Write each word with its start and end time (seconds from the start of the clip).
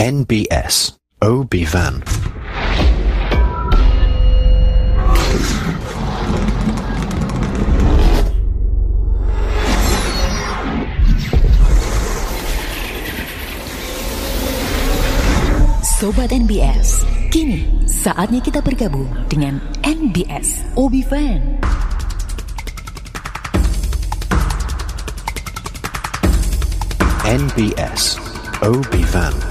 NBS 0.00 0.96
OB-Van 1.20 2.00
Sobat 16.00 16.32
NBS, 16.32 17.04
kini 17.28 17.68
saatnya 17.84 18.40
kita 18.40 18.64
bergabung 18.64 19.04
dengan 19.28 19.60
NBS 19.84 20.64
OB 20.80 21.04
Fan. 21.04 21.60
NBS 27.28 28.16
OB 28.64 28.92
Van. 29.12 29.49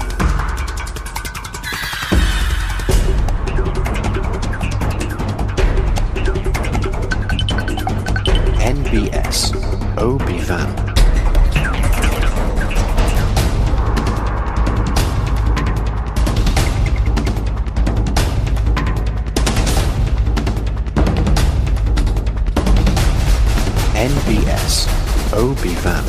OB 25.32 25.58
Van. 25.78 26.04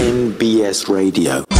NBS 0.00 0.88
Radio. 0.88 1.51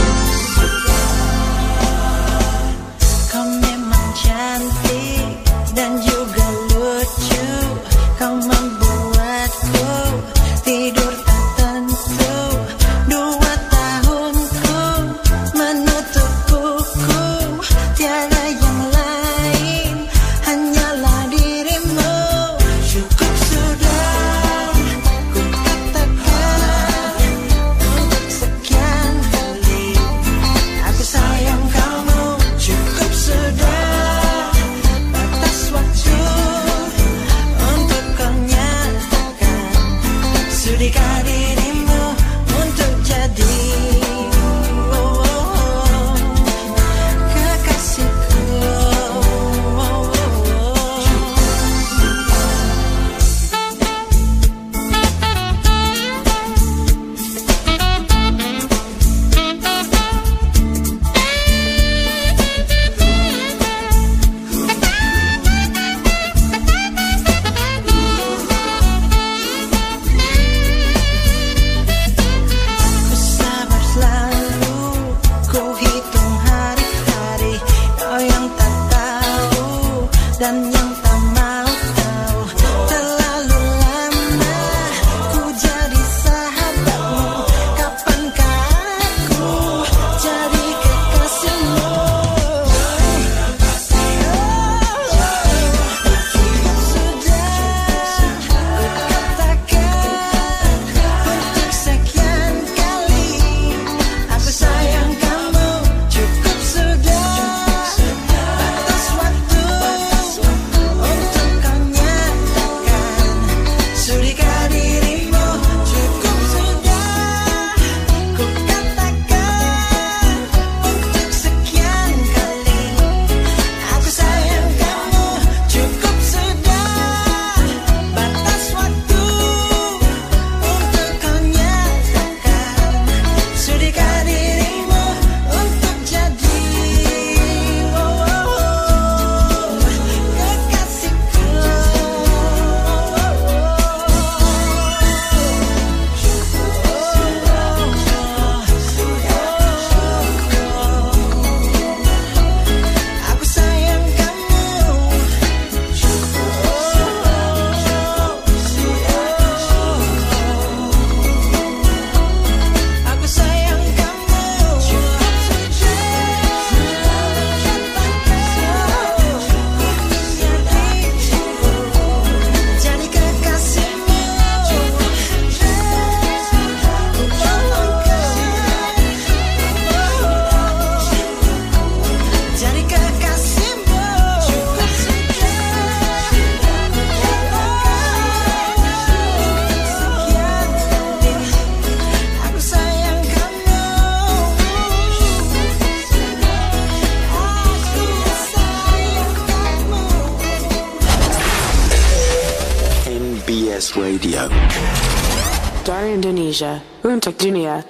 Indonesia, 206.52 206.84
untuk 207.08 207.32
dunia. 207.40 207.80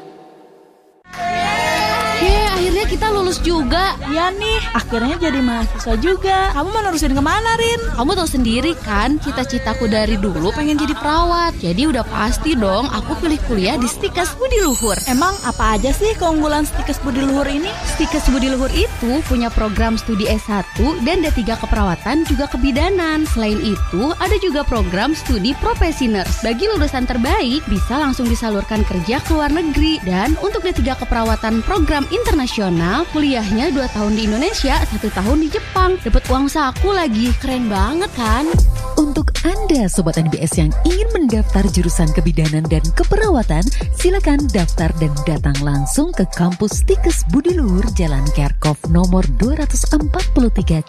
Iya 4.12 4.28
nih, 4.28 4.60
akhirnya 4.76 5.16
jadi 5.16 5.40
mahasiswa 5.40 5.96
juga. 5.96 6.52
Kamu 6.52 6.68
mau 6.68 6.84
nerusin 6.84 7.16
ke 7.16 7.22
mana, 7.24 7.56
Rin? 7.56 7.80
Kamu 7.96 8.12
tahu 8.12 8.28
sendiri 8.28 8.76
kan, 8.84 9.16
cita-citaku 9.24 9.88
dari 9.88 10.20
dulu 10.20 10.52
pengen 10.52 10.76
jadi 10.76 10.92
perawat. 10.92 11.56
Jadi 11.64 11.88
udah 11.88 12.04
pasti 12.12 12.52
dong 12.52 12.92
aku 12.92 13.16
pilih 13.24 13.40
kuliah 13.48 13.80
di 13.80 13.88
Stikes 13.88 14.36
Budi 14.36 14.60
Luhur. 14.60 15.00
Emang 15.08 15.32
apa 15.48 15.80
aja 15.80 15.96
sih 15.96 16.12
keunggulan 16.20 16.68
Stikes 16.68 17.00
Budi 17.00 17.24
Luhur 17.24 17.48
ini? 17.48 17.72
Stikes 17.88 18.28
Budi 18.28 18.52
Luhur 18.52 18.68
itu 18.76 19.24
punya 19.32 19.48
program 19.48 19.96
studi 19.96 20.28
S1 20.28 20.76
dan 21.08 21.24
D3 21.24 21.56
keperawatan 21.64 22.28
juga 22.28 22.52
kebidanan. 22.52 23.24
Selain 23.32 23.64
itu, 23.64 24.12
ada 24.20 24.36
juga 24.44 24.60
program 24.60 25.16
studi 25.16 25.56
profesi 25.56 26.04
nurse. 26.04 26.44
Bagi 26.44 26.68
lulusan 26.68 27.08
terbaik, 27.08 27.64
bisa 27.64 27.96
langsung 27.96 28.28
disalurkan 28.28 28.84
kerja 28.84 29.24
ke 29.24 29.32
luar 29.32 29.48
negeri. 29.48 30.04
Dan 30.04 30.36
untuk 30.44 30.68
D3 30.68 31.00
keperawatan 31.00 31.64
program 31.64 32.04
internasional, 32.12 33.08
kuliahnya 33.16 33.72
2 33.72 33.88
tahun 33.88 34.01
di 34.10 34.26
Indonesia, 34.26 34.82
satu 34.82 35.06
tahun 35.14 35.46
di 35.46 35.48
Jepang. 35.54 35.94
Dapat 36.02 36.26
uang 36.26 36.50
saku 36.50 36.90
lagi, 36.90 37.30
keren 37.38 37.70
banget 37.70 38.10
kan? 38.18 38.50
Untuk 38.98 39.30
Anda 39.46 39.86
Sobat 39.86 40.18
NBS 40.18 40.58
yang 40.58 40.74
ingin 40.82 41.06
mendaftar 41.14 41.62
jurusan 41.70 42.10
kebidanan 42.10 42.66
dan 42.66 42.82
keperawatan, 42.98 43.62
silakan 43.94 44.42
daftar 44.50 44.90
dan 44.98 45.14
datang 45.22 45.54
langsung 45.62 46.10
ke 46.10 46.26
kampus 46.34 46.82
Tikes 46.82 47.22
Budi 47.30 47.54
Luhur 47.54 47.86
Jalan 47.94 48.26
Kerkov 48.34 48.74
nomor 48.90 49.22
243 49.38 49.94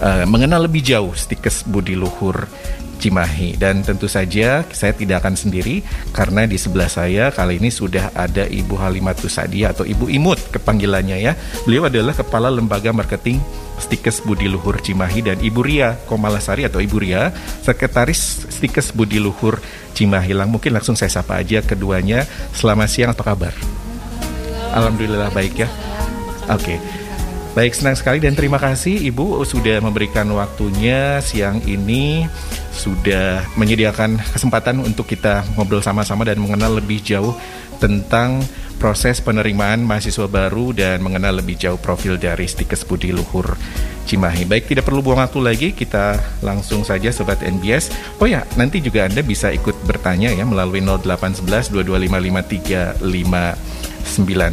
uh, 0.00 0.24
mengenal 0.24 0.64
lebih 0.64 0.80
jauh 0.80 1.12
Stikes 1.12 1.68
Budi 1.68 1.92
Luhur 1.92 2.48
Cimahi 2.96 3.60
dan 3.60 3.84
tentu 3.84 4.08
saja 4.08 4.64
saya 4.72 4.96
tidak 4.96 5.20
akan 5.20 5.36
sendiri 5.36 5.84
karena 6.16 6.48
di 6.48 6.56
sebelah 6.56 6.88
saya 6.88 7.28
kali 7.28 7.60
ini 7.60 7.68
sudah 7.68 8.16
ada 8.16 8.48
Ibu 8.48 8.72
Halimatus 8.80 9.36
Sadia 9.36 9.76
atau 9.76 9.84
Ibu 9.84 10.08
Imut 10.08 10.40
kepanggilannya 10.48 11.20
ya. 11.20 11.36
Beliau 11.68 11.92
adalah 11.92 12.16
Kepala 12.16 12.48
Lembaga 12.48 12.88
Marketing 12.96 13.36
Stikes 13.76 14.24
Budi 14.24 14.48
Luhur 14.48 14.80
Cimahi 14.80 15.28
dan 15.28 15.36
Ibu 15.44 15.60
Ria 15.60 16.00
Komalasari 16.08 16.64
atau 16.64 16.80
Ibu 16.80 17.04
Ria 17.04 17.36
Sekretaris 17.60 18.48
Stikes 18.48 18.96
Budi 18.96 19.20
Luhur 19.20 19.60
Cimahi. 19.92 20.32
Lang 20.32 20.48
mungkin 20.48 20.72
langsung 20.72 20.96
saya 20.96 21.12
sapa 21.12 21.36
aja 21.36 21.60
keduanya. 21.60 22.24
Selamat 22.56 22.88
siang 22.88 23.12
apa 23.12 23.20
kabar? 23.20 23.52
Alhamdulillah 24.72 25.28
baik 25.28 25.60
ya. 25.60 25.68
Oke. 26.50 26.76
Baik, 27.54 27.70
senang 27.70 27.94
sekali 27.94 28.18
dan 28.18 28.34
terima 28.34 28.58
kasih 28.58 28.98
Ibu 29.14 29.46
sudah 29.46 29.78
memberikan 29.78 30.26
waktunya 30.34 31.22
siang 31.22 31.62
ini 31.62 32.26
sudah 32.74 33.46
menyediakan 33.54 34.18
kesempatan 34.34 34.82
untuk 34.82 35.06
kita 35.06 35.46
ngobrol 35.54 35.78
sama-sama 35.78 36.26
dan 36.26 36.42
mengenal 36.42 36.82
lebih 36.82 36.98
jauh 36.98 37.30
tentang 37.78 38.42
proses 38.82 39.22
penerimaan 39.22 39.86
mahasiswa 39.86 40.26
baru 40.26 40.74
dan 40.74 40.98
mengenal 40.98 41.38
lebih 41.38 41.54
jauh 41.54 41.78
profil 41.78 42.18
dari 42.18 42.42
Stikes 42.50 42.82
Budi 42.82 43.14
Luhur 43.14 43.54
Cimahi. 44.10 44.50
Baik, 44.50 44.74
tidak 44.74 44.90
perlu 44.90 44.98
buang 44.98 45.22
waktu 45.22 45.38
lagi, 45.38 45.68
kita 45.78 46.18
langsung 46.42 46.82
saja 46.82 47.14
Sobat 47.14 47.38
NBS. 47.38 47.94
Oh 48.18 48.26
ya, 48.26 48.42
nanti 48.58 48.82
juga 48.82 49.06
Anda 49.06 49.22
bisa 49.22 49.54
ikut 49.54 49.86
bertanya 49.86 50.34
ya 50.34 50.42
melalui 50.42 50.82
0811 50.82 51.70
2255 51.70 52.98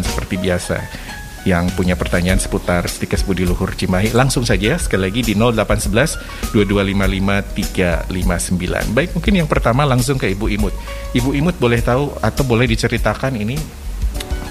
seperti 0.05 0.35
biasa 0.37 1.09
yang 1.43 1.69
punya 1.73 1.97
pertanyaan 1.97 2.37
seputar 2.37 2.85
Stikes 2.85 3.25
Budi 3.25 3.45
Luhur 3.47 3.73
Cimahi 3.73 4.13
langsung 4.13 4.45
saja 4.45 4.77
sekali 4.77 5.09
lagi 5.09 5.21
di 5.25 5.33
0811 5.33 6.53
2255 6.53 8.05
359. 8.05 8.95
Baik, 8.95 9.09
mungkin 9.17 9.33
yang 9.33 9.49
pertama 9.49 9.81
langsung 9.87 10.21
ke 10.21 10.29
Ibu 10.29 10.45
Imut. 10.53 10.73
Ibu 11.17 11.33
Imut 11.33 11.57
boleh 11.57 11.81
tahu 11.81 12.13
atau 12.21 12.43
boleh 12.45 12.69
diceritakan 12.69 13.37
ini 13.41 13.57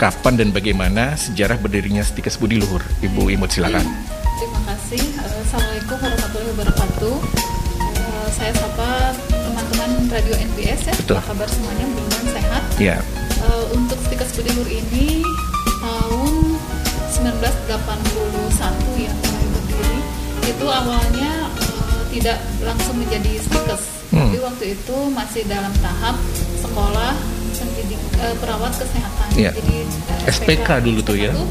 kapan 0.01 0.41
dan 0.41 0.49
bagaimana 0.51 1.15
sejarah 1.15 1.61
berdirinya 1.61 2.03
Stikes 2.03 2.41
Budi 2.41 2.59
Luhur? 2.59 2.83
Ibu 3.05 3.31
Imut 3.31 3.53
silakan. 3.53 3.85
Terima 4.41 4.61
kasih. 4.75 5.05
Uh, 5.21 5.39
Assalamualaikum 5.47 5.97
warahmatullahi 6.01 6.51
wabarakatuh. 6.57 7.17
Uh, 7.77 8.29
saya 8.33 8.53
sapa 8.57 9.15
teman-teman 9.29 9.91
Radio 10.09 10.35
NBS 10.41 10.91
ya. 10.91 10.95
Betul. 10.97 11.17
Apa 11.21 11.37
kabar 11.37 11.49
semuanya? 11.53 11.85
Mudah-mudahan 11.87 12.27
sehat. 12.35 12.63
Ya, 12.81 12.99
Uh, 13.41 13.65
untuk 13.73 13.97
Stikes 14.05 14.37
Budi 14.37 14.53
Luhur 14.53 14.69
ini 14.69 15.25
tahun 15.81 16.40
1981 17.21 19.05
ya 19.05 19.13
mulai 19.13 19.47
berdiri. 19.53 20.01
Itu 20.49 20.67
awalnya 20.67 21.33
uh, 21.47 22.03
tidak 22.11 22.39
langsung 22.65 22.97
menjadi 22.99 23.33
Stikes. 23.39 23.83
Hmm. 24.11 24.27
Tapi 24.27 24.39
waktu 24.43 24.65
itu 24.75 24.97
masih 25.15 25.43
dalam 25.47 25.71
tahap 25.79 26.17
sekolah 26.59 27.15
pendidik 27.55 28.01
uh, 28.19 28.35
perawat 28.41 28.73
kesehatan. 28.75 29.29
Iya. 29.37 29.51
Jadi 29.55 29.77
uh, 29.87 30.33
SPK 30.33 30.69
dulu 30.83 31.01
tuh 31.05 31.17
ya. 31.17 31.31
itu 31.31 31.45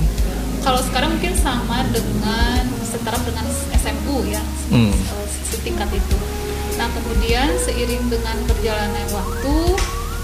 kalau 0.60 0.81
sekarang 0.83 1.16
mungkin 1.16 1.33
sama 1.39 1.88
dengan 1.88 2.68
setara 2.83 3.16
dengan 3.24 3.48
SMU 3.80 4.27
ya 4.27 4.44
Hmm. 4.69 4.92
eh, 4.92 5.25
setingkat 5.50 5.90
itu. 5.90 6.18
Nah 6.78 6.85
kemudian 6.94 7.49
seiring 7.64 8.06
dengan 8.11 8.38
perjalanan 8.45 9.07
waktu, 9.09 9.56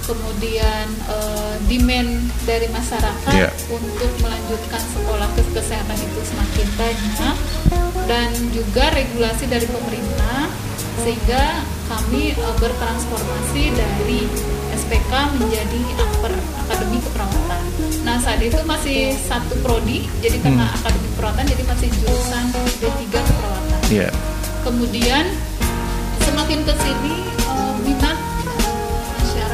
kemudian 0.05 0.85
eh, 1.05 1.53
demand 1.65 2.09
dari 2.43 2.67
masyarakat 2.67 3.33
Iya. 3.33 3.49
untuk 3.67 4.11
melanjutkan 4.19 4.81
sekolah 4.87 5.27
ke 5.33 5.41
kesehatan 5.51 5.97
itu 5.97 6.19
semakin 6.23 6.67
banyak 6.75 7.35
dan 8.05 8.29
juga 8.51 8.89
regulasi 8.91 9.45
dari 9.45 9.65
pemerintah 9.65 10.47
sehingga 10.97 11.43
kami 11.85 12.31
eh, 12.31 12.55
bertransformasi 12.55 13.63
dari 13.71 14.21
SPK 14.75 15.11
menjadi 15.35 15.81
akper 15.97 16.33
akademi 16.59 16.99
keperawatan. 16.99 17.61
Nah 18.03 18.17
saat 18.17 18.37
itu 18.39 18.59
masih 18.63 18.99
satu 19.19 19.57
prodi, 19.59 20.05
jadi 20.19 20.37
karena 20.39 20.67
Hmm. 20.67 20.77
akademi 20.77 21.07
keperawatan 21.09 21.45
jadi 21.47 21.63
masih 21.65 21.89
jurusan 21.95 22.43
D3 22.75 22.91
keperawatan. 23.09 23.79
ya. 23.87 24.09
Kemudian 24.61 25.25
semakin 26.21 26.59
ke 26.61 26.73
sini 26.75 27.15
eh, 27.23 27.73
minat 27.81 28.14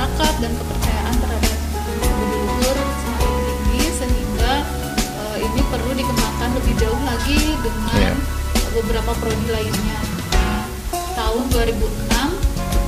masyarakat 0.02 0.34
dan 0.42 0.52
kepercayaan 0.58 1.14
terhadap 1.14 1.58
budi 1.94 2.40
luhur 2.42 2.78
semakin 3.06 3.38
tinggi 3.46 3.82
sehingga 4.02 4.52
eh, 4.98 5.38
ini 5.46 5.62
perlu 5.70 5.92
dikembangkan 5.94 6.50
lebih 6.58 6.74
jauh 6.82 7.02
lagi 7.06 7.38
dengan 7.62 7.94
Iya. 7.94 8.14
beberapa 8.82 9.12
prodi 9.22 9.48
lainnya. 9.54 9.98
Nah, 10.34 10.66
tahun 11.14 11.44
2006 11.54 12.34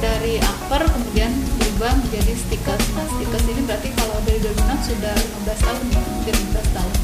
dari 0.02 0.42
akper 0.42 0.90
kemudian 0.90 1.30
berubah 1.62 1.94
menjadi 2.02 2.34
stikers. 2.34 2.86
Nah, 2.98 3.06
stikers 3.06 3.46
ini 3.46 3.62
berarti 3.62 3.90
kalau 3.94 4.18
dari 4.26 4.40
2006 4.42 4.82
sudah 4.82 5.14
15 5.14 5.60
tahun 5.62 5.86
ya, 5.94 6.02
hampir 6.02 6.34
15 6.34 6.68
tahun. 6.74 6.96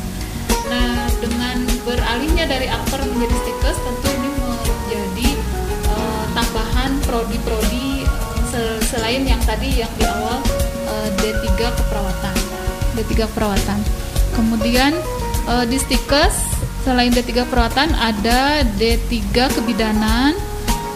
Nah, 0.73 1.05
dengan 1.21 1.57
beralihnya 1.85 2.45
dari 2.49 2.65
akper 2.65 3.05
menjadi 3.05 3.35
stikers 3.45 3.77
tentu 3.77 4.09
ini 4.09 4.29
menjadi 4.41 5.29
eh, 5.85 6.23
tambahan 6.33 6.97
tadi 9.17 9.81
yang 9.81 9.89
di 9.97 10.05
awal 10.05 10.37
eh, 10.85 11.09
D3 11.17 11.57
keperawatan. 11.57 12.35
D3 12.93 13.25
keperawatan. 13.25 13.79
Kemudian 14.37 14.93
eh, 15.49 15.65
di 15.65 15.77
Stikes 15.81 16.37
selain 16.85 17.09
D3 17.09 17.49
keperawatan 17.49 17.89
ada 17.97 18.61
D3 18.77 19.49
kebidanan, 19.49 20.37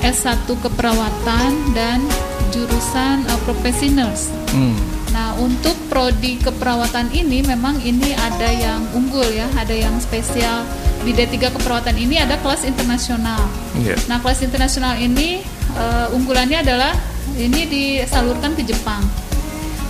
S1 0.05 0.45
keperawatan 0.45 1.73
dan 1.73 2.05
jurusan 2.53 3.25
eh, 3.25 3.39
profesi 3.49 3.89
nurse. 3.89 4.29
Hmm. 4.53 4.77
Nah, 5.09 5.33
untuk 5.41 5.73
prodi 5.89 6.37
keperawatan 6.37 7.09
ini 7.13 7.41
memang 7.41 7.81
ini 7.81 8.13
ada 8.13 8.49
yang 8.53 8.81
unggul 8.93 9.25
ya, 9.33 9.49
ada 9.57 9.73
yang 9.73 9.97
spesial. 9.97 10.61
Di 11.01 11.11
D3 11.17 11.49
keperawatan 11.49 11.97
ini 11.97 12.21
ada 12.21 12.37
kelas 12.39 12.61
internasional. 12.63 13.41
Iya. 13.73 13.97
Nah, 14.05 14.21
kelas 14.21 14.45
internasional 14.45 15.01
ini 15.01 15.41
eh, 15.73 16.07
unggulannya 16.13 16.61
adalah 16.61 16.93
ini 17.37 17.61
disalurkan 17.65 18.53
ke 18.53 18.63
Jepang. 18.65 19.01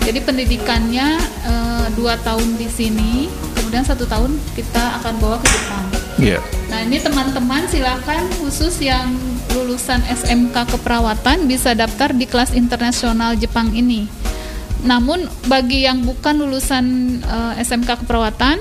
Jadi 0.03 0.19
pendidikannya 0.19 1.15
eh, 1.47 1.85
dua 1.95 2.19
tahun 2.19 2.59
di 2.59 2.67
sini, 2.67 3.31
kemudian 3.55 3.87
satu 3.87 4.03
tahun 4.03 4.35
kita 4.55 4.99
akan 4.99 5.13
bawa 5.23 5.39
ke 5.39 5.47
Jepang. 5.47 5.85
Iya. 6.19 6.39
Nah 6.67 6.79
ini 6.83 6.97
teman-teman 6.99 7.63
silakan 7.71 8.27
khusus 8.39 8.83
yang 8.83 9.15
lulusan 9.55 10.03
SMK 10.03 10.75
keperawatan 10.75 11.47
bisa 11.47 11.71
daftar 11.71 12.11
di 12.11 12.27
kelas 12.27 12.51
internasional 12.51 13.39
Jepang 13.39 13.71
ini. 13.71 14.07
Namun 14.83 15.31
bagi 15.47 15.87
yang 15.87 16.03
bukan 16.03 16.43
lulusan 16.43 16.85
eh, 17.23 17.53
SMK 17.63 18.03
keperawatan 18.03 18.59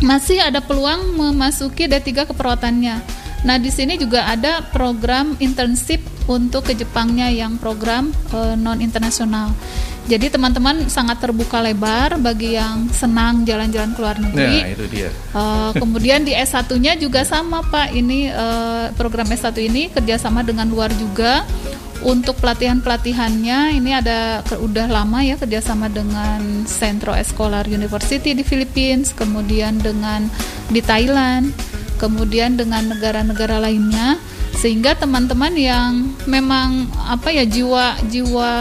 masih 0.00 0.40
ada 0.40 0.60
peluang 0.60 1.16
memasuki 1.16 1.88
D3 1.88 2.32
keperawatannya. 2.32 3.25
Nah 3.46 3.62
di 3.62 3.70
sini 3.70 3.94
juga 3.94 4.26
ada 4.26 4.66
program 4.74 5.38
internship 5.38 6.02
untuk 6.26 6.66
ke 6.66 6.74
Jepangnya 6.74 7.30
yang 7.30 7.62
program 7.62 8.10
non 8.58 8.82
internasional. 8.82 9.54
Jadi 10.06 10.30
teman-teman 10.30 10.86
sangat 10.86 11.18
terbuka 11.18 11.58
lebar 11.58 12.14
bagi 12.22 12.54
yang 12.54 12.86
senang 12.94 13.42
jalan-jalan 13.42 13.90
ke 13.90 13.98
luar 13.98 14.16
negeri. 14.22 14.58
Nah, 14.62 14.70
itu 14.70 14.86
dia. 14.86 15.10
Eh, 15.10 15.70
kemudian 15.82 16.22
di 16.22 16.30
S1-nya 16.30 16.94
juga 16.94 17.26
sama 17.26 17.58
Pak. 17.66 17.90
Ini 17.90 18.30
eh, 18.30 18.86
program 18.94 19.26
S1 19.26 19.58
ini 19.66 19.90
kerjasama 19.90 20.46
dengan 20.46 20.70
luar 20.70 20.94
juga. 20.94 21.42
Untuk 22.06 22.38
pelatihan-pelatihannya 22.38 23.82
ini 23.82 23.90
ada 23.90 24.44
udah 24.46 24.86
lama 24.86 25.26
ya 25.26 25.34
kerjasama 25.40 25.90
dengan 25.90 26.62
Centro 26.68 27.10
Escolar 27.16 27.66
University 27.66 28.30
di 28.36 28.46
Philippines, 28.46 29.10
kemudian 29.10 29.80
dengan 29.80 30.28
di 30.70 30.84
Thailand, 30.84 31.50
kemudian 31.96 32.54
dengan 32.54 32.86
negara-negara 32.86 33.58
lainnya. 33.58 34.16
Sehingga 34.56 34.96
teman-teman 34.96 35.52
yang 35.52 36.16
memang 36.24 36.88
apa 36.96 37.28
ya 37.28 37.44
jiwa-jiwa 37.44 38.52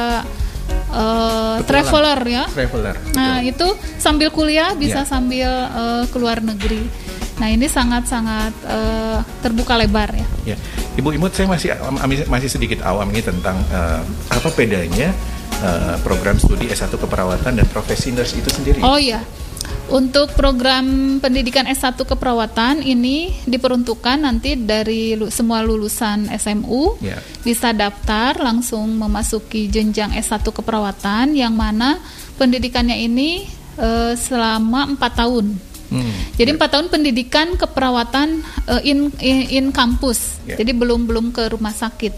eh, 0.91 1.57
traveler 1.63 2.19
ya, 2.25 2.43
Traveler. 2.47 2.95
Nah, 3.15 3.39
betul. 3.39 3.51
itu 3.51 3.67
sambil 3.95 4.27
kuliah 4.29 4.75
bisa 4.75 5.03
Ya. 5.03 5.07
sambil 5.07 5.47
eh, 5.47 6.03
keluar 6.11 6.43
negeri. 6.43 6.83
Nah, 7.35 7.51
ini 7.51 7.67
sangat-sangat 7.67 8.53
eh, 8.63 9.19
terbuka 9.39 9.75
lebar 9.75 10.11
ya. 10.15 10.27
Ya, 10.45 10.57
Ibu 10.95 11.15
Imut, 11.15 11.31
saya 11.31 11.47
masih 11.47 11.75
masih 12.27 12.49
sedikit 12.51 12.79
awam 12.83 13.11
ini 13.11 13.23
tentang 13.23 13.55
eh, 13.71 14.01
apa 14.31 14.49
bedanya 14.51 15.11
eh, 15.59 15.95
program 16.03 16.35
studi 16.35 16.67
S1 16.67 16.91
keperawatan 16.91 17.55
dan 17.55 17.67
profesi 17.71 18.11
nurse 18.11 18.35
itu 18.35 18.51
sendiri. 18.51 18.79
Oh 18.83 18.99
iya. 18.99 19.23
Untuk 19.85 20.33
program 20.33 21.17
pendidikan 21.21 21.69
S1 21.69 21.93
keperawatan 21.93 22.81
ini 22.81 23.29
diperuntukkan 23.45 24.17
nanti 24.17 24.57
dari 24.57 25.13
lu- 25.13 25.29
semua 25.29 25.61
lulusan 25.61 26.25
SMU 26.33 26.97
Ya. 26.99 27.21
bisa 27.45 27.69
daftar 27.69 28.33
langsung 28.35 28.97
memasuki 28.97 29.69
jenjang 29.69 30.17
S1 30.17 30.41
keperawatan 30.41 31.37
yang 31.37 31.53
mana 31.53 32.01
pendidikannya 32.35 32.97
ini 32.97 33.45
eh, 33.77 34.13
selama 34.17 34.89
empat 34.89 35.21
tahun. 35.21 35.53
Hmm. 35.85 36.11
Jadi 36.33 36.49
empat 36.49 36.69
tahun 36.73 36.87
pendidikan 36.89 37.53
keperawatan 37.53 38.41
eh, 38.65 38.89
in, 38.89 39.13
in 39.21 39.37
in 39.53 39.65
kampus. 39.69 40.41
Ya. 40.49 40.57
Jadi 40.57 40.73
belum 40.73 41.05
belum 41.05 41.29
ke 41.29 41.53
rumah 41.53 41.71
sakit. 41.71 42.13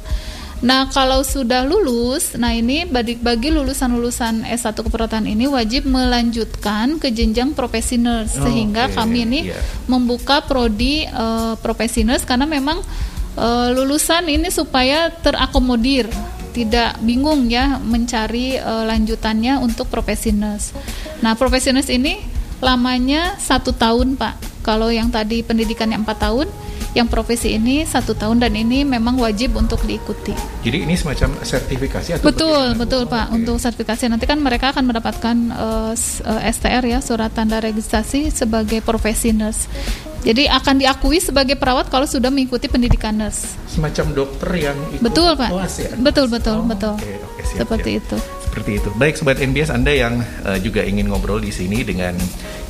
Nah 0.57 0.89
kalau 0.89 1.21
sudah 1.21 1.61
lulus, 1.61 2.33
nah 2.33 2.49
ini 2.49 2.89
bagi, 2.89 3.53
lulusan-lulusan 3.53 4.41
S1 4.41 4.73
keperawatan 4.73 5.29
ini 5.29 5.45
wajib 5.45 5.85
melanjutkan 5.85 6.97
ke 6.97 7.13
jenjang 7.13 7.53
profesi 7.53 8.01
nurse 8.01 8.41
Oh, 8.41 8.49
sehingga 8.49 8.89
oke, 8.89 8.97
kami 8.97 9.17
ini 9.29 9.39
iya. 9.53 9.59
membuka 9.85 10.41
prodi 10.41 11.05
eh, 11.05 11.53
profesi 11.61 12.01
nurse 12.01 12.25
karena 12.25 12.49
memang 12.49 12.81
eh, 13.37 13.69
lulusan 13.77 14.25
ini 14.25 14.49
supaya 14.49 15.13
terakomodir 15.13 16.09
tidak 16.57 16.97
bingung 17.05 17.45
ya 17.53 17.77
mencari 17.77 18.57
eh, 18.57 18.83
lanjutannya 18.89 19.61
untuk 19.61 19.93
profesi 19.93 20.33
nurse. 20.33 20.73
Nah 21.21 21.37
profesi 21.37 21.69
nurse 21.69 21.93
ini 21.93 22.17
lamanya 22.57 23.37
satu 23.37 23.77
tahun 23.77 24.17
pak. 24.17 24.65
Kalau 24.65 24.89
yang 24.89 25.13
tadi 25.13 25.45
pendidikannya 25.45 26.01
empat 26.01 26.17
tahun, 26.27 26.49
yang 26.97 27.05
profesi 27.05 27.53
ini 27.53 27.81
satu 27.83 28.11
tahun 28.11 28.37
dan 28.39 28.51
ini 28.51 28.81
memang 28.81 29.15
wajib 29.15 29.53
untuk 29.53 29.79
diikuti. 29.81 30.33
Jadi 30.59 30.81
ini 30.81 30.93
semacam 30.93 31.37
sertifikasi 31.39 32.09
atau 32.15 32.25
Betul, 32.25 32.49
bagaimana, 32.73 32.81
betul? 32.81 33.01
Pak. 33.05 33.25
Oke. 33.27 33.35
Untuk 33.35 33.55
sertifikasi 33.57 34.03
nanti 34.07 34.25
kan 34.25 34.37
mereka 34.37 34.65
akan 34.69 34.83
mendapatkan 34.83 35.35
eh, 35.47 35.91
s- 35.93 36.19
eh, 36.19 36.41
STR 36.47 36.83
ya, 36.83 36.99
surat 36.99 37.29
tanda 37.29 37.57
registrasi 37.57 38.27
sebagai 38.29 38.81
profesi 38.81 39.29
nurse. 39.29 39.69
Jadi 40.19 40.43
akan 40.45 40.75
diakui 40.77 41.19
sebagai 41.19 41.55
perawat 41.55 41.87
kalau 41.87 42.03
sudah 42.03 42.27
mengikuti 42.27 42.65
pendidikan 42.65 43.15
nurse. 43.15 43.53
semacam 43.67 44.05
dokter 44.17 44.49
yang 44.65 44.77
ikut 44.91 45.03
Betul 45.03 45.31
Pak. 45.33 45.49
kelas 45.49 45.73
ya? 45.77 45.91
Betul 45.95 46.25
betul 46.27 46.57
Oh, 46.57 46.65
betul. 46.65 46.93
oke, 46.93 47.05
oke, 47.05 47.41
siap, 47.45 47.57
Seperti 47.61 47.89
siap. 47.91 48.01
itu. 48.01 48.17
Seperti 48.57 48.81
itu. 48.81 48.89
Baik 48.97 49.21
sobat 49.21 49.37
NBS 49.37 49.69
Anda 49.69 49.93
yang 49.93 50.17
eh, 50.17 50.57
juga 50.65 50.81
ingin 50.81 51.13
ngobrol 51.13 51.37
di 51.37 51.53
sini 51.53 51.85
dengan 51.85 52.17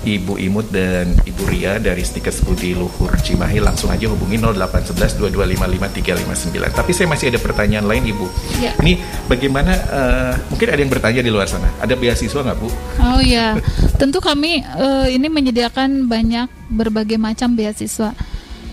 Ibu 0.03 0.35
Imut 0.35 0.67
dan 0.67 1.15
Ibu 1.15 1.47
Ria 1.47 1.79
dari 1.79 2.03
Stikes 2.03 2.43
Budi 2.43 2.75
Luhur 2.75 3.15
Cimahi 3.15 3.63
langsung 3.63 3.87
aja 3.87 4.11
hubungi 4.11 4.35
0811 4.35 5.15
2255 5.15 6.51
359. 6.51 6.75
Tapi 6.75 6.91
saya 6.91 7.07
masih 7.07 7.31
ada 7.31 7.39
pertanyaan 7.39 7.87
lain 7.87 8.03
Ibu. 8.03 8.27
Ya. 8.59 8.75
Ini 8.83 8.99
bagaimana 9.31 9.71
eh, 9.79 10.33
mungkin 10.51 10.67
ada 10.67 10.79
yang 10.83 10.91
bertanya 10.91 11.21
di 11.23 11.31
luar 11.31 11.47
sana. 11.47 11.71
Ada 11.79 11.95
beasiswa 11.95 12.35
nggak 12.43 12.57
Bu? 12.59 12.67
Oh 12.99 13.23
ya, 13.23 13.55
tentu 13.95 14.19
kami 14.19 14.59
eh, 14.59 15.07
ini 15.15 15.31
menyediakan 15.31 16.11
banyak 16.11 16.51
berbagai 16.67 17.15
macam 17.15 17.55
beasiswa. 17.55 18.11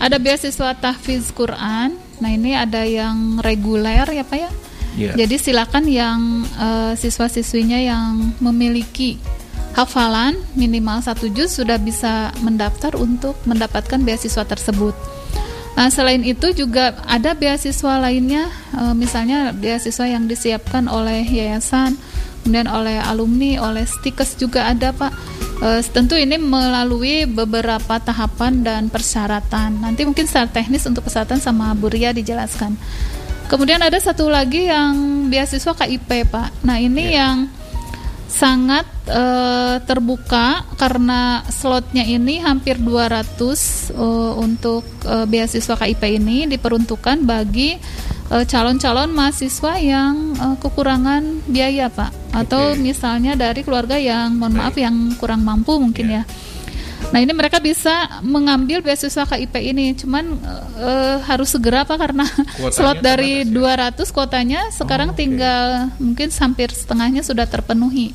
Ada 0.03 0.19
beasiswa 0.19 0.75
tahfiz 0.83 1.31
Quran. 1.31 1.95
Nah 2.19 2.31
ini 2.35 2.59
ada 2.59 2.83
yang 2.83 3.39
reguler 3.39 4.03
ya 4.11 4.27
pak 4.27 4.51
ya. 4.51 4.51
Iya. 4.95 5.13
Jadi 5.19 5.37
silakan 5.39 5.85
yang 5.91 6.21
eh, 6.47 6.93
siswa-siswinya 6.95 7.79
yang 7.83 8.35
memiliki 8.39 9.19
hafalan 9.75 10.39
minimal 10.55 11.03
satu 11.03 11.27
juz 11.35 11.51
sudah 11.59 11.77
bisa 11.83 12.31
mendaftar 12.47 12.95
untuk 12.95 13.35
mendapatkan 13.43 13.99
beasiswa 14.07 14.47
tersebut. 14.47 14.95
Nah, 15.75 15.91
selain 15.91 16.23
itu 16.23 16.55
juga 16.55 16.95
ada 17.03 17.35
beasiswa 17.35 17.99
lainnya, 17.99 18.47
eh, 18.79 18.95
misalnya 18.95 19.51
beasiswa 19.51 20.07
yang 20.07 20.31
disiapkan 20.31 20.87
oleh 20.87 21.27
yayasan, 21.27 21.99
kemudian 22.47 22.71
oleh 22.71 23.03
alumni, 23.03 23.59
oleh 23.59 23.83
stikes 23.83 24.39
juga 24.39 24.71
ada 24.71 24.95
pak. 24.95 25.11
Eh, 25.65 25.83
tentu 25.91 26.15
ini 26.15 26.39
melalui 26.39 27.27
beberapa 27.27 27.99
tahapan 27.99 28.63
dan 28.63 28.83
persyaratan. 28.87 29.83
Nanti 29.83 30.07
mungkin 30.07 30.31
secara 30.31 30.47
teknis 30.47 30.87
untuk 30.87 31.11
persyaratan 31.11 31.43
sama 31.43 31.75
Bu 31.75 31.91
Ria 31.91 32.15
dijelaskan. 32.15 32.79
Kemudian 33.45 33.81
ada 33.85 34.01
satu 34.01 34.27
lagi 34.33 34.67
yang 34.67 35.27
beasiswa 35.29 35.73
KIP 35.77 36.27
pak. 36.33 36.65
Nah 36.65 36.81
ini 36.81 37.15
yang 37.15 37.47
sangat 38.27 38.83
eh, 39.07 39.79
terbuka 39.87 40.67
karena 40.75 41.47
slotnya 41.47 42.03
ini 42.03 42.43
hampir 42.43 42.83
200 42.83 43.39
eh, 43.95 44.33
untuk 44.43 44.83
eh, 45.07 45.27
beasiswa 45.29 45.79
KIP 45.79 46.03
ini 46.19 46.51
diperuntukkan 46.51 47.23
bagi 47.23 47.79
calon-calon 48.25 49.13
mahasiswa 49.15 49.79
yang 49.79 50.35
eh, 50.35 50.57
kekurangan 50.59 51.47
biaya 51.47 51.87
pak 51.93 52.11
atau 52.35 52.75
Oke. 52.75 52.83
misalnya 52.83 53.39
dari 53.39 53.63
keluarga 53.63 53.95
yang 53.95 54.35
mohon 54.35 54.59
maaf 54.59 54.75
yang 54.75 55.15
kurang 55.21 55.47
mampu 55.47 55.79
mungkin 55.79 56.11
Ya. 56.11 56.15
ya. 56.19 56.23
Nah 57.15 57.23
ini 57.23 57.31
mereka 57.31 57.63
bisa 57.63 58.11
mengambil 58.27 58.83
beasiswa 58.83 59.23
KIP 59.23 59.55
ini, 59.63 59.95
cuman 59.95 60.35
eh, 60.83 61.17
harus 61.23 61.55
segera 61.55 61.87
pak 61.87 61.95
karena 61.95 62.27
Kuotanya 62.59 62.75
slot 62.75 62.99
dari 63.07 63.47
terbatas 63.47 64.11
200 64.11 64.17
kuotanya 64.19 64.61
sekarang 64.75 65.09
Oh, 65.09 65.15
oke. 65.15 65.21
tinggal 65.23 65.95
mungkin 66.03 66.29
hampir 66.35 66.75
setengahnya 66.75 67.23
sudah 67.23 67.47
terpenuhi. 67.47 68.11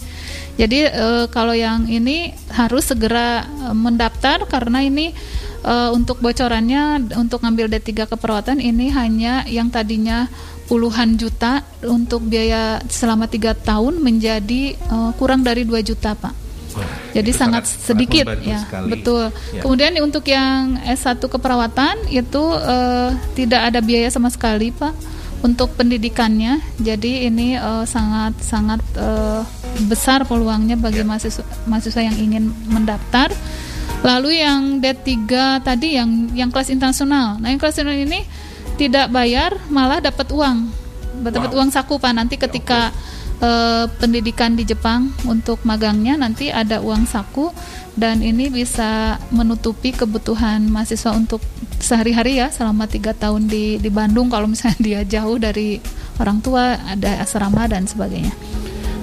Jadi 0.59 0.91
eh, 0.91 1.25
kalau 1.31 1.55
yang 1.55 1.87
ini 1.87 2.35
harus 2.51 2.91
segera 2.91 3.47
eh, 3.47 3.71
mendaftar 3.71 4.43
karena 4.51 4.83
ini 4.83 5.15
eh, 5.63 5.89
untuk 5.95 6.19
bocorannya 6.19 7.15
untuk 7.15 7.39
ngambil 7.39 7.71
D3 7.79 8.03
keperawatan 8.03 8.59
ini 8.59 8.91
hanya 8.91 9.47
yang 9.47 9.71
tadinya 9.71 10.27
puluhan 10.67 11.15
juta 11.15 11.63
untuk 11.87 12.27
biaya 12.27 12.83
selama 12.91 13.31
tiga 13.31 13.55
tahun 13.55 14.03
menjadi 14.03 14.75
eh, 14.75 15.11
kurang 15.15 15.47
dari 15.47 15.63
2 15.63 15.87
juta 15.87 16.19
pak. 16.19 16.48
Jadi 17.13 17.31
itu 17.31 17.39
sangat, 17.39 17.63
sedikit 17.65 18.25
ya, 18.41 18.63
sekali. 18.63 18.89
betul. 18.93 19.33
Ya. 19.55 19.61
Kemudian 19.65 19.91
untuk 20.03 20.23
yang 20.29 20.77
S1 20.85 21.19
keperawatan 21.19 22.09
itu 22.11 22.43
eh, 22.59 23.09
tidak 23.33 23.61
ada 23.73 23.79
biaya 23.81 24.09
sama 24.11 24.29
sekali, 24.29 24.71
Pak. 24.73 24.93
untuk 25.39 25.71
pendidikannya. 25.79 26.59
Jadi 26.83 27.31
ini 27.31 27.55
eh, 27.55 27.85
sangat 27.87 28.35
sangat 28.43 28.83
eh, 28.99 29.41
besar 29.87 30.27
peluangnya 30.27 30.75
bagi 30.75 30.99
mahasiswa 31.07 31.47
mahasiswa 31.63 32.01
yang 32.03 32.17
ingin 32.19 32.51
mendaftar. 32.67 33.31
Lalu 33.99 34.39
yang 34.39 34.79
D3 34.79 35.15
tadi 35.63 35.95
yang 35.95 36.31
yang 36.35 36.51
kelas 36.51 36.71
internasional. 36.71 37.39
Nah, 37.39 37.47
yang 37.51 37.59
kelas 37.59 37.79
internasional 37.79 38.07
ini 38.07 38.19
tidak 38.79 39.11
bayar 39.11 39.59
malah 39.67 39.99
dapat 39.99 40.27
uang. 40.31 40.71
Dapat 41.19 41.51
uang 41.51 41.67
saku 41.67 41.99
Pak 41.99 42.15
nanti 42.15 42.39
ketika 42.39 42.95
eh, 43.39 43.85
pendidikan 43.99 44.55
di 44.55 44.63
Jepang 44.63 45.11
untuk 45.27 45.63
magangnya 45.63 46.15
nanti 46.19 46.51
ada 46.51 46.79
uang 46.83 47.07
saku 47.07 47.51
dan 47.99 48.23
ini 48.23 48.47
bisa 48.47 49.19
menutupi 49.33 49.91
kebutuhan 49.91 50.63
mahasiswa 50.71 51.11
untuk 51.11 51.43
sehari-hari 51.79 52.39
ya 52.39 52.47
selama 52.51 52.87
tiga 52.87 53.11
tahun 53.11 53.51
di 53.51 53.75
di 53.79 53.89
Bandung 53.91 54.31
kalau 54.31 54.47
misalnya 54.47 54.79
dia 54.87 55.01
jauh 55.03 55.35
dari 55.35 55.79
orang 56.19 56.39
tua 56.43 56.79
ada 56.79 57.23
asrama 57.23 57.67
dan 57.67 57.87
sebagainya. 57.87 58.31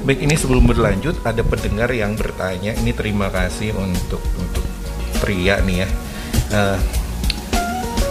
Baik, 0.07 0.23
ini 0.23 0.39
sebelum 0.39 0.71
berlanjut 0.71 1.19
ada 1.27 1.43
pendengar 1.43 1.91
yang 1.91 2.15
bertanya. 2.15 2.79
Ini 2.79 2.95
terima 2.95 3.27
kasih 3.27 3.75
untuk 3.75 4.23
untuk 4.39 4.63
pria 5.19 5.59
nih 5.67 5.83
ya. 5.83 5.89
Eh, 6.55 6.79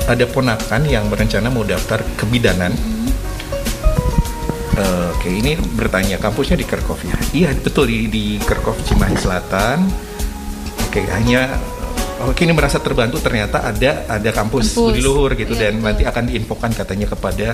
ada 0.06 0.26
ponakan 0.28 0.86
yang 0.86 1.08
berencana 1.08 1.48
mau 1.48 1.64
daftar 1.64 2.04
kebidanan. 2.20 2.76
Eh, 4.76 5.08
Oke, 5.16 5.32
ini 5.32 5.56
bertanya 5.56 6.20
kampusnya 6.20 6.60
di 6.60 6.68
Kerkov 6.68 7.00
ya? 7.02 7.16
Iya 7.32 7.50
betul 7.56 7.88
di 7.88 8.12
di 8.12 8.26
Kerkov 8.44 8.76
Cimahi 8.84 9.16
Selatan. 9.16 9.88
Oke, 10.92 11.02
hanya 11.12 11.56
Oke 12.16 12.48
ini 12.48 12.56
merasa 12.56 12.80
terbantu 12.80 13.20
ternyata 13.20 13.60
ada 13.60 14.08
ada 14.08 14.30
kampus, 14.32 14.72
Kampus. 14.72 14.96
Budi 14.96 15.02
Luhur 15.04 15.36
gitu 15.36 15.52
Iya, 15.52 15.68
dan 15.68 15.74
betul. 15.80 15.86
nanti 15.92 16.04
akan 16.08 16.24
diinfokan 16.32 16.72
katanya 16.72 17.08
kepada 17.12 17.48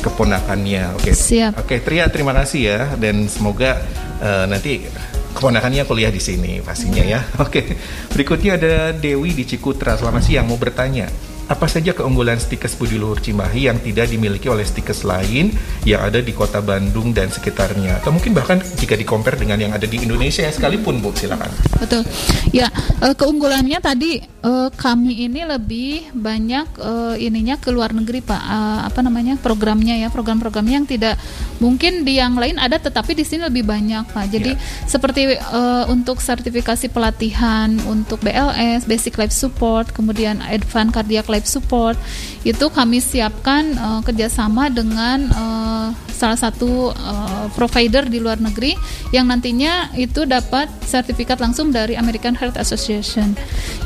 keponakannya. 0.00 1.00
Oke. 1.00 1.16
Siap. 1.16 1.56
Oke, 1.64 1.80
Tria 1.80 2.08
terima 2.12 2.36
kasih 2.36 2.60
ya 2.68 2.80
dan 3.00 3.24
semoga 3.32 3.80
eh, 4.20 4.44
nanti 4.44 4.84
keponakannya 5.32 5.88
kuliah 5.88 6.12
di 6.12 6.20
sini 6.20 6.60
pastinya 6.60 7.00
ya. 7.00 7.20
Oke. 7.44 7.64
Berikutnya 8.12 8.60
ada 8.60 8.74
Dewi 8.92 9.32
di 9.32 9.44
Cikutra. 9.48 9.96
Selamat 9.96 10.20
siang 10.20 10.46
mau 10.48 10.60
bertanya. 10.60 11.08
Apa 11.44 11.68
saja 11.68 11.92
keunggulan 11.92 12.40
stikes 12.40 12.72
Budi 12.80 12.96
Luhur 12.96 13.20
Cimahi 13.20 13.68
yang 13.68 13.76
tidak 13.84 14.08
dimiliki 14.08 14.48
oleh 14.48 14.64
stikes 14.64 15.04
lain 15.04 15.52
yang 15.84 16.00
ada 16.00 16.24
di 16.24 16.32
kota 16.32 16.64
Bandung 16.64 17.12
dan 17.12 17.28
sekitarnya? 17.28 18.00
Atau 18.00 18.16
mungkin 18.16 18.32
bahkan 18.32 18.64
jika 18.80 18.96
di-compare 18.96 19.36
dengan 19.36 19.60
yang 19.60 19.72
ada 19.76 19.84
di 19.84 20.00
Indonesia 20.00 20.48
sekalipun, 20.48 21.04
Bu, 21.04 21.12
silakan. 21.12 21.52
Betul. 21.76 22.02
Ya, 22.48 22.72
eh, 23.04 23.12
keunggulannya 23.12 23.76
tadi 23.84 24.33
eh, 24.44 24.68
kami 24.76 25.24
ini 25.24 25.40
lebih 25.48 26.12
banyak 26.12 26.66
eh, 26.76 27.16
ininya 27.24 27.56
ke 27.56 27.72
luar 27.72 27.96
negeri, 27.96 28.20
Pak. 28.20 28.42
Eh, 28.44 28.80
apa 28.92 29.00
namanya? 29.00 29.40
programnya 29.40 29.96
ya, 29.98 30.08
program-programnya 30.12 30.84
yang 30.84 30.88
tidak 30.88 31.16
mungkin 31.58 32.04
di 32.04 32.20
yang 32.20 32.36
lain 32.36 32.60
ada 32.60 32.76
tetapi 32.76 33.16
di 33.16 33.24
sini 33.24 33.48
lebih 33.48 33.64
banyak, 33.64 34.04
Pak. 34.12 34.26
Jadi 34.28 34.52
seperti 34.84 35.34
eh, 35.40 35.84
untuk 35.88 36.20
sertifikasi 36.20 36.92
pelatihan 36.92 37.72
untuk 37.88 38.20
BLS, 38.20 38.84
Basic 38.84 39.16
Life 39.16 39.34
Support, 39.34 39.96
kemudian 39.96 40.44
Advanced 40.44 40.92
Cardiac 40.92 41.26
Life 41.32 41.48
Support, 41.48 41.96
itu 42.44 42.66
kami 42.68 43.00
siapkan 43.00 43.72
eh, 43.72 44.00
kerjasama 44.04 44.68
dengan 44.68 45.24
eh, 45.32 45.88
salah 46.14 46.38
satu 46.38 46.94
eh, 46.94 47.46
provider 47.58 48.06
di 48.06 48.22
luar 48.22 48.38
negeri 48.38 48.78
yang 49.10 49.26
nantinya 49.26 49.90
itu 49.98 50.28
dapat 50.28 50.70
sertifikat 50.86 51.42
langsung 51.42 51.74
dari 51.74 51.98
American 51.98 52.38
Heart 52.38 52.60
Association. 52.60 53.34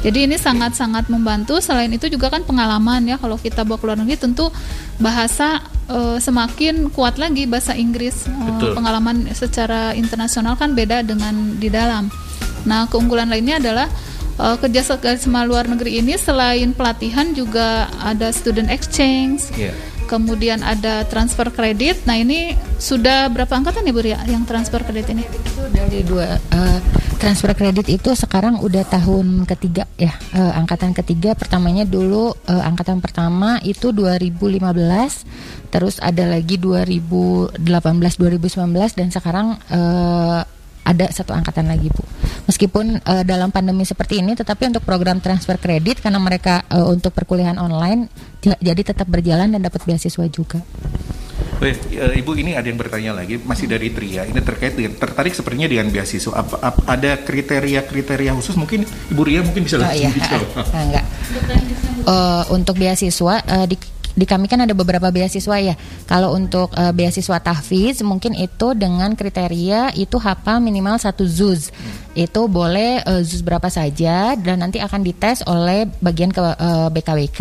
Jadi 0.04 0.28
ini 0.28 0.36
sangat-sangat 0.48 1.12
membantu. 1.12 1.60
Selain 1.60 1.92
itu 1.92 2.08
juga 2.08 2.32
kan 2.32 2.42
pengalaman 2.42 3.04
ya 3.04 3.20
kalau 3.20 3.36
kita 3.36 3.68
bawa 3.68 3.76
ke 3.76 3.84
luar 3.84 3.98
negeri 4.00 4.16
tentu 4.16 4.48
bahasa 4.96 5.60
eh, 5.92 6.18
semakin 6.18 6.88
kuat 6.88 7.20
lagi 7.20 7.44
bahasa 7.44 7.76
Inggris. 7.76 8.24
Eh, 8.24 8.72
pengalaman 8.72 9.28
secara 9.36 9.92
internasional 9.92 10.56
kan 10.56 10.72
beda 10.72 11.04
dengan 11.04 11.60
di 11.60 11.68
dalam. 11.68 12.08
Nah, 12.64 12.88
keunggulan 12.88 13.28
lainnya 13.28 13.60
adalah 13.60 13.86
eh, 14.40 14.56
kerja 14.56 14.96
sama 15.20 15.44
luar 15.44 15.68
negeri 15.68 16.00
ini 16.00 16.16
selain 16.16 16.72
pelatihan 16.72 17.36
juga 17.36 17.92
ada 18.00 18.32
student 18.32 18.72
exchange. 18.72 19.52
Iya. 19.54 19.76
Kemudian 20.08 20.64
ada 20.64 21.04
transfer 21.04 21.52
kredit. 21.52 22.00
Nah, 22.08 22.16
ini 22.16 22.56
sudah 22.80 23.28
berapa 23.28 23.52
angkatan 23.52 23.84
ya 23.84 23.92
Bu 23.92 24.00
Ria 24.00 24.18
yang 24.24 24.48
transfer 24.48 24.80
kredit 24.80 25.12
ini? 25.12 25.28
itu 25.28 25.62
dari 25.68 26.00
dua 26.00 26.40
eh, 26.40 26.78
transfer 27.18 27.50
kredit 27.52 27.90
itu 27.90 28.14
sekarang 28.14 28.62
udah 28.62 28.86
tahun 28.86 29.42
ketiga 29.44 29.84
ya 29.98 30.14
eh, 30.32 30.52
angkatan 30.54 30.94
ketiga. 30.94 31.34
Pertamanya 31.34 31.82
dulu 31.84 32.32
eh, 32.46 32.62
angkatan 32.62 33.02
pertama 33.02 33.58
itu 33.66 33.90
2015 33.90 35.68
terus 35.68 36.00
ada 36.00 36.24
lagi 36.24 36.56
2018 36.56 37.58
2019 37.60 38.96
dan 38.96 39.08
sekarang 39.10 39.58
eh, 39.68 40.40
ada 40.88 41.06
satu 41.12 41.36
angkatan 41.36 41.68
lagi 41.68 41.92
bu. 41.92 42.00
Meskipun 42.48 43.02
eh, 43.02 43.24
dalam 43.26 43.52
pandemi 43.52 43.84
seperti 43.84 44.24
ini 44.24 44.32
tetapi 44.38 44.70
untuk 44.72 44.86
program 44.86 45.20
transfer 45.20 45.60
kredit 45.60 46.00
karena 46.00 46.16
mereka 46.22 46.64
eh, 46.70 46.86
untuk 46.86 47.12
perkuliahan 47.12 47.60
online 47.60 48.08
jadi 48.40 48.80
tetap 48.80 49.10
berjalan 49.10 49.50
dan 49.52 49.60
dapat 49.60 49.82
beasiswa 49.84 50.24
juga 50.30 50.62
Weh, 51.58 51.74
eh, 51.74 52.20
Ibu 52.22 52.38
ini 52.38 52.54
ada 52.54 52.70
yang 52.70 52.78
bertanya 52.78 53.18
lagi 53.18 53.34
masih 53.42 53.66
dari 53.66 53.90
Tria. 53.90 54.22
Ini 54.22 54.38
terkait 54.46 54.78
dengan 54.78 54.94
tertarik 54.94 55.34
sepertinya 55.34 55.66
dengan 55.66 55.90
beasiswa. 55.90 56.30
Apa, 56.30 56.54
apa- 56.62 56.84
ada 56.86 57.18
kriteria-kriteria 57.18 58.30
khusus 58.38 58.54
mungkin 58.54 58.86
Ibu 58.86 59.22
Ria 59.26 59.42
mungkin 59.42 59.66
bisa 59.66 59.76
Oh 59.76 59.82
langsung 59.82 60.06
iya, 60.06 60.10
dijawab. 60.14 60.48
ah, 60.74 60.82
enggak. 60.86 61.04
Eh, 62.08 62.42
untuk 62.54 62.74
beasiswa 62.78 63.34
eh, 63.42 63.66
di 63.66 63.76
di 64.18 64.26
kami 64.26 64.50
kan 64.50 64.58
ada 64.66 64.74
beberapa 64.74 65.14
beasiswa 65.14 65.56
ya. 65.62 65.78
Kalau 66.10 66.34
untuk 66.34 66.74
eh, 66.74 66.90
beasiswa 66.90 67.38
tahfiz 67.38 68.02
mungkin 68.02 68.34
itu 68.34 68.74
dengan 68.74 69.14
kriteria 69.14 69.94
itu 69.94 70.18
hafal 70.18 70.58
minimal 70.58 70.98
satu 70.98 71.22
zuz. 71.22 71.70
Itu 72.18 72.50
boleh 72.50 73.06
eh, 73.06 73.22
zuz 73.22 73.46
berapa 73.46 73.70
saja 73.70 74.34
dan 74.34 74.66
nanti 74.66 74.82
akan 74.82 75.06
dites 75.06 75.46
oleh 75.46 75.86
bagian 76.02 76.34
ke 76.34 76.42
eh, 76.42 76.88
BKWK. 76.90 77.40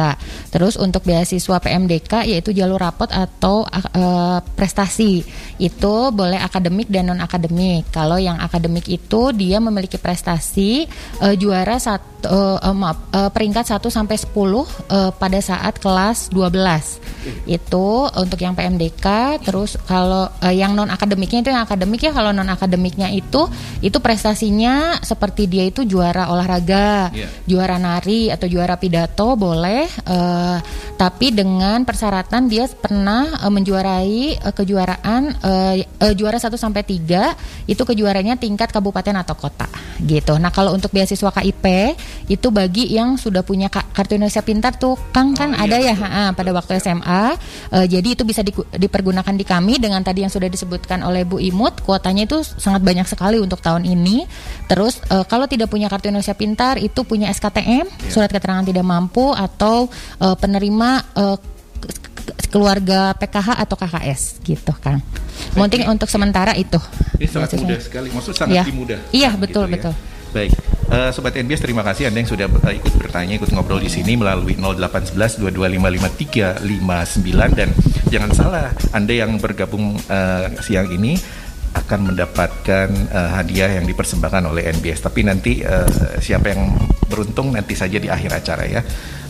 Terus 0.53 0.77
untuk 0.77 1.01
beasiswa 1.01 1.57
PMDK 1.57 2.29
yaitu 2.29 2.53
jalur 2.53 2.77
rapot 2.77 3.09
atau 3.09 3.65
eh, 3.73 4.39
prestasi. 4.53 5.25
Itu 5.57 6.13
boleh 6.13 6.37
akademik 6.37 6.93
dan 6.93 7.09
non 7.09 7.25
akademik. 7.25 7.89
Kalau 7.89 8.21
yang 8.21 8.37
akademik 8.37 8.85
itu 8.85 9.33
dia 9.33 9.57
memiliki 9.57 9.97
prestasi 9.97 10.85
eh, 11.25 11.35
juara 11.41 11.81
satu 11.81 12.29
eh, 12.29 12.57
eh, 12.69 12.75
maaf, 12.75 12.97
eh, 13.09 13.29
peringkat 13.33 13.65
1 13.65 13.89
sampai 13.89 14.17
10 14.19 14.29
eh, 14.29 15.11
pada 15.17 15.39
saat 15.41 15.81
kelas 15.81 16.29
12. 16.29 16.66
Itu 17.45 17.87
untuk 18.09 18.37
yang 18.37 18.53
PMDK, 18.53 19.05
terus 19.41 19.75
kalau 19.81 20.31
eh, 20.39 20.53
yang 20.53 20.71
non 20.71 20.87
akademiknya 20.87 21.39
itu 21.41 21.49
yang 21.49 21.63
akademik 21.63 21.99
ya 21.99 22.11
kalau 22.11 22.31
non 22.31 22.47
akademiknya 22.47 23.09
itu 23.09 23.47
itu 23.79 23.97
prestasinya 23.97 24.75
seperti 25.01 25.45
dia 25.45 25.63
itu 25.63 25.83
juara 25.83 26.27
olahraga, 26.27 27.09
Iya. 27.09 27.27
juara 27.45 27.75
nari 27.75 28.27
atau 28.27 28.45
juara 28.45 28.75
pidato 28.75 29.35
boleh 29.35 29.85
eh, 29.85 30.57
tapi 30.93 31.29
dengan 31.29 31.83
persyaratan 31.83 32.47
dia 32.47 32.65
pernah 32.69 33.37
eh, 33.37 33.51
menjuarai 33.51 34.17
eh, 34.37 34.53
kejuaraan 34.53 35.21
eh, 35.37 35.75
eh, 35.83 36.13
juara 36.13 36.37
1 36.37 36.51
sampai 36.53 36.81
3 36.81 37.35
itu 37.65 37.81
kejuaranya 37.81 38.35
tingkat 38.35 38.69
kabupaten 38.69 39.15
atau 39.17 39.35
kota 39.35 39.67
gitu. 39.99 40.37
Nah, 40.37 40.49
kalau 40.49 40.71
untuk 40.71 40.89
beasiswa 40.89 41.29
KIP 41.29 41.65
itu 42.27 42.47
bagi 42.49 42.87
yang 42.87 43.15
sudah 43.15 43.41
punya 43.41 43.67
ka- 43.67 43.87
kartu 43.91 44.15
Indonesia 44.15 44.41
Pintar 44.41 44.75
tuh 44.75 44.95
Kang 45.09 45.33
kan 45.33 45.49
Oh, 45.49 45.57
iya, 45.57 45.63
ada 45.63 45.77
ya 45.79 45.93
betul. 45.93 46.07
ha, 46.07 46.23
pada 46.31 46.46
waktu 46.49 46.77
SMA. 46.77 47.35
Eh, 47.73 47.85
jadi 47.87 48.07
itu 48.13 48.21
bisa 48.21 48.41
diku- 48.41 48.67
dipergunakan 48.69 49.33
di 49.33 49.41
kami 49.41 49.77
dengan 49.77 49.99
tadi 49.99 50.21
yang 50.21 50.29
sudah 50.29 50.45
disebutkan 50.45 51.01
oleh 51.01 51.23
Bu 51.23 51.37
Imut 51.37 51.81
kuotanya 51.81 52.23
itu 52.23 52.43
sangat 52.43 52.81
banyak 52.81 53.03
sekali 53.03 53.37
untuk 53.37 53.59
tahun 53.59 53.83
ini. 53.83 54.23
Terus 54.65 54.99
eh, 55.03 55.23
kalau 55.23 55.45
tidak 55.45 55.67
punya 55.67 55.87
kartu 55.87 56.07
Indonesia 56.07 56.31
Pintar 56.31 56.77
itu 56.77 57.01
punya 57.01 57.27
SKTM, 57.27 57.87
surat 58.07 58.27
keterangan 58.27 58.63
tidak 58.63 58.83
mampu 58.83 59.31
atau 59.31 59.87
eh, 60.17 60.35
penerima 60.35 60.89
ke- 61.77 61.95
keluarga 62.47 63.11
PKH 63.13 63.59
atau 63.59 63.75
KKS 63.75 64.21
gitu 64.41 64.73
kan. 64.77 64.99
Mungkin 65.53 65.85
untuk 65.87 66.07
sementara 66.07 66.53
itu. 66.53 66.79
Ini 67.17 67.27
sangat 67.27 67.55
mudah 67.55 67.79
sekali, 67.79 68.07
maksud 68.09 68.33
sangat 68.33 68.55
Iya. 68.55 68.63
dimudah. 68.65 68.99
Iya, 69.11 69.29
betul, 69.35 69.65
ya. 69.67 69.73
betul. 69.77 69.93
Baik, 70.35 70.51
Eh, 70.87 71.11
Sobat 71.11 71.35
NBS 71.35 71.59
terima 71.59 71.83
kasih 71.83 72.07
Anda 72.07 72.23
yang 72.23 72.31
sudah 72.31 72.47
eh, 72.47 72.79
ikut 72.79 72.95
bertanya, 72.95 73.35
ikut 73.35 73.51
ngobrol 73.51 73.83
di 73.83 73.91
sini 73.91 74.15
melalui 74.15 74.55
0811 74.55 75.43
2255359 75.43 77.59
dan 77.59 77.75
jangan 78.07 78.31
salah 78.31 78.71
Anda 78.95 79.19
yang 79.19 79.35
bergabung 79.35 79.99
eh, 79.99 80.47
siang 80.63 80.87
ini 80.87 81.19
akan 81.75 82.15
mendapatkan 82.15 82.87
eh, 83.11 83.29
hadiah 83.35 83.75
yang 83.75 83.83
dipersembahkan 83.83 84.47
oleh 84.47 84.71
NBS. 84.79 85.03
Tapi 85.03 85.27
nanti 85.27 85.59
eh, 85.59 86.23
siapa 86.23 86.55
yang 86.55 86.71
beruntung 87.11 87.51
nanti 87.51 87.75
saja 87.75 87.99
di 87.99 88.07
akhir 88.07 88.31
acara 88.31 88.63
ya. 88.63 88.79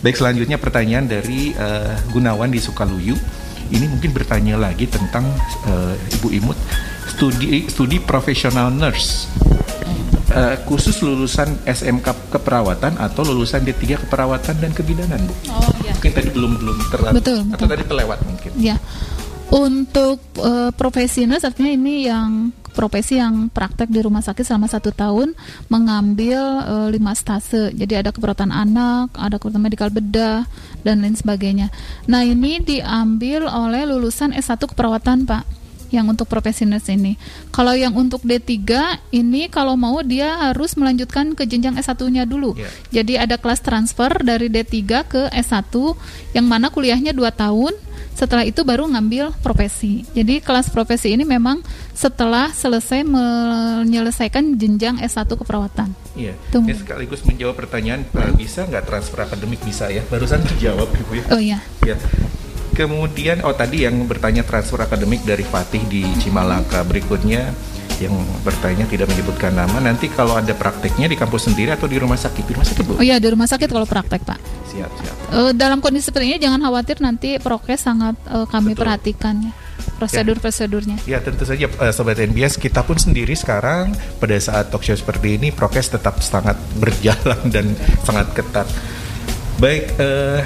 Baik 0.05 0.13
selanjutnya 0.13 0.61
pertanyaan 0.61 1.09
dari 1.09 1.57
eh, 1.57 1.97
Gunawan 2.13 2.53
di 2.53 2.61
Sukaluyu. 2.61 3.17
Ini 3.67 3.83
mungkin 3.89 4.13
bertanya 4.13 4.61
lagi 4.61 4.85
tentang 4.85 5.25
eh, 5.65 5.97
Ibu 6.21 6.29
Imut 6.37 6.57
studi 7.17 7.65
studi 7.65 7.97
profesional 7.97 8.69
nurse. 8.69 9.25
Eh, 10.27 10.55
khusus 10.67 10.99
lulusan 10.99 11.55
SMK 11.63 12.35
keperawatan 12.35 12.99
atau 12.99 13.23
lulusan 13.23 13.63
D3 13.63 13.95
keperawatan 14.03 14.59
dan 14.59 14.71
kebidanan, 14.75 15.23
Bu. 15.23 15.31
Oh 15.55 15.71
iya. 15.87 15.95
Mungkin 15.95 16.11
tadi 16.11 16.29
belum 16.35 16.51
belum 16.59 16.77
terlalu 16.91 17.15
Betul, 17.23 17.39
atau 17.47 17.55
betul. 17.55 17.69
tadi 17.71 17.83
terlewat 17.87 18.19
mungkin. 18.27 18.51
Ya, 18.59 18.75
Untuk 19.47 20.19
eh, 20.43 20.75
profesi 20.75 21.23
nurse 21.23 21.47
artinya 21.47 21.71
ini 21.71 22.11
yang 22.11 22.51
profesi 22.75 23.15
yang 23.15 23.47
praktek 23.47 23.87
di 23.87 24.03
rumah 24.03 24.19
sakit 24.19 24.43
selama 24.43 24.67
satu 24.67 24.91
tahun 24.91 25.31
mengambil 25.71 26.39
eh, 26.67 26.87
lima 26.91 27.15
stase. 27.15 27.71
Jadi 27.71 27.95
ada 27.95 28.11
keperawatan 28.11 28.51
anak, 28.51 29.15
ada 29.15 29.39
keperawatan 29.39 29.63
medikal 29.63 29.87
bedah 29.87 30.43
dan 30.83 30.99
lain 30.99 31.15
sebagainya. 31.15 31.71
Nah 32.11 32.27
ini 32.27 32.59
diambil 32.59 33.47
oleh 33.47 33.87
lulusan 33.87 34.35
S1 34.35 34.59
keperawatan 34.59 35.23
Pak 35.23 35.56
yang 35.93 36.07
untuk 36.07 36.27
profesi 36.27 36.67
nurse 36.67 36.91
ini. 36.93 37.15
Kalau 37.51 37.71
yang 37.73 37.95
untuk 37.95 38.23
D3 38.23 38.55
ini 39.15 39.47
kalau 39.47 39.79
mau 39.79 40.03
dia 40.03 40.51
harus 40.51 40.75
melanjutkan 40.75 41.33
ke 41.33 41.47
jenjang 41.47 41.79
S1-nya 41.79 42.27
dulu. 42.27 42.55
Ya. 42.55 42.69
Jadi 43.01 43.13
ada 43.15 43.35
kelas 43.39 43.63
transfer 43.63 44.11
dari 44.23 44.51
D3 44.51 44.75
ke 45.07 45.21
S1 45.31 45.71
yang 46.35 46.45
mana 46.47 46.67
kuliahnya 46.69 47.15
2 47.15 47.23
tahun. 47.31 47.73
Setelah 48.17 48.49
itu 48.49 48.65
baru 48.65 48.89
ngambil 48.89 49.29
profesi. 49.45 50.01
Jadi 50.17 50.41
kelas 50.41 50.73
profesi 50.73 51.13
ini 51.13 51.21
memang 51.21 51.61
setelah 51.93 52.49
selesai 52.49 53.05
menyelesaikan 53.05 54.57
jenjang 54.57 54.97
S1 54.97 55.29
keperawatan. 55.37 55.93
Iya. 56.17 56.33
Ini 56.49 56.73
sekaligus 56.73 57.21
menjawab 57.29 57.61
pertanyaan 57.61 58.09
bisa 58.33 58.65
nggak 58.65 58.89
transfer 58.89 59.21
akademik 59.21 59.61
bisa 59.61 59.93
ya? 59.93 60.01
Barusan 60.09 60.41
terjawab 60.49 60.89
Ibu 60.89 61.13
ya. 61.13 61.25
Oh 61.29 61.37
iya. 61.37 61.59
Ya. 61.85 61.93
Kemudian 62.77 63.41
oh 63.41 63.57
tadi 63.57 63.89
yang 63.89 64.05
bertanya 64.05 64.45
transfer 64.45 64.77
akademik 64.77 65.25
dari 65.25 65.41
Fatih 65.41 65.81
di 65.89 66.05
Cimalaka. 66.21 66.85
Berikutnya 66.85 67.49
yang 67.97 68.13
bertanya 68.45 68.85
tidak 68.85 69.09
menyebutkan 69.09 69.57
nama. 69.57 69.81
Nanti 69.81 70.13
kalau 70.13 70.37
ada 70.37 70.53
prakteknya 70.53 71.09
di 71.09 71.17
kampus 71.17 71.49
sendiri 71.49 71.73
atau 71.73 71.89
di 71.89 71.97
rumah 71.97 72.21
sakit? 72.21 72.43
Di 72.45 72.53
rumah 72.53 72.67
sakit 72.69 72.83
Bu? 72.85 72.93
Oh 73.01 73.05
iya 73.05 73.17
di 73.17 73.25
rumah 73.33 73.49
sakit 73.49 73.65
kalau 73.65 73.89
praktek 73.89 74.21
Pak. 74.21 74.39
Siap, 74.69 74.91
siap. 74.93 75.15
Eh, 75.33 75.51
dalam 75.57 75.81
kondisi 75.81 76.13
seperti 76.13 76.29
ini 76.29 76.37
jangan 76.37 76.61
khawatir 76.61 77.01
nanti 77.01 77.41
prokes 77.41 77.81
sangat 77.81 78.13
eh, 78.29 78.45
kami 78.45 78.77
Betul. 78.77 78.81
perhatikan 78.85 79.35
ya 79.41 79.53
prosedur-prosedurnya. 79.97 81.01
Ya 81.09 81.17
tentu 81.19 81.43
saja 81.43 81.65
eh, 81.65 81.93
Sobat 81.93 82.21
NBS 82.21 82.61
kita 82.61 82.85
pun 82.85 83.01
sendiri 83.01 83.33
sekarang 83.33 83.97
pada 84.21 84.37
saat 84.37 84.69
talk 84.69 84.85
show 84.85 84.93
seperti 84.93 85.41
ini 85.41 85.49
prokes 85.49 85.89
tetap 85.89 86.21
sangat 86.21 86.55
berjalan 86.77 87.41
dan 87.49 87.73
sangat 88.05 88.29
ketat. 88.37 88.69
Baik, 89.57 89.89
eh, 89.97 90.45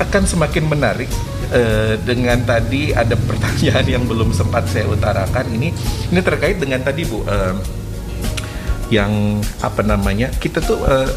akan 0.00 0.22
semakin 0.26 0.64
menarik 0.66 1.10
eh, 1.54 1.94
dengan 2.02 2.42
tadi 2.42 2.90
ada 2.90 3.14
pertanyaan 3.14 3.86
yang 3.86 4.04
belum 4.08 4.34
sempat 4.34 4.66
saya 4.66 4.90
utarakan. 4.90 5.46
Ini 5.54 5.68
ini 6.10 6.20
terkait 6.20 6.58
dengan 6.58 6.82
tadi 6.82 7.06
Bu 7.06 7.22
eh, 7.26 7.54
yang 8.92 9.40
apa 9.62 9.80
namanya 9.86 10.30
kita 10.34 10.60
tuh 10.60 10.82
eh, 10.84 11.08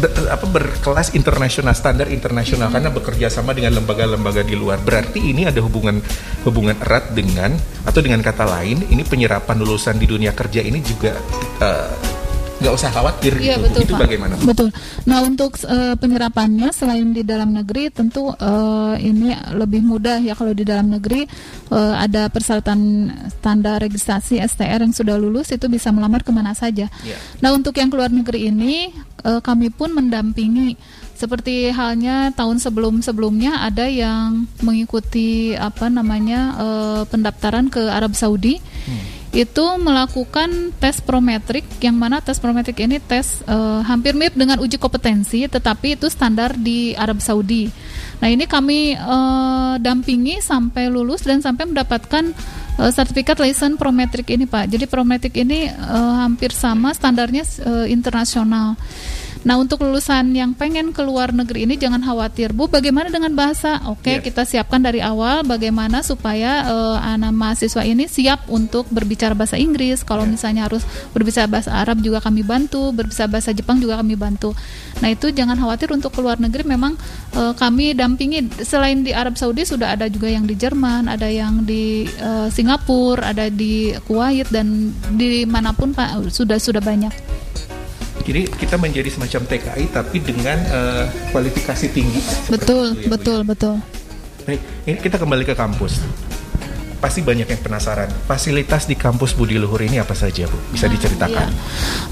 be- 0.00 0.30
apa 0.30 0.46
berkelas 0.46 1.12
internasional 1.18 1.74
standar 1.76 2.08
internasional 2.08 2.70
karena 2.72 2.88
bekerja 2.88 3.26
sama 3.28 3.52
dengan 3.52 3.76
lembaga-lembaga 3.82 4.46
di 4.46 4.54
luar. 4.54 4.78
Berarti 4.80 5.20
ini 5.34 5.44
ada 5.44 5.60
hubungan 5.60 5.98
hubungan 6.46 6.78
erat 6.80 7.12
dengan 7.12 7.54
atau 7.84 8.00
dengan 8.00 8.22
kata 8.22 8.46
lain 8.46 8.86
ini 8.88 9.02
penyerapan 9.02 9.58
lulusan 9.58 9.98
di 9.98 10.06
dunia 10.06 10.32
kerja 10.32 10.62
ini 10.62 10.78
juga 10.80 11.18
eh, 11.60 12.19
nggak 12.60 12.74
usah 12.76 12.90
khawatir 12.92 13.32
Iya 13.40 13.56
gitu 13.56 13.64
betul 13.66 13.80
itu 13.82 13.92
Pak. 13.96 14.00
bagaimana? 14.04 14.34
Betul. 14.36 14.68
Nah 15.08 15.18
untuk 15.24 15.56
eh, 15.64 15.96
penyerapannya 15.96 16.68
selain 16.70 17.08
di 17.10 17.24
dalam 17.24 17.50
negeri 17.50 17.88
tentu 17.88 18.28
eh, 18.30 18.94
ini 19.00 19.32
lebih 19.56 19.80
mudah 19.80 20.20
ya 20.20 20.36
kalau 20.36 20.52
di 20.52 20.62
dalam 20.62 20.92
negeri 20.92 21.24
eh, 21.72 21.94
ada 21.96 22.28
persyaratan 22.28 22.80
standar 23.32 23.80
registrasi 23.80 24.36
STR 24.38 24.84
yang 24.84 24.92
sudah 24.92 25.16
lulus 25.16 25.48
itu 25.50 25.66
bisa 25.66 25.88
melamar 25.88 26.20
ke 26.20 26.30
mana 26.30 26.52
saja. 26.52 26.92
Iya. 27.00 27.16
Nah 27.40 27.56
untuk 27.56 27.72
yang 27.80 27.88
keluar 27.88 28.12
negeri 28.12 28.52
ini 28.52 28.92
eh, 29.24 29.40
kami 29.40 29.72
pun 29.72 29.96
mendampingi 29.96 30.76
seperti 31.16 31.68
halnya 31.68 32.32
tahun 32.32 32.56
sebelum-sebelumnya 32.56 33.60
ada 33.60 33.84
yang 33.84 34.48
mengikuti 34.60 35.52
apa 35.52 35.88
namanya 35.88 36.40
eh, 36.56 37.02
pendaftaran 37.08 37.68
ke 37.68 37.88
Arab 37.88 38.12
Saudi 38.12 38.56
itu 39.30 39.62
melakukan 39.78 40.74
tes 40.82 40.98
prometrik 40.98 41.62
yang 41.78 41.94
mana 41.94 42.18
tes 42.18 42.42
prometrik 42.42 42.82
ini 42.82 42.98
tes 42.98 43.46
eh, 43.46 43.80
hampir 43.86 44.10
mirip 44.18 44.34
dengan 44.34 44.58
uji 44.58 44.74
kompetensi 44.74 45.46
tetapi 45.46 45.94
itu 45.94 46.10
standar 46.10 46.58
di 46.58 46.98
Arab 46.98 47.22
Saudi. 47.22 47.70
Nah 48.18 48.26
ini 48.26 48.50
kami 48.50 48.98
eh, 48.98 49.74
dampingi 49.78 50.42
sampai 50.42 50.90
lulus 50.90 51.22
dan 51.22 51.38
sampai 51.38 51.70
mendapatkan 51.70 52.34
eh, 52.82 52.90
sertifikat 52.90 53.38
license 53.38 53.78
prometrik 53.78 54.26
ini 54.34 54.50
Pak. 54.50 54.66
Jadi 54.66 54.90
prometrik 54.90 55.38
ini 55.38 55.70
hampir 56.26 56.50
sama 56.50 56.90
standarnya 56.90 57.46
internasional. 57.86 58.74
Nah 59.40 59.56
untuk 59.56 59.80
lulusan 59.80 60.36
yang 60.36 60.52
pengen 60.52 60.92
ke 60.92 61.00
luar 61.00 61.32
negeri 61.32 61.64
ini 61.64 61.80
jangan 61.80 62.04
khawatir 62.04 62.52
Bu. 62.52 62.68
Bagaimana 62.68 63.08
dengan 63.08 63.32
bahasa? 63.32 63.80
Oke 63.88 64.20
Iya. 64.20 64.20
kita 64.20 64.44
siapkan 64.44 64.84
dari 64.84 65.00
awal 65.00 65.40
bagaimana 65.48 66.04
supaya 66.04 66.68
eh, 66.68 66.98
anak 67.16 67.32
mahasiswa 67.32 67.80
ini 67.80 68.04
siap 68.04 68.44
untuk 68.52 68.84
berbicara 68.92 69.32
bahasa 69.32 69.56
Inggris. 69.56 70.04
Kalau 70.04 70.28
misalnya 70.28 70.68
harus 70.68 70.84
berbicara 71.16 71.48
bahasa 71.48 71.72
Arab 71.72 72.04
juga 72.04 72.20
kami 72.20 72.44
bantu 72.44 72.92
Berbicara 72.92 73.32
bahasa 73.32 73.56
Jepang 73.56 73.80
juga 73.80 73.96
kami 74.00 74.12
bantu. 74.16 74.52
Nah 75.00 75.08
itu 75.08 75.32
jangan 75.32 75.56
khawatir 75.56 75.88
untuk 75.96 76.12
ke 76.12 76.20
luar 76.20 76.36
negeri. 76.36 76.68
Memang 76.68 77.00
eh, 77.32 77.52
kami 77.56 77.96
dampingi 77.96 78.44
Selain 78.60 79.00
di 79.00 79.16
Arab 79.16 79.40
Saudi 79.40 79.64
sudah 79.64 79.96
ada 79.96 80.04
juga 80.12 80.28
yang 80.28 80.44
di 80.44 80.52
Jerman 80.52 81.08
Ada 81.08 81.28
yang 81.32 81.64
di 81.64 82.04
eh, 82.04 82.48
Singapura 82.52 83.32
Ada 83.32 83.48
di 83.48 83.96
Kuwait 84.04 84.52
dan 84.52 84.92
di 85.16 85.48
mana 85.48 85.72
pun 85.72 85.96
Pak 85.96 86.28
sudah 86.28 86.60
sudah 86.60 86.82
banyak 86.84 87.29
Jadi 88.30 88.46
kita 88.46 88.78
menjadi 88.78 89.10
semacam 89.10 89.42
TKI 89.42 89.84
tapi 89.90 90.22
dengan 90.22 90.54
eh, 90.70 91.04
kualifikasi 91.34 91.86
tinggi. 91.90 92.22
Betul, 92.46 92.94
itu 92.94 93.02
ya, 93.02 93.08
Bu, 93.10 93.12
betul, 93.18 93.38
ya. 93.42 93.46
betul. 93.50 93.74
Baik, 94.46 94.60
ini 94.86 94.98
kita 95.02 95.18
kembali 95.18 95.42
ke 95.42 95.58
kampus. 95.58 95.98
Pasti 97.02 97.26
banyak 97.26 97.50
yang 97.50 97.58
penasaran. 97.58 98.06
Fasilitas 98.30 98.86
di 98.86 98.94
kampus 98.94 99.34
Budi 99.34 99.58
Luhur 99.58 99.82
ini 99.82 99.98
apa 99.98 100.14
saja, 100.14 100.46
Bu? 100.46 100.54
Bisa 100.70 100.86
diceritakan? 100.86 101.50
Iya. 101.50 101.58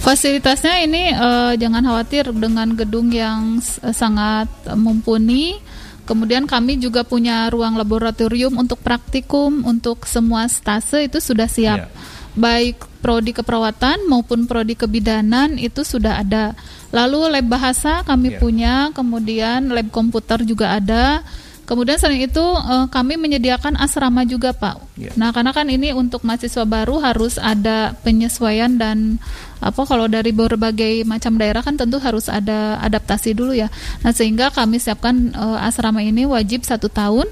Fasilitasnya 0.02 0.74
ini 0.82 1.14
eh, 1.14 1.52
jangan 1.54 1.86
khawatir 1.86 2.34
dengan 2.34 2.74
gedung 2.74 3.14
yang 3.14 3.62
eh, 3.62 3.94
sangat 3.94 4.50
mumpuni. 4.74 5.62
Kemudian 6.02 6.50
kami 6.50 6.82
juga 6.82 7.06
punya 7.06 7.46
ruang 7.46 7.78
laboratorium 7.78 8.58
untuk 8.58 8.82
praktikum 8.82 9.62
untuk 9.62 10.02
semua 10.02 10.50
stase 10.50 11.06
itu 11.06 11.22
sudah 11.22 11.46
siap. 11.46 11.86
Iya. 11.86 12.17
Baik 12.38 12.86
prodi 13.02 13.34
keperawatan 13.34 14.06
maupun 14.06 14.46
prodi 14.46 14.78
kebidanan 14.78 15.58
itu 15.58 15.82
sudah 15.82 16.22
ada. 16.22 16.54
Lalu 16.94 17.28
lab 17.34 17.46
bahasa 17.50 18.06
kami 18.06 18.32
Iya. 18.34 18.38
punya, 18.38 18.74
kemudian 18.94 19.74
lab 19.74 19.90
komputer 19.90 20.46
juga 20.46 20.78
ada. 20.78 21.20
Kemudian 21.68 22.00
selain 22.00 22.24
itu 22.24 22.40
eh, 22.40 22.86
kami 22.88 23.20
menyediakan 23.20 23.76
asrama 23.76 24.24
juga 24.24 24.56
Pak. 24.56 24.96
Iya. 24.96 25.12
Nah 25.20 25.36
karena 25.36 25.52
kan 25.52 25.68
ini 25.68 25.92
untuk 25.92 26.24
mahasiswa 26.24 26.64
baru 26.64 26.96
harus 26.96 27.36
ada 27.36 27.92
penyesuaian 28.00 28.72
dan 28.80 29.20
apa 29.60 29.84
kalau 29.84 30.08
dari 30.08 30.32
berbagai 30.32 31.04
macam 31.04 31.36
daerah 31.36 31.60
kan 31.60 31.76
tentu 31.76 32.00
harus 32.00 32.32
ada 32.32 32.80
adaptasi 32.80 33.36
dulu 33.36 33.52
ya. 33.52 33.68
Nah 34.00 34.16
sehingga 34.16 34.48
kami 34.48 34.80
siapkan 34.80 35.36
eh, 35.36 35.58
asrama 35.68 36.00
ini 36.00 36.24
wajib 36.24 36.64
satu 36.64 36.88
tahun. 36.88 37.28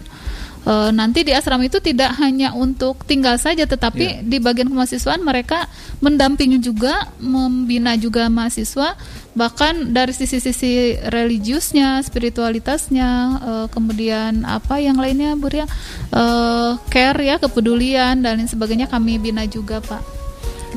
Eh, 0.66 0.90
nanti 0.90 1.22
di 1.22 1.30
asrama 1.30 1.62
itu 1.62 1.78
tidak 1.78 2.18
hanya 2.18 2.50
untuk 2.50 3.06
tinggal 3.06 3.38
saja, 3.38 3.70
tetapi 3.70 4.18
Iya. 4.18 4.26
di 4.26 4.42
bagian 4.42 4.66
kemahasiswaan 4.66 5.22
mereka 5.22 5.70
mendampingi 6.02 6.58
juga, 6.58 7.06
membina 7.22 7.94
juga 7.94 8.26
mahasiswa, 8.26 8.98
bahkan 9.38 9.94
dari 9.94 10.10
sisi-sisi 10.10 10.98
religiusnya, 11.06 12.02
spiritualitasnya, 12.02 13.10
eh, 13.46 13.66
kemudian 13.70 14.42
apa 14.42 14.82
yang 14.82 14.98
lainnya, 14.98 15.38
Bu 15.38 15.54
Ria, 15.54 15.70
Eh, 16.10 16.72
care 16.90 17.22
ya, 17.22 17.38
kepedulian 17.38 18.18
dan 18.18 18.42
lain 18.42 18.50
sebagainya 18.50 18.90
kami 18.90 19.22
bina 19.22 19.46
juga, 19.46 19.78
Pak. 19.78 20.25